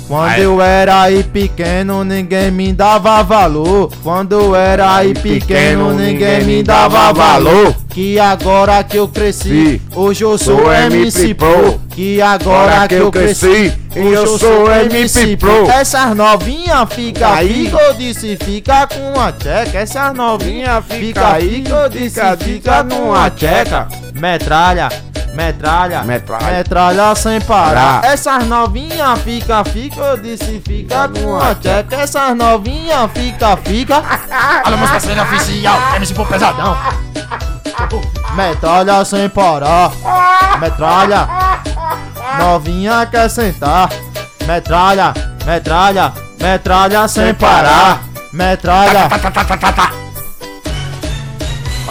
Quando 0.08 0.40
eu 0.40 0.62
era 0.62 1.02
aí 1.02 1.24
pequeno, 1.24 2.04
ninguém 2.04 2.50
me 2.50 2.72
dava 2.72 3.22
valor. 3.22 3.92
Quando 4.02 4.34
eu 4.34 4.56
era 4.56 4.96
aí 4.96 5.14
pequeno, 5.14 5.94
ninguém 5.94 6.44
me 6.44 6.64
dava 6.64 7.12
valor. 7.12 7.76
Que 7.90 8.20
agora 8.20 8.84
que 8.84 8.98
eu 8.98 9.08
cresci, 9.08 9.82
hoje 9.96 10.24
eu 10.24 10.38
sou 10.38 10.72
MC 10.72 11.34
Pro. 11.34 11.80
Que 11.90 12.22
agora 12.22 12.88
que 12.88 12.96
eu 12.96 13.12
cresci, 13.12 13.74
hoje 13.96 14.14
eu 14.14 14.38
sou 14.40 14.72
MC 14.72 15.38
Pro. 15.38 15.70
Essas 15.70 16.16
novinha 16.16 16.86
fica, 16.88 17.38
fica, 17.38 17.78
eu 17.78 17.94
disse 17.94 18.38
fica 18.38 18.88
com 18.88 19.20
a 19.20 19.32
tcheca. 19.32 19.80
Essas 19.80 20.14
novinha 20.14 20.82
fica, 20.82 21.36
fica, 21.36 21.70
eu 21.70 21.90
disse 21.90 22.22
fica 22.38 22.84
com 22.84 23.14
a 23.14 23.30
tcheca. 23.30 23.88
Metralha, 24.14 24.90
Metralha, 25.34 26.04
Metralha. 26.04 26.46
metralha 26.46 27.16
sem 27.16 27.42
parar. 27.42 28.02
Parar. 28.02 28.14
Essas 28.14 28.46
novinhas 28.48 29.20
fica, 29.22 29.64
fica, 29.64 30.00
eu 30.00 30.18
disse 30.18 30.62
fica 30.66 31.08
com 31.10 31.38
a 31.38 31.56
tcheca. 31.56 31.96
Essas 31.96 32.36
novinhas 32.36 33.12
fica, 33.14 33.58
fica. 33.58 34.04
Alô, 34.64 34.78
meus 34.78 34.92
parceiros 34.92 35.24
oficial, 35.24 35.78
MC 35.96 36.14
Pô 36.14 36.26
Pesadão. 36.26 36.78
Metralha 38.36 39.04
sem 39.06 39.28
parar. 39.30 39.92
Metralha. 40.60 41.28
Novinha 42.40 43.06
quer 43.06 43.30
sentar. 43.30 43.90
Metralha, 44.46 45.14
metralha, 45.46 46.12
metralha 46.40 47.08
sem 47.08 47.34
parar. 47.34 48.02
Metralha. 48.32 49.08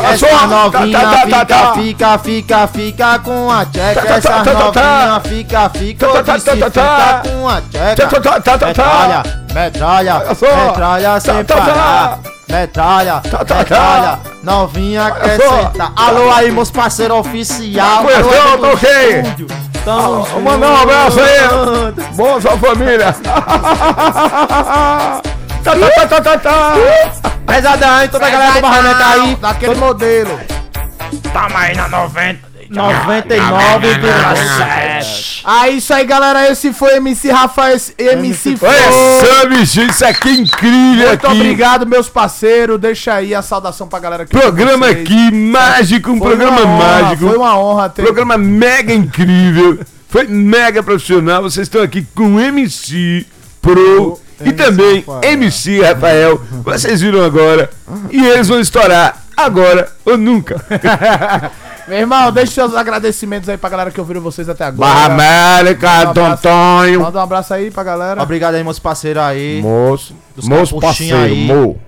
Essa 0.04 0.46
novinha 0.46 0.98
tá, 1.00 1.10
tá, 1.10 1.16
tá, 1.16 1.22
fica, 1.26 1.44
tá. 1.44 1.72
fica, 1.74 2.18
fica, 2.18 2.66
fica 2.66 3.18
com 3.18 3.50
a 3.50 3.64
tcheca. 3.66 4.00
Tá, 4.00 4.06
tá, 4.06 4.14
Essa 4.16 4.28
tá, 4.30 4.42
tá, 4.42 4.54
tá, 4.54 4.72
tá. 4.72 5.06
novinha 5.06 5.20
fica, 5.20 5.70
fica, 5.70 6.06
Tá, 6.08 6.22
tá, 6.22 6.38
tá, 6.38 6.56
tá, 6.56 6.70
tá. 6.70 7.20
fica 7.22 7.30
com 7.30 7.48
a 7.48 7.54
Tá, 7.54 7.62
tcheca. 7.70 8.06
tá, 8.06 8.20
tá, 8.20 8.40
tá, 8.40 8.58
tá, 8.58 8.66
Metralha, 8.66 9.22
tá. 9.22 9.54
metralha, 9.54 10.18
metralha 10.66 11.20
sem 11.20 11.44
tá, 11.44 11.54
tá. 11.54 11.60
parar. 11.60 12.31
Metralha, 12.52 13.22
Tá, 13.30 13.44
tá, 13.46 13.54
metralha, 13.56 14.18
novinha 14.42 15.10
quer 15.10 15.40
sentar. 15.40 15.90
Alô 15.96 16.30
aí, 16.30 16.50
meus 16.50 16.70
parceiros 16.70 17.16
oficial. 17.16 18.04
Tá 18.04 18.12
meus 18.12 18.74
ok? 18.74 19.20
estúdio. 19.20 19.46
Tamo 19.82 20.22
Vou 20.24 20.42
mandar 20.42 20.70
um 20.70 20.76
abraço 20.76 21.18
aí. 21.18 22.14
Boa 22.14 22.38
sua 22.42 22.58
família. 22.58 23.16
Tá, 25.62 25.76
tá, 25.76 26.06
tá, 26.08 26.20
tá, 26.20 26.38
tá. 26.38 26.72
Pesadão, 27.46 28.02
hein? 28.02 28.08
Toda 28.08 28.26
a 28.26 28.30
galera 28.30 28.52
do 28.54 28.60
Barraneta 28.60 29.06
aí. 29.06 29.36
Daquele 29.36 29.74
modelo. 29.76 30.40
Tamo 31.32 31.56
aí 31.56 31.76
na 31.76 31.86
90. 31.86 32.51
99,7. 32.72 35.42
Ah, 35.44 35.68
isso 35.68 35.92
aí, 35.92 36.04
galera. 36.04 36.50
Esse 36.50 36.72
foi 36.72 36.96
MC 36.96 37.30
Rafael, 37.30 37.76
MC. 37.98 38.56
Olha 38.62 39.26
só, 39.26 39.48
bicho, 39.48 39.80
isso 39.82 40.04
aqui 40.04 40.28
é 40.28 40.32
incrível 40.32 41.08
Muito 41.08 41.26
aqui. 41.26 41.36
obrigado, 41.36 41.86
meus 41.86 42.08
parceiros. 42.08 42.80
Deixa 42.80 43.14
aí 43.14 43.34
a 43.34 43.42
saudação 43.42 43.88
pra 43.88 43.98
galera 43.98 44.24
que 44.24 44.36
Programa 44.36 44.88
aqui, 44.88 45.30
mágico, 45.32 46.10
um 46.10 46.18
Foi 46.18 46.28
programa 46.28 46.62
honra, 46.62 47.02
mágico. 47.02 47.28
Foi 47.28 47.36
uma 47.36 47.58
honra 47.58 47.88
ter. 47.88 48.02
Programa 48.02 48.38
mega 48.38 48.94
incrível. 48.94 49.80
Foi 50.08 50.26
mega 50.26 50.82
profissional. 50.82 51.42
Vocês 51.42 51.66
estão 51.66 51.82
aqui 51.82 52.06
com 52.14 52.38
MC 52.38 53.26
Pro 53.60 54.20
e 54.44 54.52
também 54.52 55.04
MC 55.22 55.80
Rafael. 55.80 56.40
Vocês 56.64 57.00
viram 57.00 57.24
agora. 57.24 57.70
E 58.10 58.24
eles 58.24 58.48
vão 58.48 58.60
estourar 58.60 59.22
agora 59.36 59.90
ou 60.04 60.16
nunca. 60.18 60.60
Meu 61.88 61.98
irmão, 61.98 62.30
deixa 62.30 62.52
seus 62.52 62.74
agradecimentos 62.74 63.48
aí 63.48 63.56
pra 63.56 63.68
galera 63.68 63.90
que 63.90 64.00
ouviram 64.00 64.20
vocês 64.20 64.48
até 64.48 64.64
agora. 64.64 64.92
Barra 64.92 65.06
América, 65.06 65.86
um 65.88 66.10
abraço. 66.10 66.42
Tontonho. 66.42 67.00
Manda 67.00 67.18
um 67.18 67.22
abraço 67.22 67.54
aí 67.54 67.70
pra 67.70 67.82
galera. 67.82 68.22
Obrigado 68.22 68.54
aí, 68.54 68.64
meus 68.64 68.78
parceiros 68.78 69.22
aí. 69.22 69.60
Moço, 69.62 70.14
moço 70.44 70.80
parceiro, 70.80 71.16
aí. 71.16 71.46
mo. 71.46 71.78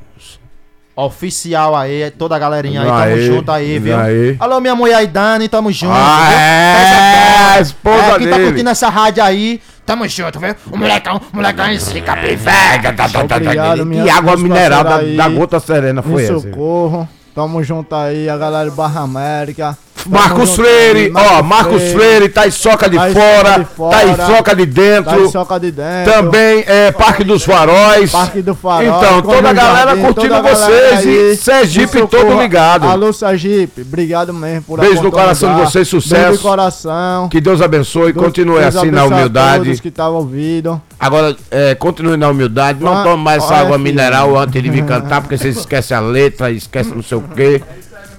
Oficial 0.97 1.75
aí, 1.75 2.09
toda 2.13 2.37
a 2.37 2.39
galerinha 2.39 2.83
aí, 2.83 2.87
tamo 2.87 3.01
aí, 3.01 3.27
junto 3.27 3.51
aí, 3.51 3.79
viu? 3.81 3.99
aí. 3.99 4.37
Alô, 4.39 4.61
minha 4.61 4.77
mulher 4.77 4.95
aí, 4.95 5.09
Dani, 5.09 5.49
tamo 5.49 5.73
junto. 5.73 5.93
Ah, 5.93 6.33
é, 6.33 7.57
a 7.57 7.61
esposa 7.61 7.97
é, 7.97 8.19
quem 8.19 8.29
tá 8.29 8.37
dele. 8.37 8.49
curtindo 8.51 8.71
essa 8.71 8.89
rádio 8.89 9.25
aí, 9.25 9.61
Tamo 9.85 10.09
junto, 10.09 10.41
viu? 10.41 10.55
O 10.71 10.79
molecão, 10.79 11.21
o 11.33 11.37
molecão 11.37 11.71
esse 11.71 12.01
capivete. 12.01 12.87
Obrigado, 13.23 13.85
minha 13.85 14.05
E 14.05 14.11
água 14.11 14.35
mineral 14.37 14.83
da, 14.83 14.99
da 15.03 15.29
gota 15.29 15.61
serena 15.61 16.01
foi 16.03 16.23
Me 16.23 16.23
essa. 16.23 16.41
socorro. 16.41 17.09
Tamo 17.35 17.65
junto 17.65 17.97
aí, 17.97 18.29
a 18.29 18.37
galera 18.37 18.71
do 18.71 18.77
Barra 18.77 19.01
América. 19.01 19.77
Marcos 20.07 20.55
Freire, 20.55 21.13
ó, 21.15 21.43
Marcos 21.43 21.83
Freire, 21.93 22.33
em 22.47 22.51
soca 22.51 22.89
de 22.89 22.97
Tá 22.97 23.09
fora, 23.11 23.51
de 23.59 23.65
tá 23.65 23.65
Fora, 23.65 24.27
soca 24.27 24.55
de 24.55 24.67
Tá 24.67 24.73
dentro, 24.83 25.61
de 25.61 25.71
Dentro. 25.73 26.13
também 26.13 26.65
é 26.67 26.93
Parque 26.93 27.25
dos 27.25 27.45
Faróis. 27.45 28.11
Parque 28.11 28.43
do 28.43 28.55
Farol. 28.55 28.99
Então, 28.99 29.23
toda 29.23 29.51
a 29.51 29.53
galera 29.53 29.97
curtindo 29.97 30.43
vocês 30.43 31.05
e 31.07 31.37
Sergipe 31.37 32.07
todo 32.07 32.41
ligado. 32.41 32.87
Alô, 32.87 33.13
Sergipe, 33.13 33.83
obrigado 33.83 34.33
mesmo 34.33 34.63
por 34.63 34.81
Beijo 34.81 35.03
no 35.03 35.11
coração 35.11 35.55
de 35.55 35.61
vocês, 35.63 35.89
sucesso. 35.89 36.15
Beijo 36.23 36.33
no 36.33 36.39
coração. 36.39 37.29
Que 37.29 37.41
Deus 37.41 37.61
abençoe, 37.61 38.13
continue 38.13 38.63
assim 38.63 38.91
na 38.91 39.05
humildade. 39.05 39.65
todos 39.65 39.81
que 39.81 39.89
estavam 39.89 40.19
ouvindo. 40.19 40.81
Agora, 40.99 41.37
é, 41.51 41.75
continue 41.75 42.17
na 42.17 42.29
humildade, 42.29 42.83
não 42.83 42.97
Ah, 42.97 43.03
tome 43.03 43.23
mais 43.23 43.51
água 43.51 43.77
mineral 43.77 44.39
antes 44.39 44.63
de 44.63 44.71
vir 44.71 44.85
cantar, 44.85 45.21
porque 45.23 45.37
vocês 45.37 45.57
esquecem 45.57 45.97
a 45.97 46.01
letra, 46.01 46.51
esquecem 46.51 46.95
não 46.95 47.03
sei 47.03 47.19
o 47.19 47.23
quê. 47.35 47.63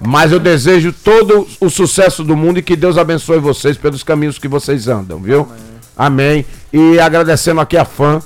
Mas 0.00 0.32
eu 0.32 0.38
desejo 0.38 0.92
todo 0.92 1.46
o 1.60 1.70
sucesso 1.70 2.22
do 2.22 2.36
mundo 2.36 2.58
e 2.58 2.62
que 2.62 2.76
Deus 2.76 2.98
abençoe 2.98 3.38
vocês 3.38 3.76
pelos 3.76 4.02
caminhos 4.02 4.38
que 4.38 4.48
vocês 4.48 4.88
andam, 4.88 5.18
viu? 5.18 5.48
Amém. 5.96 6.44
E 6.72 6.98
agradecendo 7.00 7.60
aqui 7.60 7.76
a 7.76 7.84
fã 7.84 8.20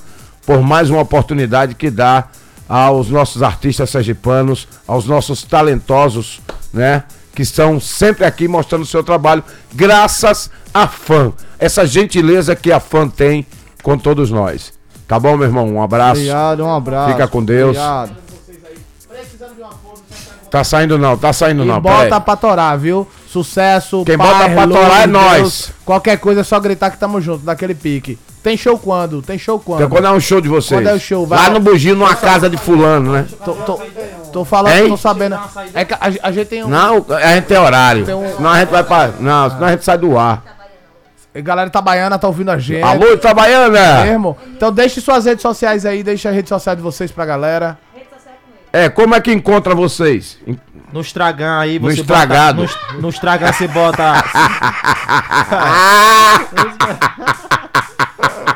por 0.45 0.61
mais 0.61 0.89
uma 0.89 1.01
oportunidade 1.01 1.75
que 1.75 1.89
dá 1.89 2.27
aos 2.67 3.09
nossos 3.09 3.43
artistas 3.43 3.89
sergipanos, 3.89 4.67
aos 4.87 5.05
nossos 5.05 5.43
talentosos, 5.43 6.41
né? 6.73 7.03
Que 7.33 7.43
estão 7.43 7.79
sempre 7.79 8.25
aqui 8.25 8.47
mostrando 8.47 8.81
o 8.81 8.85
seu 8.85 9.03
trabalho, 9.03 9.43
graças 9.73 10.49
à 10.73 10.87
fã. 10.87 11.31
Essa 11.57 11.85
gentileza 11.85 12.55
que 12.55 12.71
a 12.71 12.79
fã 12.79 13.07
tem 13.07 13.45
com 13.81 13.97
todos 13.97 14.29
nós. 14.29 14.73
Tá 15.07 15.19
bom, 15.19 15.35
meu 15.37 15.47
irmão? 15.47 15.67
Um 15.67 15.81
abraço. 15.81 16.21
Obrigado, 16.21 16.63
um 16.63 16.73
abraço. 16.73 17.11
Fica 17.11 17.27
com 17.27 17.43
Deus. 17.43 17.77
Obrigado. 17.77 18.30
Tá 20.51 20.63
saindo 20.65 20.97
não, 20.97 21.17
tá 21.17 21.31
saindo 21.31 21.63
E 21.63 21.65
não. 21.65 21.79
bota 21.79 22.19
pra 22.19 22.35
torar, 22.35 22.77
viu? 22.77 23.07
Sucesso, 23.27 24.03
Quem 24.05 24.17
bota 24.17 24.49
pra 24.49 24.67
torar 24.67 25.03
é 25.03 25.07
nós. 25.07 25.71
Qualquer 25.85 26.17
coisa 26.19 26.41
é 26.41 26.43
só 26.43 26.59
gritar 26.59 26.91
que 26.91 26.97
tamo 26.97 27.21
junto, 27.21 27.45
daquele 27.45 27.73
pique. 27.73 28.19
Tem 28.43 28.57
show 28.57 28.77
quando? 28.77 29.21
Tem 29.21 29.37
show 29.37 29.57
quando? 29.59 29.79
Então, 29.79 29.89
quando 29.89 30.07
é 30.07 30.11
um 30.11 30.19
show 30.19 30.41
de 30.41 30.49
vocês? 30.49 30.81
Quando 30.81 30.87
é 30.89 30.93
o 30.93 30.99
show? 30.99 31.25
Vai 31.25 31.39
Lá 31.39 31.49
no 31.51 31.59
Bugio, 31.61 31.95
numa 31.95 32.15
casa 32.15 32.49
de 32.49 32.57
fulano, 32.57 33.13
né? 33.13 33.25
Tô, 33.45 33.53
tô, 33.53 33.79
tô 34.33 34.43
falando, 34.45 34.89
tô 34.89 34.97
sabendo. 34.97 35.39
É 35.73 35.85
que 35.85 35.93
a, 35.93 35.99
a 36.23 36.31
gente 36.31 36.47
tem 36.47 36.63
um. 36.65 36.67
Não, 36.67 37.05
a 37.09 37.35
gente 37.35 37.45
tem 37.45 37.57
horário. 37.57 38.03
Tem 38.05 38.15
um- 38.15 38.35
Senão 38.35 38.49
a 38.49 38.59
gente 38.59 38.69
vai 38.69 38.83
pra. 38.83 39.09
Não, 39.19 39.49
senão 39.51 39.67
a 39.67 39.71
gente 39.71 39.85
sai 39.85 39.97
do 39.97 40.17
ar. 40.17 40.43
A 41.33 41.39
galera 41.39 41.69
Itabaiana 41.69 42.19
tá 42.19 42.27
ouvindo 42.27 42.49
a 42.51 42.57
gente. 42.57 42.83
Alô, 42.83 43.13
Itabaiana! 43.13 44.03
Mesmo? 44.03 44.35
Então 44.57 44.69
deixe 44.69 44.99
suas 44.99 45.23
redes 45.23 45.41
sociais 45.41 45.85
aí, 45.85 46.03
deixa 46.03 46.27
a 46.27 46.31
rede 46.33 46.49
social 46.49 46.75
de 46.75 46.81
vocês 46.81 47.09
pra 47.09 47.25
galera. 47.25 47.77
É, 48.73 48.89
como 48.89 49.15
é 49.15 49.21
que 49.21 49.31
encontra 49.31 49.75
vocês? 49.75 50.39
No 50.93 51.01
Estragan 51.01 51.59
aí, 51.59 51.79
No 51.79 51.89
você 51.89 52.01
estragado. 52.01 52.63
Bota, 52.63 52.93
no, 52.93 53.01
no 53.01 53.09
Estragan 53.09 53.51
você 53.51 53.67
bota. 53.67 54.13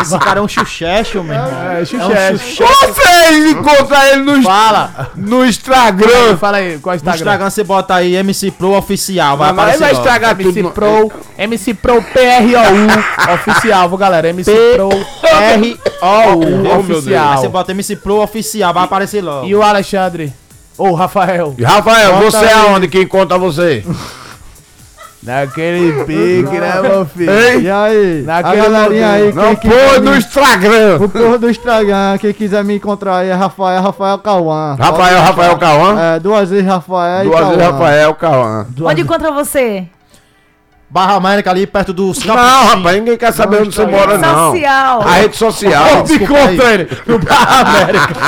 Esse 0.00 0.18
cara 0.18 0.40
é 0.40 0.42
um 0.42 0.48
chuchecho, 0.48 1.22
meu 1.22 1.34
irmão. 1.34 1.50
É, 1.70 1.78
É 1.78 1.82
um 1.82 1.86
chuchecho. 1.86 2.64
Vocês 2.64 3.50
encontram 3.52 4.02
ele 4.06 4.22
no, 4.22 4.42
Fala. 4.42 5.10
no 5.16 5.44
Instagram. 5.46 6.36
Fala 6.38 6.56
aí, 6.58 6.78
qual 6.78 6.94
é 6.94 6.98
o 6.98 7.00
No 7.04 7.10
Instagram? 7.14 7.50
Você 7.50 7.64
bota 7.64 7.94
aí 7.94 8.16
MC 8.16 8.50
Pro 8.50 8.72
Oficial. 8.72 9.36
Vai 9.36 9.52
Mas 9.52 9.78
vai 9.80 9.92
estragar 9.92 10.36
tudo. 10.36 10.48
MC 10.48 10.62
no- 10.62 10.70
Pro, 10.70 11.12
MC 11.38 11.74
Pro 11.74 12.02
PROU 12.02 13.34
oficial, 13.34 13.88
viu, 13.88 13.98
galera? 13.98 14.28
MC 14.28 14.50
Pro 14.74 14.88
R-O-U. 14.90 16.40
meu 16.62 16.72
Aí 16.72 16.82
você 16.82 16.92
oficial. 16.98 17.48
bota 17.50 17.72
MC 17.72 17.96
Pro 17.96 18.20
Oficial, 18.22 18.72
vai 18.74 18.84
aparecer 18.84 19.22
logo. 19.22 19.46
E 19.46 19.54
o 19.54 19.62
Alexandre? 19.62 20.32
Ô, 20.78 20.94
Rafael. 20.94 21.54
E, 21.58 21.62
Rafael, 21.62 22.14
Bota 22.14 22.30
você 22.30 22.44
é 22.46 22.56
onde 22.66 22.88
que 22.88 23.02
encontra 23.02 23.36
você? 23.38 23.84
Naquele 25.22 26.04
pique, 26.04 26.58
né, 26.58 26.80
meu 26.80 27.04
filho? 27.04 27.30
Hein? 27.30 27.60
E 27.60 27.70
aí? 27.70 28.22
Naquele 28.22 28.60
a 28.60 28.64
galerinha 28.64 29.10
aí, 29.10 29.32
Não 29.34 29.54
quem 29.54 29.70
no 30.00 30.12
me... 30.12 30.18
Instagram. 30.18 30.96
O 30.98 31.08
povo 31.08 31.38
do 31.38 31.50
Instagram, 31.50 32.16
quem 32.18 32.32
quiser 32.32 32.64
me 32.64 32.76
encontrar 32.76 33.18
aí 33.18 33.28
é 33.28 33.34
Rafael, 33.34 33.82
Rafael 33.82 34.18
Cauã. 34.18 34.76
Rafael, 34.78 35.20
Rafael 35.20 35.58
Cauã. 35.58 36.00
É, 36.00 36.20
duas 36.20 36.48
vezes 36.48 36.66
Rafael 36.66 37.24
Duas 37.24 37.38
e 37.38 37.44
vezes 37.44 37.58
Cauã. 37.58 37.72
Rafael 37.72 38.14
Cauã. 38.14 38.66
Onde 38.82 39.02
encontra 39.02 39.30
você? 39.30 39.86
Barra 40.90 41.14
América 41.14 41.50
ali 41.50 41.66
perto 41.68 41.92
dos 41.92 42.24
Não, 42.24 42.34
capuchinhos. 42.34 42.74
rapaz, 42.74 42.96
ninguém 42.96 43.16
quer 43.16 43.32
saber 43.32 43.62
onde 43.62 43.72
você 43.74 43.86
mora, 43.86 44.18
não. 44.18 44.50
Social. 44.52 45.02
A 45.02 45.10
rede 45.12 45.36
social. 45.36 46.04
Me 46.08 46.18
conta 46.26 46.64
ele. 46.74 46.88
No 47.06 47.18
Barra 47.20 47.60
América. 47.60 48.14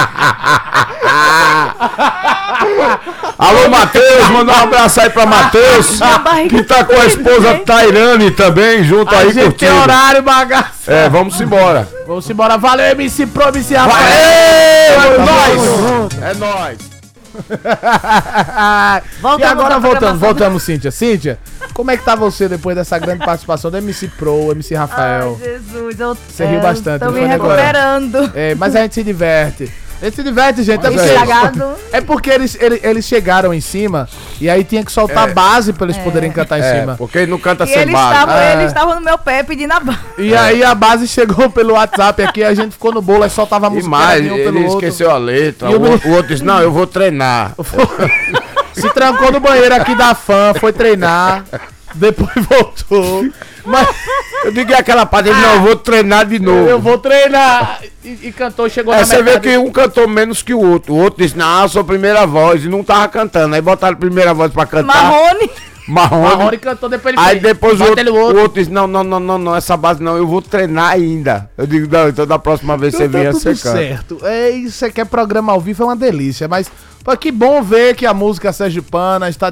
Alô, 3.38 3.68
Matheus, 3.68 4.28
manda 4.28 4.52
um 4.52 4.62
abraço 4.62 5.00
aí 5.00 5.10
pra 5.10 5.26
Matheus, 5.26 5.98
que 6.48 6.62
tá 6.62 6.84
com 6.84 6.92
a 6.94 7.06
esposa 7.06 7.58
Tairane 7.66 8.30
também, 8.30 8.84
junto 8.84 9.12
A 9.12 9.18
aí 9.18 9.32
gente 9.32 9.34
tem 9.34 9.44
curtindo. 9.68 9.82
horário, 9.82 10.22
bagaço. 10.22 10.88
É, 10.88 11.08
vamos 11.08 11.40
embora. 11.40 11.88
Vamos 12.06 12.30
embora. 12.30 12.56
Valeu, 12.56 12.86
MC 12.92 13.26
Pro, 13.26 13.48
MC 13.48 13.74
Rafael. 13.74 14.06
Aê, 14.06 14.94
Tamo 14.94 15.18
nós! 15.26 15.60
É 16.22 16.34
nóis! 16.34 16.78
e 19.38 19.44
agora 19.44 19.78
voltamos, 19.80 20.20
voltamos, 20.20 20.62
Cíntia. 20.62 20.90
Cíntia, 20.90 21.38
como 21.74 21.90
é 21.90 21.96
que 21.96 22.04
tá 22.04 22.14
você 22.14 22.48
depois 22.48 22.76
dessa 22.76 22.98
grande 22.98 23.24
participação 23.24 23.70
do 23.70 23.76
MC 23.76 24.08
Pro, 24.08 24.50
MC 24.52 24.74
Rafael? 24.74 25.38
Ai, 25.40 25.48
Jesus, 25.48 26.00
eu 26.00 26.16
Você 26.28 26.44
riu 26.46 26.60
bastante, 26.60 27.04
Tô 27.04 27.10
me 27.10 27.24
agora? 27.24 27.54
recuperando. 27.56 28.32
É, 28.34 28.54
mas 28.54 28.76
a 28.76 28.82
gente 28.82 28.94
se 28.94 29.02
diverte. 29.02 29.72
Ele 30.00 30.10
se 30.10 30.22
diverte, 30.24 30.64
gente. 30.64 30.84
É 30.84 31.98
é 31.98 32.00
porque 32.00 32.28
eles, 32.28 32.56
eles, 32.60 32.80
eles 32.82 33.04
chegaram 33.04 33.54
em 33.54 33.60
cima 33.60 34.08
e 34.40 34.50
aí 34.50 34.64
tinha 34.64 34.84
que 34.84 34.90
soltar 34.90 35.28
É. 35.28 35.32
base 35.32 35.72
pra 35.72 35.84
eles 35.86 35.96
poderem 35.98 36.28
cantar 36.32 36.58
em 36.58 36.62
É, 36.62 36.80
cima. 36.80 36.96
porque 36.96 37.18
ele 37.18 37.30
não 37.30 37.38
canta 37.38 37.62
E 37.62 37.68
sem 37.68 37.82
eles 37.82 37.94
base. 37.94 38.12
estavam 38.12 38.34
É. 38.34 38.52
eles 38.54 38.66
estavam 38.66 38.94
no 38.96 39.00
meu 39.00 39.16
pé 39.16 39.44
pedindo 39.44 39.70
a 39.72 39.78
base. 39.78 39.98
E 40.18 40.34
aí 40.34 40.64
a 40.64 40.74
base 40.74 41.06
chegou 41.06 41.48
pelo 41.50 41.74
WhatsApp 41.74 42.20
aqui, 42.20 42.42
a 42.42 42.52
gente 42.52 42.72
ficou 42.72 42.92
no 42.92 43.00
bolo, 43.00 43.22
aí 43.22 43.30
soltava 43.30 43.68
a 43.68 43.70
E 43.70 43.74
música 43.74 43.90
mais, 43.90 44.20
de 44.24 44.28
um 44.30 44.34
ele 44.34 44.42
pelo 44.44 44.58
outro. 44.64 44.74
esqueceu 44.78 45.08
a 45.08 45.18
letra. 45.18 45.70
E 45.70 45.74
O, 45.76 45.80
o 45.80 46.10
outro 46.14 46.26
disse, 46.26 46.42
não, 46.44 46.58
eu 46.60 46.72
vou 46.72 46.84
treinar. 46.88 47.52
Se 48.74 48.90
trancou 48.90 49.30
no 49.32 49.40
banheiro 49.40 49.74
aqui 49.74 49.94
da 49.94 50.14
fã, 50.14 50.52
foi 50.58 50.72
treinar, 50.72 51.44
depois 51.94 52.30
voltou. 52.48 53.26
Mas 53.64 53.86
Eu 54.44 54.50
digo 54.50 54.72
"E 54.72 54.74
aquela 54.74 55.06
parte, 55.06 55.28
ele, 55.28 55.40
não, 55.40 55.54
eu 55.54 55.60
vou 55.62 55.76
treinar 55.76 56.26
de 56.26 56.38
novo. 56.40 56.68
eu 56.68 56.80
vou 56.80 56.98
treinar. 56.98 57.80
E, 58.04 58.28
e 58.28 58.32
cantou, 58.32 58.68
chegou 58.68 58.92
É, 58.92 58.98
na 59.00 59.04
você 59.06 59.22
vê 59.22 59.38
que 59.38 59.56
um 59.56 59.70
cantou 59.70 60.08
menos 60.08 60.42
que 60.42 60.52
o 60.52 60.60
outro. 60.60 60.94
O 60.94 60.98
outro 60.98 61.22
disse, 61.22 61.36
não, 61.38 61.62
eu 61.62 61.68
sou 61.68 61.84
primeira 61.84 62.26
voz. 62.26 62.64
E 62.64 62.68
não 62.68 62.82
tava 62.82 63.06
cantando. 63.08 63.54
Aí 63.54 63.60
botaram 63.60 63.94
a 63.94 63.98
primeira 63.98 64.34
voz 64.34 64.52
pra 64.52 64.66
cantar. 64.66 64.84
Marrone. 64.86 65.48
Marrone. 65.88 66.22
Marrone 66.36 66.58
cantou, 66.58 66.88
depois 66.88 67.14
ele 67.14 67.22
Aí 67.24 67.30
fez, 67.40 67.42
depois 67.42 67.80
o 67.80 67.84
outro, 67.84 68.00
ele 68.00 68.10
o 68.10 68.14
outro 68.14 68.60
disse, 68.60 68.70
não, 68.70 68.86
não, 68.86 69.02
não, 69.02 69.18
não, 69.18 69.38
não, 69.38 69.56
essa 69.56 69.76
base 69.76 70.02
não, 70.02 70.16
eu 70.16 70.26
vou 70.26 70.40
treinar 70.40 70.92
ainda. 70.92 71.50
Eu 71.56 71.66
digo, 71.66 71.92
não, 71.92 72.08
então 72.08 72.26
da 72.26 72.38
próxima 72.38 72.76
vez 72.76 72.94
você 72.94 73.04
Então 73.04 73.20
venha, 73.20 73.32
tá 73.32 73.38
você 73.38 73.50
tudo 73.50 73.62
canta. 73.62 73.76
certo. 73.78 74.18
É 74.26 74.50
isso 74.50 74.90
que 74.90 75.00
é 75.00 75.04
programa 75.04 75.52
ao 75.52 75.60
vivo, 75.60 75.82
é 75.82 75.86
uma 75.86 75.96
delícia. 75.96 76.46
Mas 76.46 76.70
pô, 77.02 77.16
que 77.16 77.32
bom 77.32 77.62
ver 77.62 77.96
que 77.96 78.06
a 78.06 78.14
música 78.14 78.52
sergipana 78.52 79.28
está 79.28 79.50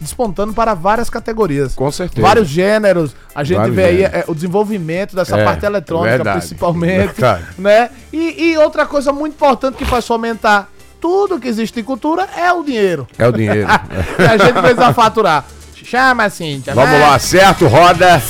despontando 0.00 0.52
para 0.52 0.74
várias 0.74 1.08
categorias. 1.08 1.74
Com 1.74 1.90
certeza. 1.92 2.26
Vários 2.26 2.48
gêneros. 2.48 3.14
A 3.34 3.44
gente 3.44 3.58
Vários 3.58 3.76
vê 3.76 3.84
aí 3.84 4.02
é, 4.02 4.24
o 4.26 4.34
desenvolvimento 4.34 5.14
dessa 5.14 5.38
É, 5.38 5.44
parte 5.44 5.64
eletrônica, 5.64 6.10
verdade, 6.16 6.38
principalmente. 6.40 7.12
verdade. 7.14 7.44
Né? 7.56 7.90
E, 8.12 8.50
e 8.50 8.58
outra 8.58 8.84
coisa 8.84 9.12
muito 9.12 9.34
importante 9.34 9.76
que 9.76 9.84
faz 9.84 10.04
fomentar 10.06 10.68
tudo 11.00 11.38
que 11.38 11.46
existe 11.46 11.78
em 11.78 11.84
cultura 11.84 12.26
é 12.36 12.52
o 12.52 12.64
dinheiro. 12.64 13.06
É 13.16 13.28
o 13.28 13.32
dinheiro. 13.32 13.68
A 13.70 14.36
gente 14.36 14.54
precisa 14.60 14.92
faturar. 14.92 15.44
Chama, 15.90 16.28
Cíntia. 16.28 16.74
Vamos 16.74 16.90
vai. 16.90 17.00
lá, 17.00 17.18
certo, 17.18 17.66
roda. 17.66 18.22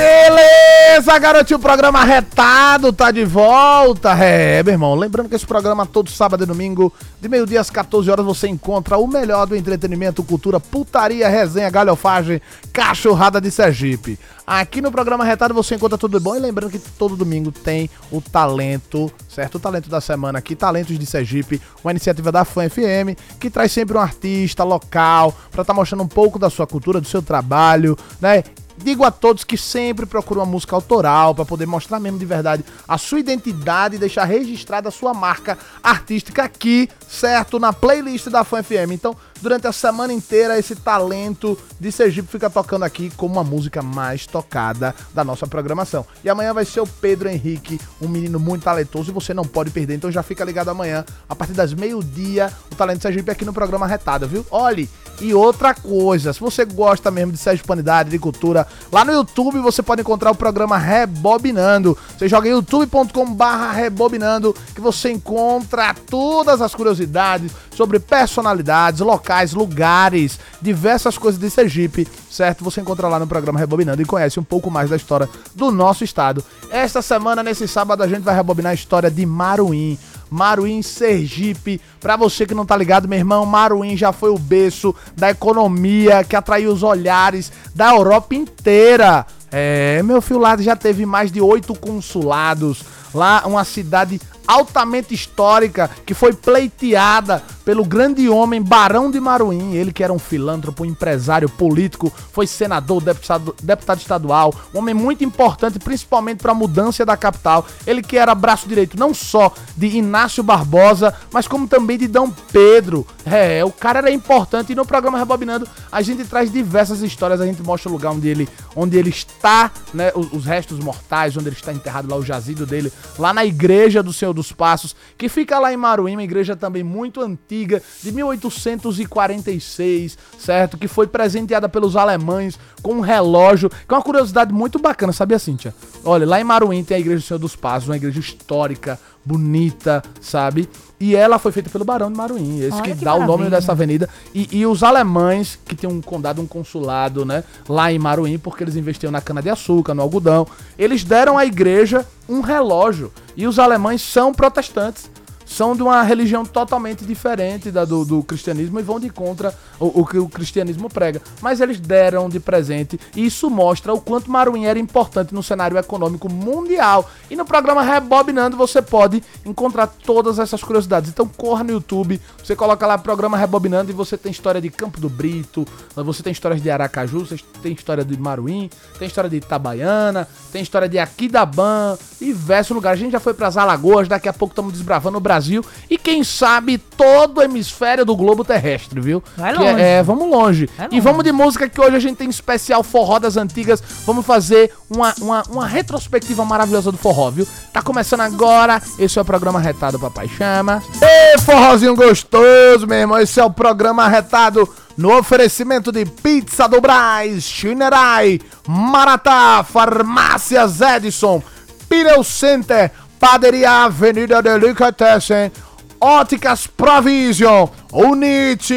Beleza, 0.00 1.18
garotinho, 1.18 1.58
o 1.58 1.62
programa 1.62 2.02
retado 2.04 2.90
tá 2.90 3.10
de 3.10 3.22
volta. 3.22 4.12
É, 4.14 4.62
meu 4.62 4.72
irmão, 4.72 4.94
lembrando 4.94 5.28
que 5.28 5.34
esse 5.34 5.44
programa 5.44 5.84
todo 5.84 6.08
sábado 6.08 6.42
e 6.42 6.46
domingo, 6.46 6.90
de 7.20 7.28
meio-dia 7.28 7.60
às 7.60 7.68
14 7.68 8.10
horas, 8.10 8.24
você 8.24 8.48
encontra 8.48 8.96
o 8.96 9.06
melhor 9.06 9.46
do 9.46 9.54
entretenimento, 9.54 10.24
cultura, 10.24 10.58
putaria, 10.58 11.28
resenha, 11.28 11.68
galhofagem, 11.68 12.40
cachorrada 12.72 13.42
de 13.42 13.50
Sergipe. 13.50 14.18
Aqui 14.46 14.80
no 14.80 14.90
programa 14.90 15.22
retado 15.22 15.52
você 15.52 15.74
encontra 15.74 15.98
tudo 15.98 16.18
bom 16.18 16.34
e 16.34 16.38
lembrando 16.38 16.70
que 16.70 16.78
todo 16.78 17.14
domingo 17.14 17.52
tem 17.52 17.90
o 18.10 18.22
talento, 18.22 19.12
certo? 19.28 19.56
O 19.56 19.60
talento 19.60 19.90
da 19.90 20.00
semana 20.00 20.38
aqui, 20.38 20.56
Talentos 20.56 20.98
de 20.98 21.06
Sergipe, 21.06 21.60
uma 21.84 21.90
iniciativa 21.90 22.32
da 22.32 22.44
Fã 22.44 22.68
FM, 22.68 23.18
que 23.38 23.50
traz 23.50 23.70
sempre 23.70 23.98
um 23.98 24.00
artista 24.00 24.64
local 24.64 25.34
pra 25.52 25.60
estar 25.60 25.74
mostrando 25.74 26.02
um 26.02 26.08
pouco 26.08 26.38
da 26.38 26.48
sua 26.48 26.66
cultura, 26.66 27.00
do 27.00 27.06
seu 27.06 27.20
trabalho, 27.22 27.96
né? 28.18 28.42
Digo 28.82 29.04
a 29.04 29.10
todos 29.10 29.44
que 29.44 29.56
sempre 29.56 30.06
procuram 30.06 30.42
uma 30.42 30.50
música 30.50 30.74
autoral 30.74 31.34
para 31.34 31.44
poder 31.44 31.66
mostrar 31.66 32.00
mesmo 32.00 32.18
de 32.18 32.24
verdade 32.24 32.64
a 32.88 32.96
sua 32.96 33.20
identidade 33.20 33.96
e 33.96 33.98
deixar 33.98 34.24
registrada 34.24 34.88
a 34.88 34.92
sua 34.92 35.12
marca 35.12 35.58
artística 35.82 36.42
aqui, 36.42 36.88
certo? 37.06 37.58
Na 37.58 37.72
playlist 37.72 38.28
da 38.28 38.42
Fã 38.42 38.62
FM. 38.62 38.92
Então, 38.92 39.14
durante 39.40 39.66
a 39.66 39.72
semana 39.72 40.12
inteira, 40.12 40.58
esse 40.58 40.74
talento 40.74 41.58
de 41.78 41.90
Sergipe 41.90 42.28
fica 42.28 42.50
tocando 42.50 42.84
aqui 42.84 43.10
como 43.16 43.38
a 43.38 43.44
música 43.44 43.82
mais 43.82 44.26
tocada 44.26 44.94
da 45.14 45.24
nossa 45.24 45.46
programação. 45.46 46.04
E 46.22 46.28
amanhã 46.28 46.52
vai 46.52 46.64
ser 46.64 46.80
o 46.80 46.86
Pedro 46.86 47.28
Henrique, 47.28 47.80
um 48.00 48.08
menino 48.08 48.38
muito 48.38 48.62
talentoso 48.62 49.10
e 49.10 49.14
você 49.14 49.32
não 49.34 49.44
pode 49.44 49.70
perder. 49.70 49.94
Então 49.94 50.10
já 50.10 50.22
fica 50.22 50.44
ligado 50.44 50.68
amanhã, 50.68 51.04
a 51.28 51.34
partir 51.34 51.54
das 51.54 51.72
meio-dia, 51.72 52.52
o 52.70 52.74
Talento 52.74 53.02
Sergipe 53.02 53.30
aqui 53.30 53.44
no 53.44 53.52
programa 53.52 53.86
Retada, 53.86 54.26
viu? 54.26 54.44
Olhe, 54.50 54.88
e 55.20 55.34
outra 55.34 55.74
coisa, 55.74 56.32
se 56.32 56.40
você 56.40 56.64
gosta 56.64 57.10
mesmo 57.10 57.32
de 57.32 57.38
sergipanidade, 57.38 58.08
de 58.08 58.18
cultura, 58.18 58.66
lá 58.90 59.04
no 59.04 59.12
YouTube 59.12 59.58
você 59.58 59.82
pode 59.82 60.00
encontrar 60.00 60.30
o 60.30 60.34
programa 60.34 60.78
Rebobinando. 60.78 61.96
Você 62.16 62.26
joga 62.26 62.48
youtube.com 62.48 63.34
barra 63.34 63.72
Rebobinando, 63.72 64.54
que 64.74 64.80
você 64.80 65.10
encontra 65.10 65.94
todas 66.08 66.62
as 66.62 66.74
curiosidades 66.74 67.52
sobre 67.80 67.98
personalidades, 67.98 69.00
locais, 69.00 69.54
lugares, 69.54 70.38
diversas 70.60 71.16
coisas 71.16 71.40
de 71.40 71.48
Sergipe, 71.48 72.06
certo? 72.30 72.62
Você 72.62 72.82
encontra 72.82 73.08
lá 73.08 73.18
no 73.18 73.26
programa 73.26 73.58
Rebobinando 73.58 74.02
e 74.02 74.04
conhece 74.04 74.38
um 74.38 74.44
pouco 74.44 74.70
mais 74.70 74.90
da 74.90 74.96
história 74.96 75.26
do 75.54 75.72
nosso 75.72 76.04
estado. 76.04 76.44
Esta 76.70 77.00
semana, 77.00 77.42
nesse 77.42 77.66
sábado, 77.66 78.02
a 78.02 78.06
gente 78.06 78.20
vai 78.20 78.34
rebobinar 78.34 78.72
a 78.72 78.74
história 78.74 79.10
de 79.10 79.24
Maruim. 79.24 79.98
Maruim, 80.30 80.82
Sergipe. 80.82 81.80
Pra 81.98 82.16
você 82.16 82.44
que 82.44 82.52
não 82.52 82.66
tá 82.66 82.76
ligado, 82.76 83.08
meu 83.08 83.18
irmão, 83.18 83.46
Maruim 83.46 83.96
já 83.96 84.12
foi 84.12 84.28
o 84.28 84.38
berço 84.38 84.94
da 85.16 85.30
economia 85.30 86.22
que 86.22 86.36
atraiu 86.36 86.70
os 86.72 86.82
olhares 86.82 87.50
da 87.74 87.94
Europa 87.94 88.34
inteira. 88.34 89.24
É, 89.50 90.02
meu 90.02 90.20
filho 90.20 90.38
lá 90.38 90.54
já 90.58 90.76
teve 90.76 91.06
mais 91.06 91.32
de 91.32 91.40
oito 91.40 91.74
consulados. 91.74 92.84
Lá, 93.14 93.42
uma 93.46 93.64
cidade 93.64 94.20
altamente 94.50 95.14
histórica 95.14 95.88
que 96.04 96.12
foi 96.12 96.32
pleiteada 96.32 97.42
pelo 97.70 97.84
grande 97.84 98.28
homem 98.28 98.60
Barão 98.60 99.12
de 99.12 99.20
Maruim, 99.20 99.74
ele 99.74 99.92
que 99.92 100.02
era 100.02 100.12
um 100.12 100.18
filântropo, 100.18 100.84
empresário 100.84 101.48
político, 101.48 102.12
foi 102.32 102.44
senador, 102.44 103.00
deputado, 103.00 103.54
deputado 103.62 104.00
estadual, 104.00 104.52
um 104.74 104.78
homem 104.78 104.92
muito 104.92 105.22
importante, 105.22 105.78
principalmente 105.78 106.38
para 106.38 106.50
a 106.50 106.54
mudança 106.54 107.06
da 107.06 107.16
capital. 107.16 107.64
Ele 107.86 108.02
que 108.02 108.16
era 108.16 108.34
braço 108.34 108.68
direito 108.68 108.98
não 108.98 109.14
só 109.14 109.54
de 109.76 109.86
Inácio 109.86 110.42
Barbosa, 110.42 111.14
mas 111.32 111.46
como 111.46 111.68
também 111.68 111.96
de 111.96 112.08
Dom 112.08 112.32
Pedro. 112.52 113.06
É, 113.24 113.64
o 113.64 113.70
cara 113.70 114.00
era 114.00 114.10
importante 114.10 114.72
e 114.72 114.74
no 114.74 114.84
programa 114.84 115.16
Rebobinando 115.16 115.68
a 115.92 116.02
gente 116.02 116.24
traz 116.24 116.50
diversas 116.50 117.02
histórias, 117.02 117.40
a 117.40 117.46
gente 117.46 117.62
mostra 117.62 117.88
o 117.88 117.92
lugar 117.92 118.10
onde 118.10 118.26
ele, 118.26 118.48
onde 118.74 118.96
ele 118.96 119.10
está, 119.10 119.70
né, 119.94 120.10
os, 120.16 120.32
os 120.32 120.44
restos 120.44 120.80
mortais, 120.80 121.36
onde 121.36 121.48
ele 121.48 121.54
está 121.54 121.72
enterrado 121.72 122.10
lá, 122.10 122.16
o 122.16 122.24
jazido 122.24 122.66
dele, 122.66 122.92
lá 123.16 123.32
na 123.32 123.44
igreja 123.44 124.02
do 124.02 124.12
Senhor 124.12 124.32
dos 124.32 124.50
Passos, 124.50 124.96
que 125.16 125.28
fica 125.28 125.56
lá 125.60 125.72
em 125.72 125.76
Maruim, 125.76 126.14
uma 126.14 126.24
igreja 126.24 126.56
também 126.56 126.82
muito 126.82 127.20
antiga, 127.20 127.59
de 127.66 128.12
1846, 128.12 130.16
certo? 130.38 130.78
Que 130.78 130.88
foi 130.88 131.06
presenteada 131.06 131.68
pelos 131.68 131.96
alemães 131.96 132.58
com 132.82 132.94
um 132.94 133.00
relógio, 133.00 133.68
que 133.68 133.76
é 133.88 133.94
uma 133.94 134.02
curiosidade 134.02 134.52
muito 134.52 134.78
bacana, 134.78 135.12
sabia, 135.12 135.38
Cíntia? 135.38 135.74
Olha, 136.04 136.26
lá 136.26 136.40
em 136.40 136.44
Maruim 136.44 136.84
tem 136.84 136.96
a 136.96 137.00
igreja 137.00 137.20
do 137.20 137.26
Senhor 137.26 137.38
dos 137.38 137.56
Passos, 137.56 137.88
uma 137.88 137.96
igreja 137.96 138.20
histórica, 138.20 138.98
bonita, 139.24 140.02
sabe? 140.20 140.68
E 140.98 141.16
ela 141.16 141.38
foi 141.38 141.52
feita 141.52 141.70
pelo 141.70 141.84
Barão 141.84 142.10
de 142.10 142.16
Maruim, 142.16 142.60
esse 142.60 142.74
Olha 142.74 142.82
que, 142.82 142.94
que 142.94 143.04
dá 143.04 143.14
o 143.14 143.20
nome 143.20 143.30
maravilha. 143.30 143.50
dessa 143.50 143.72
avenida. 143.72 144.08
E, 144.34 144.58
e 144.58 144.66
os 144.66 144.82
alemães, 144.82 145.58
que 145.64 145.74
tem 145.74 145.88
um 145.88 146.00
condado, 146.00 146.42
um 146.42 146.46
consulado, 146.46 147.24
né? 147.24 147.42
Lá 147.68 147.92
em 147.92 147.98
Maruim, 147.98 148.38
porque 148.38 148.64
eles 148.64 148.76
investiam 148.76 149.10
na 149.10 149.20
cana-de-açúcar, 149.20 149.94
no 149.94 150.02
algodão. 150.02 150.46
Eles 150.78 151.02
deram 151.02 151.38
à 151.38 151.46
igreja 151.46 152.06
um 152.28 152.40
relógio. 152.40 153.12
E 153.34 153.46
os 153.46 153.58
alemães 153.58 154.02
são 154.02 154.32
protestantes. 154.32 155.10
São 155.50 155.74
de 155.74 155.82
uma 155.82 156.00
religião 156.04 156.44
totalmente 156.44 157.04
diferente 157.04 157.72
da 157.72 157.84
do, 157.84 158.04
do 158.04 158.22
cristianismo 158.22 158.78
e 158.78 158.84
vão 158.84 159.00
de 159.00 159.10
contra 159.10 159.52
o, 159.80 160.02
o 160.02 160.06
que 160.06 160.16
o 160.16 160.28
cristianismo 160.28 160.88
prega. 160.88 161.20
Mas 161.42 161.60
eles 161.60 161.80
deram 161.80 162.28
de 162.28 162.38
presente 162.38 163.00
e 163.16 163.26
isso 163.26 163.50
mostra 163.50 163.92
o 163.92 164.00
quanto 164.00 164.30
Maruim 164.30 164.66
era 164.66 164.78
importante 164.78 165.34
no 165.34 165.42
cenário 165.42 165.76
econômico 165.76 166.30
mundial. 166.30 167.10
E 167.28 167.34
no 167.34 167.44
programa 167.44 167.82
Rebobinando 167.82 168.56
você 168.56 168.80
pode 168.80 169.24
encontrar 169.44 169.88
todas 169.88 170.38
essas 170.38 170.62
curiosidades. 170.62 171.10
Então 171.10 171.26
corra 171.26 171.64
no 171.64 171.72
YouTube, 171.72 172.20
você 172.42 172.54
coloca 172.54 172.86
lá 172.86 172.96
programa 172.96 173.36
Rebobinando 173.36 173.90
e 173.90 173.94
você 173.94 174.16
tem 174.16 174.30
história 174.30 174.60
de 174.60 174.70
Campo 174.70 175.00
do 175.00 175.08
Brito, 175.08 175.66
você 175.96 176.22
tem 176.22 176.32
histórias 176.32 176.62
de 176.62 176.70
Aracaju, 176.70 177.26
você 177.26 177.36
tem 177.60 177.72
história 177.72 178.04
de 178.04 178.16
Maruim, 178.16 178.70
tem 179.00 179.08
história 179.08 179.28
de 179.28 179.38
Itabaiana, 179.38 180.28
tem 180.52 180.62
história 180.62 180.88
de 180.88 180.98
Aquidaban 181.00 181.98
diversos 182.20 182.74
lugares. 182.74 183.00
A 183.00 183.02
gente 183.02 183.12
já 183.12 183.20
foi 183.20 183.34
pras 183.34 183.56
Alagoas, 183.56 184.06
daqui 184.06 184.28
a 184.28 184.32
pouco 184.32 184.52
estamos 184.52 184.72
desbravando 184.72 185.18
o 185.18 185.20
Brasil 185.20 185.39
e 185.88 185.96
quem 185.98 186.22
sabe 186.24 186.78
todo 186.78 187.38
o 187.38 187.42
hemisfério 187.42 188.04
do 188.04 188.14
globo 188.16 188.44
terrestre, 188.44 189.00
viu? 189.00 189.22
Vai 189.36 189.54
é- 189.54 189.58
longe. 189.58 189.80
É, 189.82 190.02
vamos 190.02 190.28
longe. 190.28 190.70
Vai 190.76 190.86
E 190.86 190.90
longe. 190.90 191.00
vamos 191.00 191.24
de 191.24 191.32
música 191.32 191.68
que 191.68 191.80
hoje 191.80 191.96
a 191.96 192.00
gente 192.00 192.16
tem 192.16 192.28
especial 192.28 192.82
Forró 192.82 193.18
das 193.18 193.36
Antigas. 193.36 193.82
Vamos 194.06 194.24
fazer 194.26 194.72
uma, 194.88 195.14
uma, 195.20 195.42
uma 195.50 195.66
retrospectiva 195.66 196.44
maravilhosa 196.44 196.90
do 196.92 196.98
forró, 196.98 197.30
viu? 197.30 197.46
Tá 197.72 197.80
começando 197.82 198.20
agora. 198.20 198.82
Esse 198.98 199.18
é 199.18 199.22
o 199.22 199.24
programa 199.24 199.60
Retado 199.60 199.98
Papai 199.98 200.28
Chama. 200.28 200.82
Ei, 201.00 201.38
forrozinho 201.40 201.94
gostoso, 201.96 202.86
meu 202.86 202.98
irmão. 202.98 203.18
Esse 203.18 203.40
é 203.40 203.44
o 203.44 203.50
programa 203.50 204.08
Retado 204.08 204.68
no 204.96 205.16
oferecimento 205.16 205.90
de 205.90 206.04
Pizza 206.04 206.68
do 206.68 206.80
Braz, 206.80 207.44
Chinerai, 207.44 208.38
Maratá, 208.68 209.64
Farmácias 209.64 210.80
Edison, 210.80 211.42
Pneu 211.88 212.22
Center, 212.22 212.90
Paderia 213.20 213.84
Avenida 213.84 214.40
Delicatessen, 214.40 215.52
Óticas 216.00 216.66
Provision, 216.66 217.68
Unite. 217.92 218.74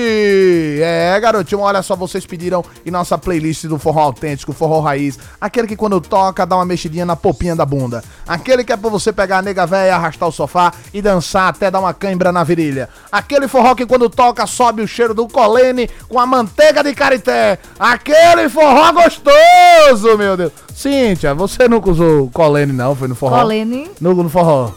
É, 0.82 1.17
garotinho, 1.21 1.61
olha 1.61 1.82
só, 1.82 1.95
vocês 1.95 2.26
pediram 2.26 2.65
em 2.86 2.91
nossa 2.91 3.17
playlist 3.17 3.65
do 3.65 3.80
forró 3.80 4.01
autêntico, 4.01 4.51
forró 4.51 4.82
raiz, 4.82 5.17
aquele 5.39 5.65
que 5.65 5.78
quando 5.78 6.01
toca 6.01 6.45
dá 6.45 6.57
uma 6.57 6.65
mexidinha 6.65 7.05
na 7.05 7.15
popinha 7.15 7.55
da 7.55 7.65
bunda. 7.65 8.03
Aquele 8.28 8.65
que 8.65 8.74
é 8.74 8.78
pra 8.78 8.89
você 8.89 9.13
pegar 9.13 9.38
a 9.38 9.41
nega 9.41 9.65
véia, 9.65 9.95
arrastar 9.95 10.28
o 10.28 10.34
sofá 10.34 10.74
e 10.93 11.01
dançar 11.01 11.47
até 11.47 11.71
dar 11.71 11.80
uma 11.80 11.93
cãibra 11.93 12.30
na 12.30 12.43
virilha. 12.43 12.89
Aquele 13.09 13.47
forró 13.47 13.74
que 13.74 13.86
quando 13.86 14.09
toca 14.09 14.45
sobe 14.45 14.82
o 14.82 14.88
cheiro 14.88 15.13
do 15.13 15.26
colene 15.26 15.89
com 16.09 16.19
a 16.19 16.26
manteiga 16.26 16.84
de 16.84 16.93
carité. 16.93 17.57
Aquele 17.80 18.49
forró 18.49 18.91
gostoso, 18.91 20.17
meu 20.17 20.36
Deus. 20.36 20.51
Cíntia, 20.76 21.34
você 21.34 21.69
nunca 21.69 21.89
usou 21.89 22.30
colene 22.32 22.74
não, 22.74 22.93
foi 22.93 23.07
no 23.07 23.15
forró? 23.15 23.39
Colene. 23.39 23.89
No, 24.01 24.13
no 24.13 24.30
forró. 24.30 24.71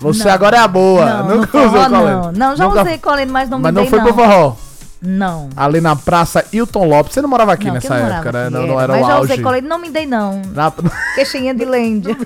Você 0.00 0.24
Não. 0.24 0.32
agora 0.32 0.56
é 0.56 0.60
a 0.60 0.68
boa. 0.68 1.04
Não, 1.04 1.36
nunca 1.38 1.46
forró 1.48 1.66
usou 1.66 1.84
colene. 1.90 2.04
não. 2.10 2.32
Não, 2.32 2.56
já 2.56 2.64
Nunca- 2.68 2.82
usei 2.82 2.98
colene, 2.98 3.32
mas 3.32 3.48
não 3.50 3.58
Mas 3.58 3.72
me 3.72 3.76
não 3.76 3.82
dei 3.82 3.90
foi 3.90 3.98
não. 3.98 4.06
pro 4.06 4.14
forró. 4.14 4.56
Não. 5.00 5.48
Ali 5.56 5.80
na 5.80 5.94
Praça 5.94 6.44
Hilton 6.52 6.84
Lopes. 6.88 7.14
Você 7.14 7.22
não 7.22 7.28
morava 7.28 7.52
aqui 7.52 7.66
não, 7.66 7.74
nessa 7.74 7.94
época, 7.94 8.32
né? 8.32 8.42
aqui, 8.46 8.52
Não, 8.54 8.62
é. 8.62 8.66
não 8.66 8.80
era 8.80 8.92
Mas 8.94 9.02
o 9.02 9.06
já 9.06 9.14
auge. 9.14 9.32
usei 9.32 9.42
colene, 9.44 9.68
não 9.68 9.78
me 9.78 9.90
dei 9.90 10.06
não. 10.06 10.42
Na- 10.52 10.72
Queixinha 11.14 11.54
de 11.54 11.64
lende. 11.64 12.16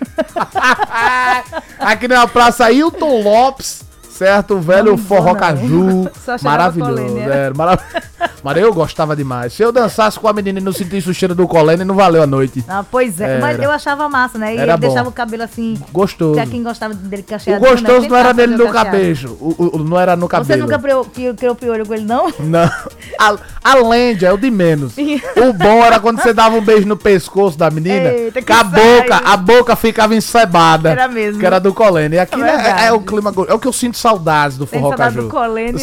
Aqui 1.78 2.08
na 2.08 2.26
Praça 2.26 2.70
Hilton 2.72 3.22
Lopes, 3.22 3.82
certo? 4.12 4.54
O 4.54 4.60
velho 4.60 4.96
forró 4.96 5.32
não. 5.32 5.34
caju. 5.36 6.10
Maravilhoso. 6.42 6.90
colene, 6.92 7.20
era 7.20 7.54
marav- 7.54 7.80
Mas 8.42 8.56
eu 8.56 8.72
gostava 8.72 9.14
demais. 9.16 9.52
Se 9.52 9.62
eu 9.62 9.72
dançasse 9.72 10.18
com 10.18 10.28
a 10.28 10.32
menina 10.32 10.58
e 10.58 10.62
não 10.62 10.72
sentisse 10.72 11.08
o 11.10 11.14
cheiro 11.14 11.34
do 11.34 11.46
colene, 11.48 11.84
não 11.84 11.94
valeu 11.94 12.22
a 12.22 12.26
noite. 12.26 12.64
Ah, 12.68 12.84
pois 12.88 13.20
é. 13.20 13.38
Mas 13.38 13.54
Era. 13.56 13.64
eu 13.64 13.70
achava 13.70 14.08
massa, 14.08 14.38
né? 14.38 14.54
E 14.54 14.58
Era 14.58 14.72
ele 14.72 14.72
bom. 14.72 14.78
deixava 14.88 15.08
o 15.08 15.12
cabelo 15.12 15.42
assim. 15.44 15.78
Gostoso. 15.92 16.34
Pra 16.34 16.46
quem 16.46 16.62
gostava 16.62 16.94
dele 16.94 17.22
O 17.22 17.24
cacheado. 17.24 17.64
gostoso 17.64 18.08
não 18.08 18.16
era 18.16 18.32
dele 18.32 18.56
no 18.56 18.68
cabelo. 18.70 19.36
O, 19.40 19.48
o- 19.58 19.76
o- 19.76 19.84
não 19.84 19.98
era 19.98 20.14
no 20.16 20.28
cabelo. 20.28 20.46
Você 20.46 20.56
nunca 20.56 20.78
criou, 20.78 21.54
piolho 21.54 21.86
com 21.86 21.94
ele, 21.94 22.04
não? 22.04 22.32
Não. 22.38 22.70
A, 23.18 23.36
a 23.64 23.74
lenda 23.76 24.26
é 24.26 24.32
o 24.32 24.36
de 24.36 24.50
menos. 24.50 24.94
O 24.96 25.52
bom 25.52 25.84
era 25.84 25.98
quando 26.00 26.20
você 26.20 26.32
dava 26.32 26.56
um 26.56 26.60
beijo 26.60 26.86
no 26.86 26.96
pescoço 26.96 27.56
da 27.58 27.70
menina, 27.70 28.08
Eita, 28.10 28.42
que 28.42 28.52
a 28.52 28.62
boca, 28.64 29.16
a 29.24 29.36
boca 29.36 29.76
ficava 29.76 30.14
encebada. 30.14 30.90
Era 30.90 31.08
mesmo. 31.08 31.38
Que 31.40 31.46
era 31.46 31.58
do 31.60 31.72
colene. 31.72 32.16
E 32.16 32.18
aqui 32.18 32.34
É 32.34 32.38
né, 32.38 32.74
é, 32.80 32.86
é 32.86 32.92
o 32.92 33.00
clima. 33.00 33.32
É 33.48 33.54
o 33.54 33.58
que 33.58 33.66
eu 33.68 33.72
sinto 33.72 33.96
saudades 34.02 34.58
do 34.58 34.66
forró 34.66 34.88
saudade 34.88 35.14
caju. 35.14 35.28
do 35.28 35.30
colene. 35.30 35.78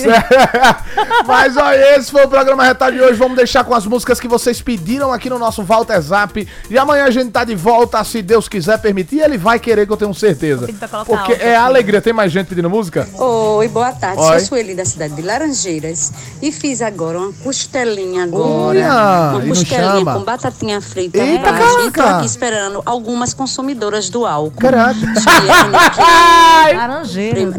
Mas 1.26 1.55
olha, 1.55 1.95
esse 1.95 2.11
foi 2.11 2.26
o 2.26 2.28
programa 2.28 2.65
Retalho 2.65 2.97
de 2.97 3.01
hoje. 3.01 3.13
Vamos 3.13 3.38
deixar 3.38 3.63
com 3.63 3.74
as 3.74 3.86
músicas 3.86 4.20
que 4.20 4.28
vocês 4.28 4.61
pediram 4.61 5.13
aqui 5.13 5.30
no 5.30 5.39
nosso 5.39 5.63
Walter 5.63 5.99
Zap. 6.01 6.47
E 6.70 6.78
amanhã 6.78 7.05
a 7.05 7.11
gente 7.11 7.32
tá 7.32 7.45
de 7.45 7.55
volta, 7.55 8.03
se 8.03 8.22
Deus 8.22 8.49
quiser 8.49 8.78
permitir. 8.80 9.22
Ele 9.22 9.38
vai 9.38 9.57
querer, 9.57 9.88
que 9.88 9.93
eu 9.93 9.97
tenho 9.97 10.13
certeza. 10.13 10.67
Porque 11.05 11.32
é 11.34 11.55
aqui. 11.55 11.65
alegria. 11.65 12.01
Tem 12.01 12.11
mais 12.11 12.32
gente 12.32 12.47
pedindo 12.47 12.70
música? 12.70 13.07
Oi, 13.13 13.67
boa 13.70 13.91
tarde. 13.93 14.20
Oi. 14.20 14.28
Sou 14.28 14.36
a 14.36 14.39
Sueli 14.39 14.76
da 14.76 14.84
cidade 14.84 15.15
de 15.15 15.22
Laranjeiras 15.22 16.11
e 16.41 16.51
fiz 16.51 16.82
agora 16.82 17.17
uma 17.20 17.32
costelinha 17.41 18.24
agora. 18.24 18.49
Olha, 18.49 19.32
uma 19.32 19.47
costelinha 19.47 19.91
chama? 19.91 20.13
com 20.13 20.24
batatinha 20.24 20.82
frita. 20.82 21.17
Eita. 21.17 21.36
E 21.36 21.38
tô 21.39 21.91
caraca. 21.91 22.17
aqui 22.17 22.26
esperando 22.26 22.82
algumas 22.86 23.34
consumidoras 23.34 24.09
do 24.09 24.26
álcool. 24.26 24.59
Caraca. 24.59 24.99
Juliane, 24.99 26.78
Laranjeira. 26.78 27.36
Prima, 27.36 27.57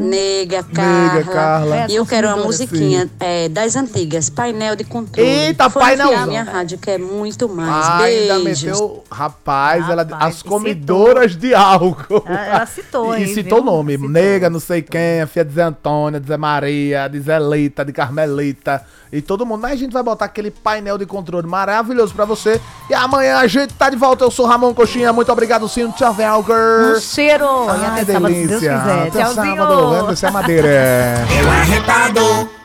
Nega, 0.59 0.64
Carla. 0.74 1.24
Carla. 1.24 1.76
É, 1.76 1.86
E 1.88 1.96
eu 1.96 2.05
quero 2.07 2.28
uma 2.28 2.36
musiquinha 2.38 3.09
é, 3.20 3.48
das 3.48 3.76
antigas, 3.76 4.28
painel 4.28 4.76
de 4.76 4.84
controle. 4.84 5.28
Eita, 5.28 5.70
Foi 5.70 5.82
painelzão. 5.82 6.12
enviar 6.12 6.26
minha 6.28 6.42
rádio, 6.42 6.78
que 6.78 6.90
é 6.90 6.98
muito 6.98 7.48
mais. 7.48 7.86
Ah, 7.86 7.98
ainda 8.03 8.38
Beijos. 8.40 8.62
meteu. 8.80 9.05
Rapaz, 9.11 9.88
ela, 9.88 10.03
Rapaz, 10.03 10.34
as 10.36 10.40
e 10.40 10.44
comidoras 10.44 11.36
de 11.36 11.55
álcool. 11.55 12.22
Ela- 12.26 12.46
ela 12.46 12.66
citou 12.66 13.12
E 13.16 13.22
aí, 13.24 13.34
citou 13.34 13.61
o 13.61 13.64
nome. 13.64 13.92
Citou. 13.94 14.09
Nega, 14.11 14.51
não 14.51 14.61
sei 14.61 14.82
quem, 14.82 15.20
a 15.22 15.26
filha 15.26 15.44
de 15.44 15.55
Zé 15.55 15.62
Antônia, 15.62 16.18
de 16.20 16.26
Zé 16.26 16.36
Maria, 16.36 17.09
de 17.09 17.20
Zé 17.20 17.38
Leita, 17.38 17.84
de 17.84 17.92
Carmelita. 17.92 18.82
E 19.12 19.20
todo 19.20 19.44
mundo. 19.44 19.61
Mas 19.62 19.72
a 19.72 19.76
gente 19.76 19.92
vai 19.92 20.02
botar 20.02 20.26
aquele 20.26 20.50
painel 20.50 20.96
de 20.96 21.04
controle 21.06 21.46
maravilhoso 21.46 22.14
pra 22.14 22.24
você. 22.24 22.61
E 22.88 22.94
amanhã 22.94 23.38
a 23.38 23.46
gente 23.46 23.74
tá 23.74 23.90
de 23.90 23.96
volta. 23.96 24.24
Eu 24.24 24.30
sou 24.30 24.46
Ramon 24.46 24.72
Coxinha. 24.72 25.12
Muito 25.12 25.32
obrigado, 25.32 25.68
sim. 25.68 25.90
Tchau, 25.92 26.12
Velger. 26.12 26.96
Um 26.96 27.00
cheiro. 27.00 27.44
e 27.66 27.68
Ai, 27.70 28.00
até 28.02 28.12
sábado, 28.12 28.34
se 28.34 28.46
Deus 28.46 28.61
delícia. 28.61 28.78
quiser. 28.78 29.08
Até 29.08 29.11
Tchauzinho. 29.11 29.56
sábado. 29.56 29.90
Lembra-se 29.90 30.26
a 30.26 30.30
madeira. 30.30 30.68
É 30.68 31.24
o 31.44 31.50
arretado. 31.50 32.59